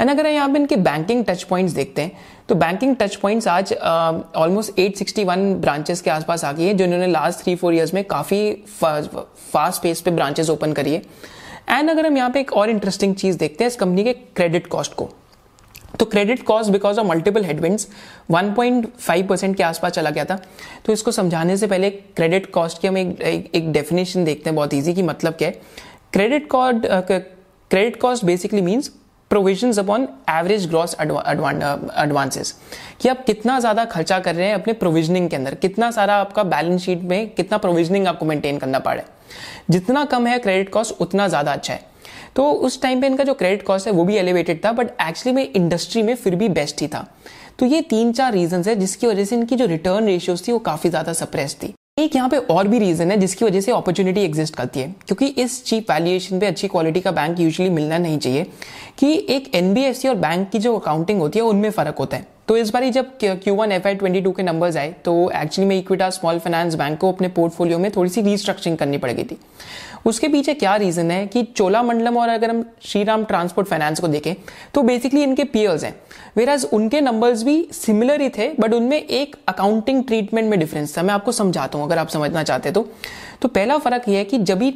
एंड 0.00 0.10
अगर 0.10 0.26
यहाँ 0.26 0.48
पे 0.48 0.58
इनके 0.58 0.76
बैंकिंग 0.76 1.24
टच 1.24 1.42
पॉइंट्स 1.42 1.72
देखते 1.74 2.02
हैं 2.02 2.12
तो 2.48 2.54
बैंकिंग 2.54 2.94
टच 2.96 3.16
पॉइंट्स 3.16 3.48
आज 3.48 3.72
almost 3.72 4.78
eight 4.78 4.96
sixty 4.96 5.24
one 5.24 5.54
branches 5.60 6.00
के 6.00 6.10
आसपास 6.10 6.44
आ 6.44 6.52
गई 6.52 6.66
है 6.66 6.74
जो 6.74 6.84
इन्होंने 6.84 7.06
लास्ट 7.06 7.42
थ्री 7.42 7.54
फोर 7.56 7.74
ईयर्स 7.74 7.94
में 7.94 8.02
काफ़ी 8.04 8.52
फास्ट 8.72 9.82
पेस 9.82 10.00
पे 10.00 10.10
ब्रांचेस 10.10 10.50
ओपन 10.50 10.72
करी 10.72 10.92
है। 10.92 11.02
एंड 11.68 11.90
अगर 11.90 12.06
हम 12.06 12.16
यहाँ 12.16 12.30
पे 12.30 12.40
एक 12.40 12.52
और 12.52 12.70
इंटरेस्टिंग 12.70 13.14
चीज़ 13.14 13.38
देखते 13.38 13.64
हैं 13.64 13.70
इस 13.70 13.76
कंपनी 13.76 14.04
के 14.04 14.12
क्रेडिट 14.12 14.66
कॉस्ट 14.66 14.94
को। 14.94 15.08
तो 15.98 16.04
credit 16.04 16.42
cost 16.42 16.70
because 16.70 16.98
of 17.00 17.06
multiple 17.06 17.44
headwinds 17.44 17.88
1.5 18.32 19.26
percent 19.28 19.56
के 19.56 19.62
आसपास 19.62 19.92
चला 19.92 20.10
गया 20.10 20.24
था। 20.24 20.38
तो 20.86 20.92
इसको 20.92 21.12
समझाने 21.12 21.56
से 21.56 21.66
पहले 21.66 21.90
क्रेडिट 21.90 22.50
कॉस्ट 22.52 22.80
की 22.80 22.88
हम 22.88 22.98
एक, 22.98 23.20
एक, 23.54 23.72
डेफिनेशन 23.72 24.24
देखते 24.24 24.50
हैं 24.50 24.56
बहुत 24.56 24.74
इजी 24.74 24.94
की 24.94 25.02
मतलब 25.02 25.34
क्या 25.34 25.48
है। 25.48 25.60
Credit 26.12 26.48
cost 26.48 26.86
credit 26.86 28.00
cost 28.00 28.24
basically 28.24 28.60
means 28.60 28.90
provision 29.30 29.72
upon 29.78 30.06
average 30.30 30.66
gross 30.68 30.96
advances 31.00 32.54
कि 33.00 33.08
आप 33.08 33.24
कितना 33.24 33.58
ज़्यादा 33.60 33.84
खर्चा 33.86 34.18
कर 34.18 34.34
रहे 34.34 34.46
हैं 34.46 34.54
अपने 34.54 34.72
प्रोविजनिंग 34.74 35.28
के 35.30 35.36
अंदर? 35.36 35.54
कितना 35.56 35.90
सारा 35.90 36.14
आपका 36.16 36.42
बैलेंस 36.44 36.82
शीट 36.82 37.02
में 37.02 37.30
कितना 37.30 37.58
प्रोविजनिंग 37.58 38.06
आपको 38.06 38.26
मेंटेन 38.26 38.58
करना 38.58 38.78
पड़े 38.80 39.04
जितना 39.70 40.04
कम 40.06 40.26
है 40.26 40.38
क्रेडिट 40.38 40.72
कॉस्ट 40.72 41.00
उतना 41.00 41.28
ज़्यादा 41.28 41.52
अच्छा 41.52 41.72
है। 41.72 41.88
तो 42.36 42.50
उस 42.52 42.80
टाइम 42.82 43.00
पे 43.00 43.06
इनका 43.06 43.24
जो 43.24 43.34
क्रेडिट 43.34 43.62
कॉस्ट 43.62 43.86
है, 43.86 43.92
वो 43.92 44.04
भी 44.04 44.16
एलिवेटेड 44.16 44.64
था 44.64 44.72
बट 44.72 44.90
एक्चुअली 45.00 45.34
में 45.34 45.52
इंडस्ट्री 45.52 46.02
में 46.02 46.14
फिर 46.14 46.34
भी 46.36 46.48
बेस्ट 46.50 46.80
ही 46.80 46.88
था। 46.88 47.06
तो 47.58 47.66
ये 47.66 47.80
तीन 47.84 48.12
चार 48.12 48.32
रीजन 48.32 48.62
है 48.66 48.74
जिसकी 48.76 49.06
वजह 49.06 49.24
से 49.24 49.36
इनकी 49.36 49.56
जो 49.56 49.66
रिटर्न 49.66 50.06
रेशियोज 50.06 50.46
थी, 50.48 50.52
वो 50.52 50.58
काफ़ी 50.60 50.90
ज़्यादा 50.90 51.12
सप्रेस 51.14 51.54
थी। 51.54 51.74
एक 52.04 52.16
यहाँ 52.16 52.28
पे 52.28 52.36
और 52.36 52.68
भी 52.68 52.78
रीजन 52.78 53.10
है 53.10 53.16
जिसकी 53.16 53.44
वजह 53.44 53.60
से 53.60 53.72
अपॉर्चुनिटी 53.72 54.20
एग्जिस्ट 54.20 54.56
करती 54.56 54.80
है। 54.80 54.94
क्योंकि 55.06 55.26
इस 55.26 55.64
चीप 55.64 55.90
वैल्यूएशन 55.90 56.40
पे 56.40 56.46
अच्छी 56.46 56.68
क्वालिटी 56.68 57.00
का 57.00 57.12
बैंक 57.12 57.40
यूजुअली 57.40 57.74
मिलना 57.74 57.98
नहीं 57.98 58.18
चाहिए। 58.18 58.46
कि 58.98 59.26
एक 59.30 59.54
एनबीएफसी 59.54 60.08
और 60.08 60.14
बैंक 60.14 60.50
की 60.50 60.58
जो 60.58 60.78
अकाउंटिंग 60.78 61.20
होती 61.20 61.38
है, 61.38 61.44
उनमें 61.44 61.70
फ़र्क 61.70 61.96
होता 61.98 62.16
है। 62.16 62.26
तो 62.48 62.56
इस 62.56 62.70
बार 62.70 62.88
जब 62.90 63.10
Q 63.20 63.54
one 63.54 63.72
F 63.72 63.86
I 63.88 63.94
twenty 63.94 64.20
two 64.20 64.30
के 64.32 64.42
नंबर्स 64.42 64.76
आए 64.76 64.90
तो 65.04 65.30
एक्चुअली 65.34 65.68
में 65.68 65.76
इक्विटा 65.78 66.08
स्मॉल 66.10 66.38
फाइनेंस 66.38 66.74
बैंक 66.74 66.98
को 66.98 67.12
अपने 67.12 67.28
पोर्टफोलियो 67.28 67.78
में 67.78 67.90
थोड़ी 67.90 68.10
सी 68.10 68.22
रीस्ट्रक्चरिंग 68.22 68.78
करनी 68.78 68.98
पड़ 68.98 69.10
गई 69.10 69.24
थी। 69.24 69.38
उसके 70.06 70.28
पीछे 70.28 70.54
क्या 70.54 70.74
रीजन 70.76 71.10
है 71.10 71.26
कि 71.26 71.42
चोला 71.46 71.82
मंडलम 71.82 72.16
और 72.16 72.28
अगर 72.28 72.50
हम 72.50 72.64
श्रीराम 72.82 73.24
ट्रांसपोर्ट 73.24 73.68
फाइनेंस 73.68 74.00
को 74.00 74.08
देखें 74.08 74.34
तो 74.74 74.82
बेसिकली 74.82 75.22
इनके 75.22 75.44
पियर्स 75.46 75.84
हैं। 75.84 75.94
वेराज 76.36 76.66
उनके 76.72 77.00
नंबर्स 77.00 77.42
भी 77.42 77.66
सिमिलर 77.72 78.20
ही 78.20 78.28
थे 78.28 78.48
बट 78.60 78.74
उनमें 78.74 78.98
एक 78.98 79.36
अकाउंटिंग 79.48 80.04
ट्रीटमेंट 80.04 80.50
में 80.50 80.58
डिफरेंस 80.60 80.96
था। 80.98 81.02
मैं 81.02 81.14
आपको 81.14 81.32
समझाता 81.32 81.78
हूँ, 81.78 81.86
अगर 81.86 81.98
आप 81.98 82.08
समझना 82.08 82.42
चाहते 82.42 82.70
तो। 82.70 82.88
तो 83.42 83.48
पहला 83.48 83.78
फ़र्क 83.78 84.08
यह 84.08 84.18
है 84.18 84.24
कि 84.24 84.38
जब 84.40 84.58
भी 84.58 84.74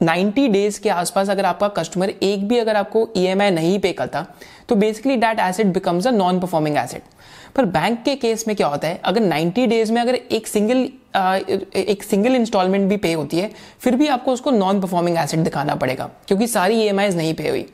90 0.00 0.48
डेज़ 0.48 0.80
के 0.80 0.88
आसपास 0.88 1.30
अगर 1.30 1.44
आपका 1.44 1.68
कस्टमर 1.78 2.10
एक 2.22 2.46
भी 2.48 2.58
अगर 2.58 2.76
आपको 2.76 3.08
ई 3.16 3.26
e 3.26 3.34
नहीं 3.34 3.78
पे 3.78 3.92
करता 3.92 4.24
तो 4.68 4.76
basically 4.76 5.16
that 5.16 5.38
asset 5.40 5.66
becomes 5.66 6.06
a 6.06 6.10
non 6.10 6.40
performing 6.40 6.76
asset 6.76 7.02
पर 7.56 7.64
बैंक 7.66 8.02
के 8.02 8.14
केस 8.14 8.44
में 8.48 8.54
क्या 8.56 8.66
होता 8.66 8.88
है, 8.88 9.00
अगर 9.04 9.20
90 9.22 9.66
डेज़ 9.66 9.92
में 9.92 10.00
अगर 10.00 10.14
एक 10.14 10.46
सिंगल 10.46 10.88
एक 11.76 12.02
सिंगल 12.02 12.34
इंस्टॉलमेंट 12.34 12.88
भी 12.88 12.96
पे 12.96 13.12
होती 13.12 13.38
है, 13.38 13.50
फिर 13.80 13.96
भी 13.96 14.06
आपको 14.08 14.32
उसको 14.32 14.50
नॉन 14.50 14.80
परफॉर्मिंग 14.80 15.16
एसेट 15.18 15.40
दिखाना 15.40 15.74
पड़ेगा, 15.74 16.10
क्योंकि 16.28 16.46
सारी 16.46 16.80
ई 16.80 16.92
नहीं 16.92 17.34
पे 17.34 17.48
हुई। 17.48 17.66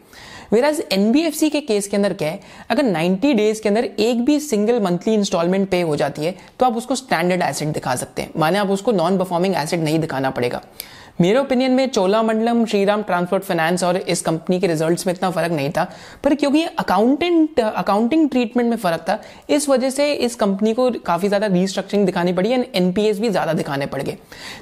वेराज 0.52 0.82
एनबीएफसी 0.92 1.50
के 1.50 1.60
केस 1.60 1.88
के 1.88 1.96
अंदर 1.96 2.12
क्या 2.14 2.28
है, 2.28 2.40
अगर 2.70 2.82
90 2.84 3.34
डेज़ 3.34 3.62
के 3.62 3.68
अंदर 3.68 3.84
एक 3.84 4.24
भी 4.24 4.38
सिंगल 4.40 4.80
मंथली 4.80 5.14
इंस्टॉलमेंट 5.14 5.68
पे 5.70 5.80
हो 5.82 5.96
जाती 5.96 6.24
है 6.24 6.34
तो 6.58 6.66
आप 6.66 6.76
उसको 6.76 6.94
स्टैंडर्ड 6.94 7.42
एसेट 7.42 7.68
दिखा 7.70 7.94
सकते 7.96 8.22
हैं, 8.22 8.30
माने 8.36 8.58
आप 8.58 8.70
उसको 8.70 8.92
नॉन 8.92 9.18
परफॉर्मिंग 9.18 9.54
एसेट 9.56 9.80
नहीं 9.80 9.98
दिखाना 9.98 10.30
पड़ेगा। 10.30 10.62
मेरे 11.18 11.38
ओपिनियन 11.38 11.72
में 11.72 11.88
चोलामंडलम, 11.88 12.64
श्रीराम 12.66 13.02
ट्रांसपोर्ट 13.02 13.42
फाइनेंस 13.44 13.83
और 13.85 13.96
इस 13.96 14.20
कंपनी 14.22 14.59
के 14.61 14.66
रिजल्ट्स 14.66 15.07
में 15.07 15.12
इतना 15.14 15.31
फ़र्क 15.31 15.52
नहीं 15.52 15.70
था, 15.70 15.85
पर 16.24 16.35
क्योंकि 16.35 16.64
अकाउंटेंट 16.79 17.61
अकाउंटिंग 17.61 18.29
ट्रीटमेंट 18.31 18.68
में 18.70 18.76
फ़र्क 18.76 19.00
था, 19.00 19.18
इस 19.50 19.68
वजह 19.68 19.90
से 19.90 20.12
इस 20.14 20.35
कंपनी 20.35 20.74
को 20.74 20.90
काफ़ी 21.07 21.29
ज़्यादा 21.29 21.46
रीस्ट्रक्चरिंग 21.46 22.05
दिखानी 22.07 22.33
पड़ी 22.33 22.50
एंड 22.50 22.64
एनपीएस 22.74 23.20
भी 23.20 23.29
ज़्यादा 23.29 23.52
दिखाने 23.52 23.87
पड़ 23.87 24.02
गए। 24.02 24.16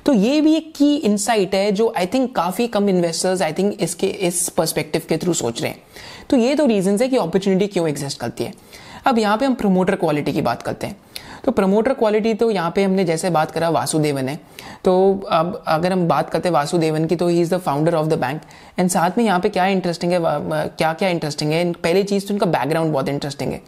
तो 0.07 0.13
ये 0.13 0.41
भी 0.41 0.55
एक 0.57 0.73
की 0.77 0.95
इंसाइट 0.97 1.55
है 1.55 1.71
जो 1.73 1.93
आई 1.97 2.07
थिंक 2.07 2.35
काफ़ी 2.37 2.67
कम 2.69 2.89
इन्वेस्टर्स 2.89 3.43
आई 3.43 3.53
थिंक 3.53 3.77
इसके, 3.81 4.07
इस 4.07 4.49
परस्पेक्टिव 4.49 5.03
के 5.09 5.17
थ्रू 5.17 5.33
सोच 5.35 5.63
रहे 5.63 5.71
हैं। 5.71 5.83
तो 6.31 6.37
ये 6.37 6.55
तो 6.55 6.67
रीजन 6.67 6.99
है 7.03 7.09
कि 7.09 7.17
अपॉर्चुनिटी 7.17 7.67
क्यों 7.67 7.89
एग्जिस्ट 7.89 8.21
करती 8.21 8.45
है। 8.45 8.53
अब 9.07 9.19
यहाँ 9.19 9.37
पे 9.39 9.47
हम 9.47 9.55
प्रमोटर 9.55 9.97
क्वालिटी 9.97 10.33
की 10.33 10.43
बात 10.43 10.63
करते 10.63 10.87
हैं। 10.87 10.97
तो 11.45 11.53
प्रमोटर 11.53 11.93
क्वालिटी 11.95 12.35
तो 12.35 12.51
यहाँ 12.51 12.71
पे 12.71 12.83
हमने 12.85 13.05
जैसे 13.05 13.31
बात 13.31 13.51
करा 13.51 13.69
वासुदेवन 13.71 14.29
है। 14.29 14.39
तो 14.85 14.93
अब 15.31 15.63
अगर 15.67 15.93
हम 15.93 16.07
बात 16.09 16.31
करते 16.31 16.49
हैं 16.49 16.55
वासुदेवन 16.55 17.05
की 17.07 17.17
तो 17.17 17.29
he 17.29 17.41
is 17.41 17.55
the 17.55 17.59
founder 17.61 17.95
of 17.95 18.07
the 18.09 18.19
bank 18.21 18.41
and 18.79 18.91
साथ 18.91 19.19
में 19.19 19.25
यहाँ 19.25 19.41
पे 19.41 19.49
क्या 19.49 19.67
इंटरेस्टिंग 19.69 20.13
है 20.13 20.21
क्या 20.21 20.93
क्या 20.93 21.09
इंटरेस्टिंग 21.09 21.53
है? 21.53 21.73
पहली 21.75 22.03
चीज़ 22.05 22.27
तो 22.27 22.35
उनका 22.35 22.47
बैकग्राउंड 22.49 22.93
बहुत 22.93 23.09
इंटरेस्टिंग 23.09 23.53
है 23.53 23.61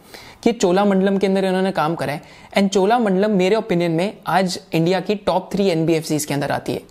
कि 0.43 0.51
चोला 0.53 0.85
मंडलम 0.85 1.17
के 1.17 1.27
अंदर 1.27 1.45
इन्होंने 1.45 1.71
काम 1.73 1.95
करा 1.95 2.13
है। 2.13 2.21
एंड 2.53 2.69
चोला 2.69 2.99
मंडलम 2.99 3.37
मेरे 3.37 3.55
ओपिनियन 3.55 3.91
में 3.91 4.13
आज 4.27 4.59
इंडिया 4.73 4.99
की 4.99 5.15
टॉप 5.17 5.49
थ्री 5.53 5.67
एनबीएफसी 5.69 6.19
के 6.19 6.33
अंदर 6.33 6.51
आती 6.51 6.73
है। 6.73 6.81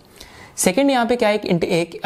सेकेंड 0.57 0.89
यहाँ 0.91 1.05
पे 1.05 1.15
क्या 1.15 1.29
एक 1.29 1.45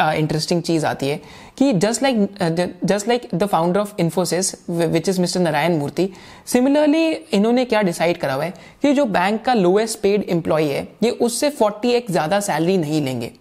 इंटरेस्टिंग 0.00 0.62
चीज़ 0.62 0.86
आती 0.86 1.08
है 1.08 1.20
कि 1.58 1.72
just 1.72 2.02
like 2.02 2.78
just 2.84 3.08
like 3.08 3.28
the 3.34 3.46
founder 3.46 3.80
of 3.80 3.92
Infosys 4.00 4.54
which 4.70 5.08
is 5.08 5.20
mister 5.20 5.40
Narayana 5.40 5.76
Murthy 5.78 6.08
similarly 6.46 7.10
इन्होंने 7.10 7.64
क्या 7.64 7.82
डिसाइड 7.82 8.18
करा 8.18 8.34
हुआ 8.34 8.44
है 8.44 8.54
कि 8.82 8.92
जो 8.92 9.04
बैंक 9.06 9.44
का 9.44 9.54
लोएस्ट 9.54 10.00
पेड 10.00 10.24
एम्प्लॉय 10.28 10.64
है, 10.64 10.88
ये 11.02 11.10
उससे 11.10 11.50
फोर्टी 11.50 11.90
एक 11.92 12.10
ज़्यादा 12.10 12.40
सैलरी 12.40 12.76
नहीं 12.76 13.02
लेंगे। 13.02 13.32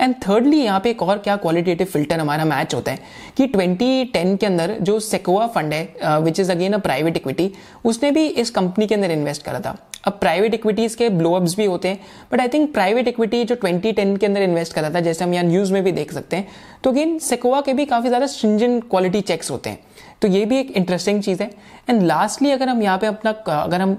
एंड 0.00 0.14
थर्डली 0.22 0.60
यहाँ 0.60 0.80
पे 0.80 0.90
एक 0.90 1.02
और 1.02 1.18
क्या 1.18 1.36
क्वालिटेटिव 1.36 1.86
फ़िल्टर 1.86 2.20
हमारा 2.20 2.44
मैच 2.44 2.74
होता 2.74 2.92
है 2.92 2.98
कि 3.36 3.46
2010 3.48 4.36
के 4.38 4.46
अंदर 4.46 4.76
जो 4.80 4.98
सेकोआ 5.00 5.46
फंड 5.46 5.72
है 5.72 6.18
which 6.20 6.40
is 6.40 6.50
again 6.52 6.72
a 6.72 6.78
private 6.78 7.16
equity 7.16 7.52
उसने 7.84 8.10
भी 8.10 8.26
इस 8.26 8.50
कंपनी 8.50 8.86
के 8.86 8.94
अंदर 8.94 9.10
इन्वेस्ट 9.10 9.42
करा 9.42 9.60
था। 9.60 9.76
अब 10.04 10.12
प्राइवेट 10.12 10.54
इक्विटीज 10.54 10.94
के 10.94 11.08
ब्लोअप्स 11.10 11.56
भी 11.56 11.64
होते 11.64 11.88
हैं 11.88 11.98
but 12.32 12.40
I 12.40 12.48
think 12.48 12.72
private 12.72 13.08
equity 13.08 13.42
जो 13.44 13.54
2010 13.56 14.18
के 14.18 14.26
अंदर 14.26 14.42
इन्वेस्ट 14.42 14.72
करा 14.72 14.90
था, 14.90 15.00
जैसे 15.00 15.24
हम 15.24 15.34
यहाँ 15.34 15.44
न्यूज़ 15.44 15.72
में 15.72 15.82
भी 15.84 15.92
देख 15.92 16.12
सकते 16.12 16.36
हैं 16.36 16.48
तो 16.84 16.90
अगेन 16.90 17.18
सेकोआ 17.20 17.60
के 17.60 17.72
भी 17.72 17.84
काफ़ी 17.86 18.08
ज़्यादा 18.08 18.26
स्ट्रिंजेंट 18.26 18.88
क्वालिटी 18.90 19.20
चेक्स 19.22 19.50
होते 19.50 19.70
हैं। 19.70 19.78
तो 20.22 20.28
ये 20.28 20.44
भी 20.44 20.58
एक 20.58 20.70
इंटरेस्टिंग 20.72 21.22
चीज़ 21.22 21.42
है। 21.42 21.50
एंड 21.88 22.02
लास्टली 22.02 22.50
अगर 22.50 22.68
हम 22.68 22.82
यहाँ 22.82 22.98
पे 22.98 23.06
अपना, 23.06 23.30
अगर 23.52 23.80
हम 23.80 23.94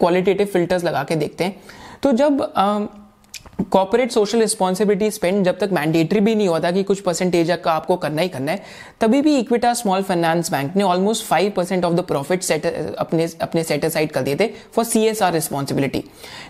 क्वालिटेटिव 0.00 0.46
फिल्टर्स 0.46 0.84
लगा 0.84 1.02
के 1.04 1.16
देखते 1.16 1.44
हैं 1.44 1.56
तो 2.02 2.12
जब 2.12 2.40
कॉपोरेट 3.72 4.10
सोशल 4.12 4.40
रिस्पॉन्सिबिलिटी 4.40 5.10
स्पेंड 5.10 5.44
जब 5.44 5.58
तक 5.58 5.70
मैंडेटरी 5.72 6.20
भी 6.20 6.34
नहीं 6.34 6.48
होता 6.48 6.70
कि 6.70 6.82
कुछ 6.82 7.00
परसेंटेज 7.00 7.50
का 7.64 7.72
आपको 7.72 7.96
करना 7.96 8.22
ही 8.22 8.28
करना 8.28 8.52
है, 8.52 8.62
तभी 9.00 9.20
भी 9.22 9.36
इक्विटा 9.38 9.72
स्मॉल 9.74 10.02
फाइनेंस 10.02 10.50
बैंक 10.50 10.76
ने 10.76 10.84
almost 10.84 11.24
five 11.24 11.52
percent 11.56 11.84
of 11.84 11.94
the 11.94 12.00
profit 12.04 12.42
set 12.42 12.66
अपने 12.98 13.28
अपने 13.40 13.64
सेट 13.64 13.84
असाइड 13.84 14.12
कर 14.12 14.22
दिए 14.22 14.36
थे 14.36 14.46
for 14.74 14.84
C 14.84 15.04
S 15.06 15.22
R 15.22 15.32
responsibility 15.32 16.04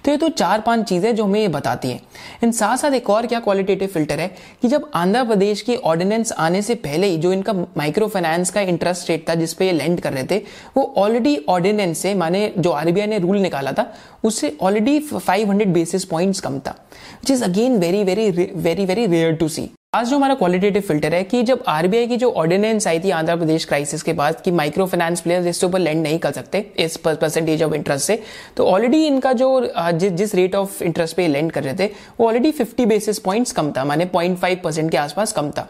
तो 0.05 0.11
ये 0.11 0.17
तो 0.17 0.29
चार 0.29 0.61
पाँच 0.61 0.89
चीज़ें 0.89 1.15
जो 1.17 1.25
हमें 1.25 1.41
ये 1.41 1.49
बताती 1.49 1.91
हैं। 1.91 2.01
इन 2.45 2.53
साथ 2.53 2.77
साथ 2.77 2.93
एक 2.93 3.11
और 3.11 3.27
क्या 3.27 3.41
क्वालिटेटिव 3.41 3.89
फ़िल्टर 3.89 4.21
है 4.21 4.29
कि 4.63 4.69
जब 4.69 4.91
आंध्र 4.95 5.25
प्रदेश 5.25 5.63
की 5.63 5.77
ऑर्डिनेंस 5.77 6.33
आने 6.33 6.63
से 6.63 6.75
पहले 6.77 7.07
ही 7.07 7.17
जो 7.19 7.33
इनका 7.33 7.53
माइक्रो 7.53 8.09
फाइनेंस 8.09 8.51
का 8.51 8.61
इंटरेस्ट 8.63 9.11
रेट 9.11 9.29
था 9.29 9.35
जिसपे 9.35 9.67
ये 9.67 9.73
लेंड 9.73 10.01
कर 10.01 10.13
रहे 10.13 10.25
थे, 10.25 10.39
वो 10.77 10.93
ऑलरेडी 10.97 11.37
ऑर्डिनेंस 11.49 11.99
से, 11.99 12.15
माने 12.15 12.53
जो 12.59 12.71
आरबीआई 12.71 13.07
ने 13.07 13.19
रूल 13.19 13.39
निकाला 13.39 13.73
था, 13.73 13.93
उससे 14.25 14.57
ऑलरेडी 14.61 14.99
500 15.01 15.69
बेसिस 15.69 16.05
पॉइंट्स 16.05 16.41
कम 16.41 16.59
था। 16.59 16.77
Which 17.13 17.31
is 17.31 17.45
again 17.45 17.79
very 17.79 18.05
very 18.05 18.31
very 18.31 18.85
very 18.85 19.07
rare 19.07 19.35
to 19.35 19.49
see 19.49 19.71
आज 19.95 20.07
जो 20.07 20.17
हमारा 20.17 20.35
क्वालिटेटिव 20.35 20.83
फ़िल्टर 20.83 21.15
है 21.15 21.23
कि 21.23 21.43
जब 21.43 21.63
आरबीआई 21.69 22.07
की 22.07 22.17
जो 22.17 22.31
ऑर्डिनेंस 22.31 22.87
आई 22.87 23.01
थी 23.01 23.11
आंध्र 23.11 23.37
प्रदेश 23.37 23.65
क्राइसिस 23.65 24.03
के 24.03 24.13
बाद 24.13 24.41
कि 24.41 24.51
माइक्रो 24.51 24.87
फाइनेंस 24.87 25.21
प्लेयर्स 25.21 25.47
इसके 25.47 25.67
ऊपर 25.67 25.79
लेंड 25.79 26.03
नहीं 26.03 26.19
कर 26.19 26.33
सकते 26.33 26.67
इस 26.79 26.97
परसेंटेज 26.97 27.63
ऑफ़ 27.63 27.75
इंटरेस्ट 27.75 28.07
से 28.07 28.19
तो 28.57 28.67
ऑलरेडी 28.67 29.05
इनका 29.07 29.33
जो 29.33 29.73
जि, 29.77 30.11
जिस 30.11 30.35
रेट 30.35 30.55
ऑफ़ 30.55 30.83
इंटरेस्ट 30.85 31.17
पे 31.17 31.27
लेंड 31.29 31.53
कर 31.53 31.63
रहे 31.63 31.75
थे 31.75 31.91
वो 32.21 32.27
ऑलरेडी 32.29 32.53
50 32.53 32.87
बेसिस 32.87 33.19
पॉइंट्स 33.19 33.53
कम 33.53 33.73
था 33.73 33.85
माने 33.85 34.07
0.5 34.07 34.63
परसेंट 34.65 34.91
के 34.91 34.97
आसपास 34.97 35.33
कम 35.33 35.51
था। 35.51 35.69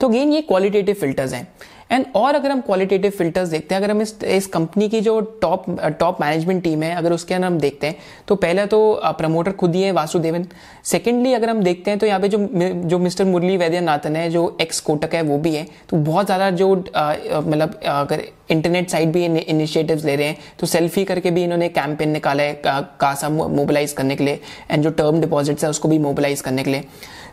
तो 0.00 0.08
अगेन 0.08 0.32
ये 0.32 0.40
क्वालिटेटिव 0.42 0.94
फिल्टर्स 0.94 1.32
हैं। 1.32 1.46
एंड 1.90 2.04
और 2.16 2.34
अगर 2.34 2.50
हम 2.50 2.60
क्वालिटेटिव 2.60 3.10
फिल्टर्स 3.10 3.48
देखते 3.48 3.74
हैं, 3.74 3.80
अगर 3.82 3.90
हम 3.90 4.00
इस 4.02 4.22
इस 4.24 4.46
कंपनी 4.48 4.88
की 4.88 5.00
जो 5.00 5.20
टॉप 5.42 5.64
टॉप 6.00 6.20
मैनेजमेंट 6.20 6.62
टीम 6.62 6.82
है, 6.82 6.94
अगर 6.94 7.12
उसके 7.12 7.34
अंदर 7.34 7.46
हम 7.46 7.58
देखते 7.58 7.86
हैं 7.86 7.96
तो 8.28 8.34
पहले 8.36 8.64
तो 8.66 9.00
प्रमोटर 9.18 9.52
खुद 9.52 9.74
ही 9.74 9.82
है 9.82 9.92
वासुदेवन 9.92 10.46
सेकेंडली 10.84 11.32
अगर 11.34 11.50
हम 11.50 11.62
देखते 11.62 11.90
हैं 11.90 11.98
तो 11.98 12.06
यहाँ 12.06 12.20
पे 12.20 12.28
जो 12.28 12.38
जो 12.84 12.98
मिस्टर 12.98 13.24
मुरली 13.24 13.56
वैद्यनाथन 13.56 14.16
है, 14.16 14.28
जो 14.30 14.56
एक्स 14.60 14.80
कोटक 14.80 15.14
है, 15.14 15.22
वो 15.22 15.38
भी 15.38 15.54
है. 15.54 15.66
तो 15.90 15.96
बहुत 15.98 16.26
ज़्यादा 16.26 16.50
जो 16.52 16.74
मतलब 16.74 17.80
अगर 17.84 18.22
इंटरनेट 18.50 18.90
साइट 18.90 19.08
भी 19.08 19.24
इनिशिएटिव्स 19.26 20.04
ले 20.04 20.16
रहे 20.16 20.26
हैं 20.26 20.36
तो 20.58 20.66
सेल्फी 20.66 21.04
करके 21.04 21.30
भी 21.30 21.42
इन्होंने 21.44 21.68
कैंपेन 21.70 22.10
निकाला 22.10 22.42
है 22.42 22.60
कासा 22.64 23.28
मोबिलाइज 23.28 23.92
करने 23.92 24.16
के 24.16 24.24
लिए 24.24 24.40
एंड 24.70 24.82
जो 24.82 24.90
टर्म 24.92 25.20
डिपॉजिट्स 25.20 25.64
है, 25.64 25.70
उसको 25.70 25.88
भी 25.88 25.98
मोबिलाइज 26.00 26.40
करने 26.40 26.64
के 26.64 26.70
लिए. 26.70 26.84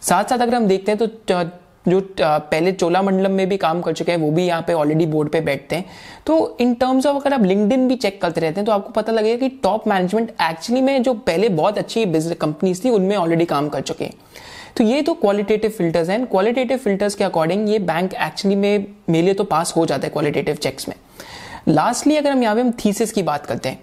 साथ 0.02 0.24
साथ 0.24 0.40
अगर 0.40 0.56
हम 0.56 0.66
देखते 0.68 0.92
हैं 0.92 1.00
तो 1.00 1.44
जो 1.86 2.00
पहले 2.20 2.72
चोला 2.72 3.02
मंडलम 3.02 3.32
में 3.32 3.48
भी 3.50 3.58
काम 3.58 3.82
कर 3.82 3.94
चुके 3.94 4.12
हैं 4.12 4.20
वो 4.20 4.30
भी 4.32 4.46
यहाँ 4.46 4.62
पे 4.68 4.74
ऑलरेडी 4.74 5.06
बोर्ड 5.06 5.30
पे 5.30 5.42
बैठते 5.42 5.76
हैं। 5.76 5.86
तो 6.28 6.58
इन 6.62 6.74
टर्म्स 6.74 7.06
ऑफ़ 7.06 7.18
अगर 7.18 7.34
आप 7.34 7.44
लिंकडिन 7.44 7.88
भी 7.88 7.96
चेक 7.96 8.22
करते 8.22 8.42
रहते 8.42 8.60
हैं 8.60 8.66
तो 8.66 8.72
आपको 8.72 8.92
पता 8.92 9.12
लगेगा 9.12 9.38
कि 9.40 9.50
टॉप 9.64 9.88
मैनेजमेंट 9.88 10.30
एक्चुअली 10.42 10.82
में 10.82 11.04
जो 11.04 11.14
पहले 11.14 11.50
बहुत 11.52 11.78
अच्छी 11.78 12.06
बिज़नेस 12.06 12.38
कंपनीज़ 12.42 12.84
थी 12.86 12.90
उनमें 12.90 13.16
ऑलरेडी 13.18 13.46
काम 13.46 13.70
कर 13.70 13.82
चुके 13.82 14.06
हैं। 14.06 14.14
तो 14.78 14.84
ये 14.84 15.02
तो 15.02 15.14
क्वालिटेटिव 15.14 15.72
फिल्टर्स 15.72 16.10
हैं। 16.10 16.26
क्वालिटेटिव 16.26 16.78
फिल्टर्स 16.78 17.16
के 17.16 17.24
अकॉर्डिंग 17.24 17.70
ये 17.70 17.80
बैंक 17.82 18.14
एक्चुअली 18.16 18.56
में 18.56 18.86
मेरे 19.10 19.34
तो 19.34 19.44
पास 19.46 19.74
हो 19.76 19.86
जाता 19.86 20.08
है 20.08 20.10
क्वालिटेटिव 20.10 20.56
चेक्स 20.58 20.88
में। 20.90 20.96
लास्टली 21.68 22.16
अगर 22.18 22.32
हम 22.32 22.44
यहाँ 22.44 22.56
पे 22.56 22.62
हम 22.62 22.72
थीसिस 22.86 23.12
की 23.12 23.24
बात 23.24 23.46
करते 23.46 23.70
हैं 23.70 23.80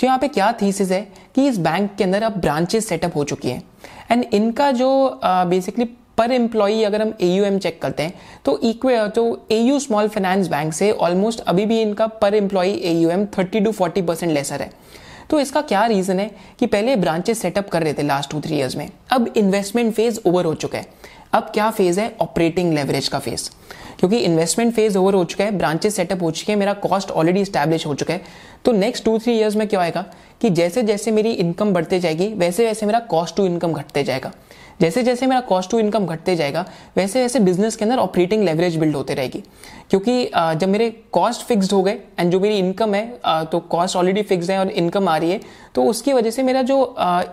तो 0.00 0.06
यहाँ 0.06 0.18
पे 0.18 0.28
क्या 0.28 0.52
थीसिस 0.52 0.90
है 0.90 1.06
कि 1.34 1.46
इस 1.48 1.58
बैंक 1.60 1.90
के 1.98 2.04
अंदर 2.04 2.22
अब 2.22 2.40
ब्रांचेस 2.40 2.88
सेटअप 2.88 3.16
हो 3.16 3.24
चुकी 3.24 3.50
है। 3.50 3.62
एंड 4.10 4.24
इनका 4.34 4.70
जो 4.72 5.20
बेसिकली 5.24 5.84
uh, 5.84 5.90
पर 6.18 6.32
एम्प्लॉई 6.32 6.82
अगर 6.82 7.02
हम 7.02 7.12
एयूएम 7.20 7.58
चेक 7.58 7.80
करते 7.82 8.02
हैं 8.02 8.14
तो 8.44 8.58
इक्वे 8.60 8.96
तो 9.08 9.24
A 9.52 9.58
U 9.58 9.78
small 9.78 10.08
finance 10.08 10.48
bank 10.48 10.72
से 10.72 10.90
ऑलमोस्ट 10.92 11.40
अभी 11.40 11.66
भी 11.66 11.80
इनका 11.82 12.06
per 12.06 12.34
employee 12.34 12.72
A 12.72 12.92
U 12.92 13.24
thirty 13.38 13.60
to 13.60 13.72
forty 13.72 14.02
percent 14.02 14.32
lesser 14.32 14.62
है। 14.62 14.70
तो 15.30 15.40
इसका 15.40 15.60
क्या 15.62 15.84
रीजन 15.86 16.20
है 16.20 16.30
कि 16.58 16.66
पहले 16.66 16.96
ब्रांचेस 16.96 17.40
सेटअप 17.42 17.68
कर 17.68 17.82
रहे 17.82 17.92
थे 17.94 18.02
लास्ट 18.02 18.30
टू 18.30 18.40
थ्री 18.40 18.56
इयर्स 18.56 18.76
में। 18.76 18.88
अब 19.10 19.32
इन्वेस्टमेंट 19.36 19.94
फ़ेज़ 19.94 20.20
ओवर 20.26 20.44
हो 20.44 20.54
चुका 20.54 20.78
है। 20.78 20.86
अब 21.32 21.50
क्या 21.54 21.70
फ़ेज़ 21.70 22.00
है? 22.00 22.14
ऑपरेटिंग 22.20 22.72
लेवरेज 22.74 23.08
का 23.08 23.18
फ़ेज़ 23.18 23.48
क्योंकि 23.98 24.18
इन्वेस्टमेंट 24.18 24.74
फ़ेज़ 24.74 24.98
ओवर 24.98 25.14
हो 25.14 25.24
चुका 25.24 25.44
है 25.44 25.50
ब्रांचेस 25.58 25.96
सेटअप 25.96 26.22
हो 26.22 26.30
चुके 26.30 26.52
हैं, 26.52 26.58
मेरा 26.58 26.72
कॉस्ट 26.74 27.10
ऑलरेडी 27.10 27.44
स्टैब्लिश 27.44 27.86
हो 27.86 27.94
चुका 27.94 28.14
है। 28.14 28.22
तो 28.64 28.72
नेक्स्ट 28.72 29.04
टू 29.04 29.18
थ्री 29.18 29.36
इयर्स 29.38 29.56
में 29.56 29.66
क्या 29.68 29.80
आएगा 29.80 30.04
कि 30.40 30.50
जैसे 30.50 30.82
जैसे 30.82 31.10
मेरी 31.10 31.32
इनकम 31.32 31.72
बढ़ते 31.72 32.00
जाएगी 32.00 32.26
वैसे 32.34 32.66
वैसे 32.66 32.86
मेरा 32.86 32.98
कॉस्ट 33.00 33.36
टू 33.36 33.46
इनकम 33.46 33.72
घटते 33.72 34.04
जाएगा। 34.04 34.32
जैसे 34.80 35.02
जैसे 35.02 35.26
मेरा 35.26 35.40
कॉस्ट 35.42 35.70
टू 35.70 35.78
इनकम 35.78 36.06
घटते 36.06 36.34
जाएगा 36.36 36.64
वैसे 36.96 37.20
वैसे 37.22 37.40
बिज़नेस 37.40 37.76
के 37.76 37.84
अंदर 37.84 37.98
ऑपरेटिंग 37.98 38.44
लेवरेज 38.44 38.76
बिल्ड 38.76 38.96
होते 38.96 39.14
रहेगी। 39.14 39.42
क्योंकि 39.90 40.24
जब 40.34 40.68
मेरे 40.68 40.88
कॉस्ट 41.12 41.46
फिक्स्ड 41.46 41.72
हो 41.72 41.82
गए 41.82 41.98
एंड 42.18 42.30
जो 42.32 42.40
मेरी 42.40 42.58
इनकम 42.58 42.94
है 42.94 43.44
तो 43.52 43.60
कॉस्ट 43.70 43.96
ऑलरेडी 43.96 44.22
फिक्स 44.22 44.50
है 44.50 44.58
और 44.58 44.70
इनकम 44.72 45.08
आ 45.08 45.16
रही 45.16 45.30
है 45.30 45.40
तो 45.74 45.84
उसकी 45.84 46.12
वजह 46.12 46.30
से 46.30 46.42
मेरा 46.42 46.62
जो 46.62 46.78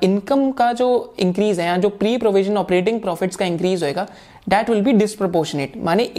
इनकम 0.03 0.51
का 0.51 0.71
जो 0.73 1.15
इंक्रीज 1.19 1.59
है 1.59 1.65
या 1.65 1.77
जो 1.77 1.89
प्री 1.91 2.17
प्रोविज़न 2.17 2.57
ऑपरेटिंग 2.57 3.01
प्रॉफिट्स 3.01 3.35
का 3.35 3.45
इंक्रीज 3.45 3.83
होएगा 3.83 4.07
दैट 4.49 4.69
विल 4.69 4.81
बी 4.81 4.93
डिस्प्रोपोर्शनेट 4.93 5.77
माने 5.79 6.11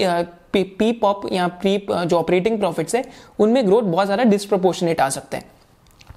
पी 0.53 0.93
पॉप 0.95 1.33
या 1.33 1.47
प्री 1.49 1.77
जो 1.89 2.17
ऑपरेटिंग 2.19 2.59
प्रॉफिट्स 2.59 2.95
है, 2.95 3.05
उनमें 3.39 3.67
ग्रोथ 3.67 3.83
बहुत 3.83 4.07
ज़्यादा 4.07 4.25
डिस्प्रोपोर्शनेट 4.25 5.01
आ 5.01 5.09
सकता 5.09 5.39
है। 5.39 5.45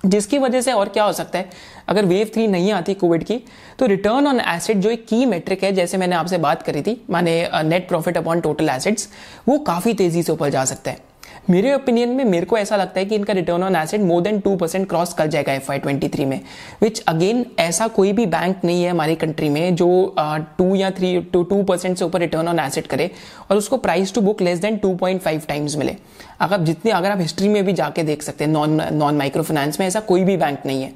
जिसकी 0.04 0.38
वजह 0.38 0.62
से 0.62 0.72
और 0.72 0.89
क्या 0.89 1.04
हो 1.04 1.13
सकता 1.13 1.39
है? 1.39 1.50
अगर 1.88 2.06
वेव 2.06 2.32
थ्री 2.34 2.48
नहीं 2.48 2.72
आती 2.72 2.94
कोविड 2.94 3.24
की 3.24 3.39
तो 3.80 3.86
रिटर्न 3.86 4.28
ऑन 4.28 4.39
एसेट 4.39 4.78
जो 4.78 4.89
एक 4.89 5.06
की 5.08 5.26
मेट्रिक 5.26 5.63
है, 5.63 5.72
जैसे 5.72 5.98
मैंने 5.98 6.16
आपसे 6.16 6.38
बात 6.38 6.62
करी 6.62 6.82
थी, 6.82 7.02
माने 7.10 7.50
net 7.56 7.88
profit 7.88 8.18
upon 8.18 8.42
total 8.42 8.70
assets 8.70 9.08
वो 9.48 9.58
काफ़ी 9.62 9.94
तेज़ी 9.94 10.24
से 10.24 10.32
ऊपर 10.32 10.50
जा 10.50 10.66
सकता 10.66 10.92
है। 10.92 11.12
मेरे 11.49 11.73
ओपिनियन 11.73 12.10
में 12.10 12.23
मेरे 12.25 12.45
को 12.45 12.58
ऐसा 12.58 12.75
लगता 12.75 12.99
है 12.99 13.06
कि 13.06 13.15
इनका 13.15 13.34
return 13.34 13.63
on 13.63 13.75
asset 13.75 14.01
more 14.01 14.21
than 14.21 14.39
two 14.39 14.56
percent 14.56 14.88
cross 14.89 15.13
कर 15.13 15.27
जाएगा 15.27 15.53
एफ़ 15.53 15.71
आई 15.71 16.25
में 16.25 16.39
विच 16.82 16.99
अगेन 16.99 17.45
ऐसा 17.60 17.88
कोई 17.88 18.12
भी 18.13 18.25
बैंक 18.25 18.63
नहीं 18.63 18.84
है 18.84 18.89
हमारी 18.89 19.15
कंट्री 19.15 19.49
में 19.49 19.75
जो 19.75 20.15
टू 20.19 20.69
uh, 20.71 20.77
या 20.77 20.91
थ्री 20.91 21.19
टू 21.34 21.43
टू 21.43 21.62
परसेंट 21.63 21.97
से 21.97 22.06
ऊपर 22.06 22.19
रिटर्न 22.19 22.47
ऑन 22.47 22.60
एसेट 22.60 22.88
करे 22.88 23.10
और 23.51 23.58
उसको 23.58 23.77
price 23.77 24.13
to 24.13 24.21
book 24.21 24.41
less 24.41 24.60
than 24.60 24.77
two 24.77 24.93
point 24.95 25.21
five 25.21 25.41
times 25.47 25.75
मिले। 25.75 25.95
अगर 26.39 26.53
आप 26.53 26.62
जितने 26.62 26.91
अगर 26.91 27.12
आप 27.12 27.19
हिस्ट्री 27.19 27.47
में 27.47 27.63
भी 27.65 27.73
जाके 27.73 28.03
देख 28.03 28.21
सकते 28.23 28.43
हैं 28.43 28.51
नॉन 28.51 28.82
नॉन 28.93 29.17
माइक्रो 29.17 29.43
फाइनेंस 29.43 29.79
में 29.79 29.88
ऐसा 29.88 29.99
कोई 29.99 30.23
भी 30.23 30.38
बैंक 30.38 30.65
नहीं 30.65 30.84
है। 30.84 30.93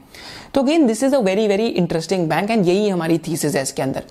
तो 0.53 0.61
again 0.61 0.87
this 0.87 1.03
is 1.03 1.15
a 1.15 1.19
very 1.19 1.47
very 1.47 1.67
interesting 1.67 2.27
bank 2.29 2.51
and 2.51 2.67
यही 2.67 2.89
हमारी 2.89 3.17
थीसिस 3.17 3.55
है 3.55 3.61
इसके 3.61 3.81
अंदर। 3.81 4.03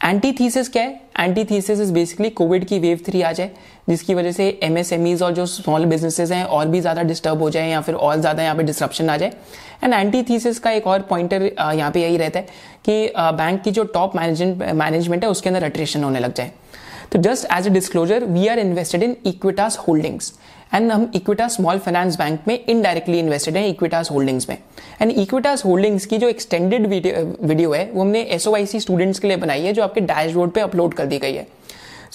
एंटी 0.00 0.32
थीसिस 0.32 0.68
क्या 0.68 0.82
है? 0.82 1.00
Anti 1.18 1.44
thesis 1.44 1.80
is 1.80 1.92
basically 1.92 2.30
COVID 2.30 2.64
की 2.64 2.78
वेव 2.78 2.98
थ्री 3.06 3.22
आ 3.22 3.30
जाए, 3.32 3.50
जिसकी 3.88 4.14
वजह 4.14 4.32
से 4.32 4.48
एमएसएमईज 4.62 5.22
और 5.22 5.32
जो 5.34 5.46
स्मॉल 5.46 5.84
बिजनेसेस 5.84 6.30
हैं, 6.32 6.44
और 6.44 6.66
भी 6.68 6.80
ज़्यादा 6.80 7.02
डिस्टर्ब 7.02 7.42
हो 7.42 7.50
जाए 7.50 7.70
या 7.70 7.80
फिर 7.80 7.94
और 7.96 8.20
ज़्यादा 8.20 8.42
यहाँ 8.42 8.56
पे 8.56 8.62
डिस्ट्रप्शन 8.62 9.10
आ 9.10 9.16
जाए। 9.16 9.32
एंड 9.84 9.94
एंटी 9.94 10.22
थीसिस 10.22 10.58
का 10.58 10.70
एक 10.70 10.86
और 10.86 11.02
पॉइंटर 11.02 11.42
यहाँ 11.42 11.90
पे 11.90 12.02
यही 12.02 12.16
रहता 12.16 12.38
है 12.38 12.46
कि 12.84 13.12
बैंक 13.16 13.62
की 13.62 13.70
जो 13.70 13.84
टॉप 13.86 14.16
मैनेजमेंट 14.16 15.24
है, 15.24 15.30
उसके 15.30 15.48
अंदर 15.48 15.64
अट्रेशन 15.64 16.04
होने 16.04 16.20
लग 16.20 16.34
जाए। 16.34 16.50
तो 17.12 17.18
just 17.20 17.46
as 17.52 17.66
a 17.66 17.70
disclosure 17.70 18.24
we 18.26 18.46
are 18.46 18.58
invested 18.58 19.02
in 19.02 19.16
Equitas 19.26 19.78
holdings 19.88 20.32
and 20.76 20.90
हम 20.92 21.10
इक्विटा 21.14 21.46
स्मॉल 21.48 21.78
फाइनेंस 21.78 22.16
बैंक 22.18 22.40
में 22.48 22.58
इनडायरेक्टली 22.58 23.18
इन्वेस्टेड 23.18 23.56
हैं 23.56 23.66
इक्विटास 23.68 24.10
होल्डिंग्स 24.10 24.48
में. 24.48 24.56
एंड 25.02 25.10
इक्विटास 25.12 25.64
होल्डिंग्स 25.64 26.06
की 26.06 26.18
जो 26.18 26.28
एक्सटेंडेड 26.28 26.86
वीडियो 26.86 27.72
है, 27.72 27.84
वो 27.94 28.00
हमने 28.00 28.22
एसओआईसी 28.34 28.80
स्टूडेंट्स 28.80 29.18
के 29.18 29.28
लिए 29.28 29.36
बनाई 29.36 29.62
है, 29.62 29.72
जो 29.72 29.82
आपके 29.82 30.00
डैशबोर्ड 30.02 30.50
पे 30.50 30.60
अपलोड 30.60 30.94
कर 30.94 31.06
दी 31.06 31.18
गई 31.18 31.34
है। 31.34 31.46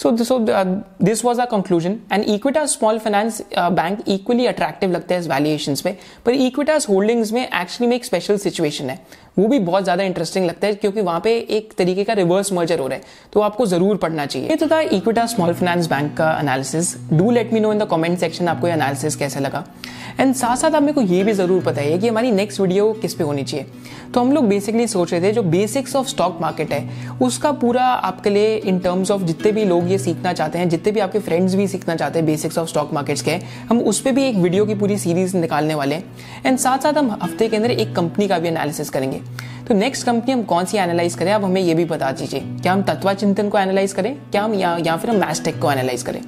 Uh, 0.00 0.82
this 1.00 1.22
was 1.22 1.38
our 1.38 1.46
conclusion. 1.46 2.02
And 2.10 2.24
Equitas 2.24 2.68
small 2.68 2.98
finance 2.98 3.42
uh, 3.56 3.70
bank 3.70 4.00
equally 4.06 4.46
attractive 4.46 4.90
लगता 4.92 5.14
है 5.14 5.20
इस 5.20 5.26
वैल्यूएशंस 5.28 5.84
में। 5.86 5.96
पर 6.26 6.36
Equitas 6.48 6.88
होल्डिंग्स 6.88 7.32
में 7.32 7.42
एक्चुअली 7.42 7.88
में 7.88 7.96
एक 7.96 8.04
स्पेशल 8.04 8.38
सिचुएशन 8.38 8.90
है। 8.90 8.98
वो 9.38 9.46
भी 9.48 9.58
बहुत 9.58 9.84
ज़्यादा 9.84 10.04
इंटरेस्टिंग 10.04 10.46
लगता 10.46 10.66
है 10.66 10.74
क्योंकि 10.74 11.00
वहाँ 11.00 11.20
पे 11.20 11.36
एक 11.56 11.72
तरीके 11.78 12.04
का 12.04 12.12
रिवर्स 12.12 12.52
मर्जर 12.52 12.78
हो 12.78 12.86
रहा 12.86 12.98
है। 12.98 13.30
तो 13.32 13.40
आपको 13.40 13.66
ज़रूर 13.66 13.96
पढ़ना 13.96 14.26
चाहिए। 14.26 14.48
ये 14.48 14.56
तो 14.56 14.66
था 14.68 14.80
इक्विटा 14.80 15.26
स्मॉल 15.26 15.52
फाइनेंस 15.52 15.86
बैंक 15.90 16.16
का 16.16 16.30
analysis 16.40 16.94
do 17.12 17.30
let 17.30 17.52
me 17.52 17.60
know 17.60 17.72
in 17.72 17.78
the 17.78 17.88
comment 17.90 18.18
section 18.18 18.48
आपको 18.48 18.66
ये 18.66 18.72
एनालिसिस 18.72 19.16
कैसे 19.16 19.40
लगा। 19.40 19.64
एंड 20.20 20.34
साथ 20.34 20.56
साथ 20.56 20.70
आप 20.70 20.82
मेरे 20.82 20.92
को 20.92 21.00
ये 21.02 21.22
भी 21.24 21.32
ज़रूर 21.32 21.62
बताइए 21.64 21.98
कि 21.98 22.08
हमारी 22.08 22.30
नेक्स्ट 22.32 22.60
वीडियो 22.60 22.92
किस 22.92 23.14
पे 23.14 23.24
होनी 23.24 23.44
चाहिए। 23.44 23.66
तो 24.14 24.20
हम 24.20 24.32
लोग 24.32 24.46
बेसिकली 24.48 24.86
सोच 24.86 25.12
रहे 25.12 25.22
थे 25.22 25.32
जो 25.32 25.42
बेसिक्स 25.42 25.94
ऑफ़ 25.96 26.06
स्टॉक 26.08 26.38
मार्केट 26.40 26.72
है 26.72 27.16
उसका 27.22 27.52
पूरा 27.54 27.84
आपके 27.84 28.30
लिए 28.30 28.56
इन 28.56 28.78
टर्म्स 28.78 29.10
ऑफ़ 29.10 29.22
जितने 29.22 29.52
भी 29.52 29.64
लोग 29.64 29.90
ये 29.90 29.98
सीखना 29.98 30.32
चाहते 30.32 30.58
हैं 30.58 30.68
जितने 30.68 30.92
भी 30.92 31.00
आपके 31.00 31.18
फ्रेंड्स 31.20 31.54
भी 31.54 31.66
सीखना 31.68 31.96
चाहते 31.96 32.18
हैं 32.18 32.26
बेसिक्स 32.26 32.58
ऑफ़ 32.58 32.68
स्टॉक 32.68 32.92
मार्केट्स 32.92 33.22
के 33.22 33.38
हम 33.68 33.80
उस 33.82 34.00
पर 34.00 34.12
भी 34.12 34.24
एक 34.24 34.36
वीडियो 34.36 34.66
की 34.66 34.74
पूरी 34.74 34.98
सीरीज़ 34.98 35.36
निकालने 35.36 35.74
वाले 35.74 35.94
हैं। 35.94 36.04
एंड 36.46 36.58
साथ 36.58 36.78
साथ 36.78 36.98
हम 36.98 37.10
हफ़्ते 37.22 37.48
के 37.48 37.56
अंदर 37.56 37.70
एक 37.70 37.94
कंपनी 37.96 38.28
का 38.28 38.38
भी 38.38 38.48
एनालिसिस 38.48 38.90
करेंगे। 38.90 39.20
तो 39.68 39.74
नेक्स्ट 39.74 40.06
कंपनी 40.06 40.32
हम 40.32 40.42
कौन 40.44 40.64
सी 40.64 40.78
एनालाइज 40.78 41.14
करें 41.14 41.30
आप 41.32 41.44
हमें 41.44 41.60
ये 41.60 41.74
भी 41.74 41.84
बता 41.86 42.10
दीजिए। 42.12 42.40
क्या 42.40 42.72
हम 42.72 42.82
तत्वा 42.82 43.14
चिंतन 43.14 43.48
को 43.48 43.58
एनालाइज 43.58 43.92
करें 43.92 44.14
क्या 44.30 44.42
हम 44.42 44.54
या, 44.54 44.76
या 44.86 44.96
फिर 44.96 45.10
हम 45.10 45.16
मैस्टेक 45.16 45.60
को 45.60 45.72
एनालाइज 45.72 46.02
करें। 46.02 46.20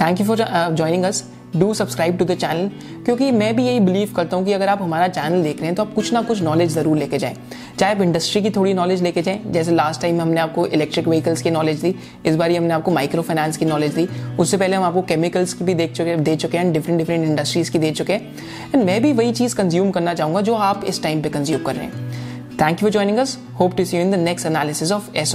Thank 0.00 0.20
you 0.20 0.26
for 0.26 0.44
joining 0.76 1.04
us 1.04 1.24
do 1.58 1.72
subscribe 1.74 2.16
to 2.18 2.24
the 2.24 2.34
channel 2.36 2.68
क्योंकि 3.04 3.30
मैं 3.32 3.54
भी 3.56 3.64
यही 3.66 3.80
बिलीव 3.80 4.12
करता 4.16 4.36
हूँ 4.36 4.44
कि 4.44 4.52
अगर 4.52 4.68
आप 4.68 4.82
हमारा 4.82 5.08
चैनल 5.08 5.42
देख 5.42 5.56
रहे 5.56 5.66
हैं 5.66 5.74
तो 5.74 5.82
आप 5.82 5.92
कुछ 5.94 6.12
ना 6.12 6.22
कुछ 6.22 6.42
नॉलेज 6.42 6.70
ज़रूर 6.70 6.96
लेके 6.98 7.18
जाएँ। 7.18 7.36
चाहे 7.78 7.94
आप 7.94 8.00
इंडस्ट्री 8.02 8.42
की 8.42 8.50
थोड़ी 8.50 8.72
नॉलेज 8.74 9.02
लेके 9.02 9.22
जाएँ, 9.22 9.40
जैसे 9.46 9.72
लास्ट 9.72 10.00
टाइम 10.00 10.20
हमने 10.20 10.40
आपको 10.40 10.66
इलेक्ट्रिक 10.68 11.08
व्हीकल्स 11.08 11.42
की 11.42 11.50
नॉलेज 11.50 11.80
दी, 11.80 11.94
इस 12.26 12.36
बार 12.36 12.52
हमने 12.52 12.74
आपको 12.74 12.90
माइक्रो 12.90 13.22
फाइनेंस 13.22 13.56
की 13.56 13.64
नॉलेज 13.64 13.94
दी। 13.94 14.06
उससे 14.38 14.56
पहले 14.56 14.76
हम 14.76 14.84
आपको 14.84 15.02
केमिकल्स 15.04 15.54
की 15.54 15.64
भी 15.64 15.74
देख 15.74 15.92
चुके 15.92 16.16
दे 16.18 16.36
चुके 16.36 16.58
हैं 16.58 16.72
डिफरेंट 16.72 16.98
डिफरेंट 16.98 17.24
इंडस्ट्रीज़ 17.24 17.70
की 17.70 17.78
दे 17.78 17.90
चुके 17.92 18.12
हैं। 18.12 18.34
एंड 18.74 18.84
मैं 18.84 19.00
भी 19.02 19.12
वही 19.12 19.32
चीज़ 19.32 19.56
कंज्यूम 19.56 19.90
करना 19.90 20.14
चाहूँगा, 20.14 20.40
जो 20.40 20.54
आप 20.54 20.84
इस 20.84 21.02
टाइम 21.02 21.22
पर 21.22 21.28
कंज्यूम 21.28 21.62
कर 21.62 21.76
रहे 21.76 21.84
हैं। 21.84 22.04
Thank 22.52 22.70
you 22.72 22.80
for 22.80 22.90
joining 22.90 23.18
us 23.18 23.38
hope 23.60 23.76
to 23.76 23.84
see 23.84 24.00
in 24.00 24.10
the 24.10 24.14
next 24.20 24.46
analysis 24.46 24.92
of 24.92 25.14
S 25.16 25.34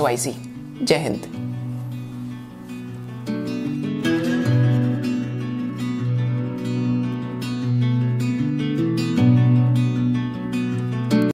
जय 0.83 0.95
हिंद 0.97 1.50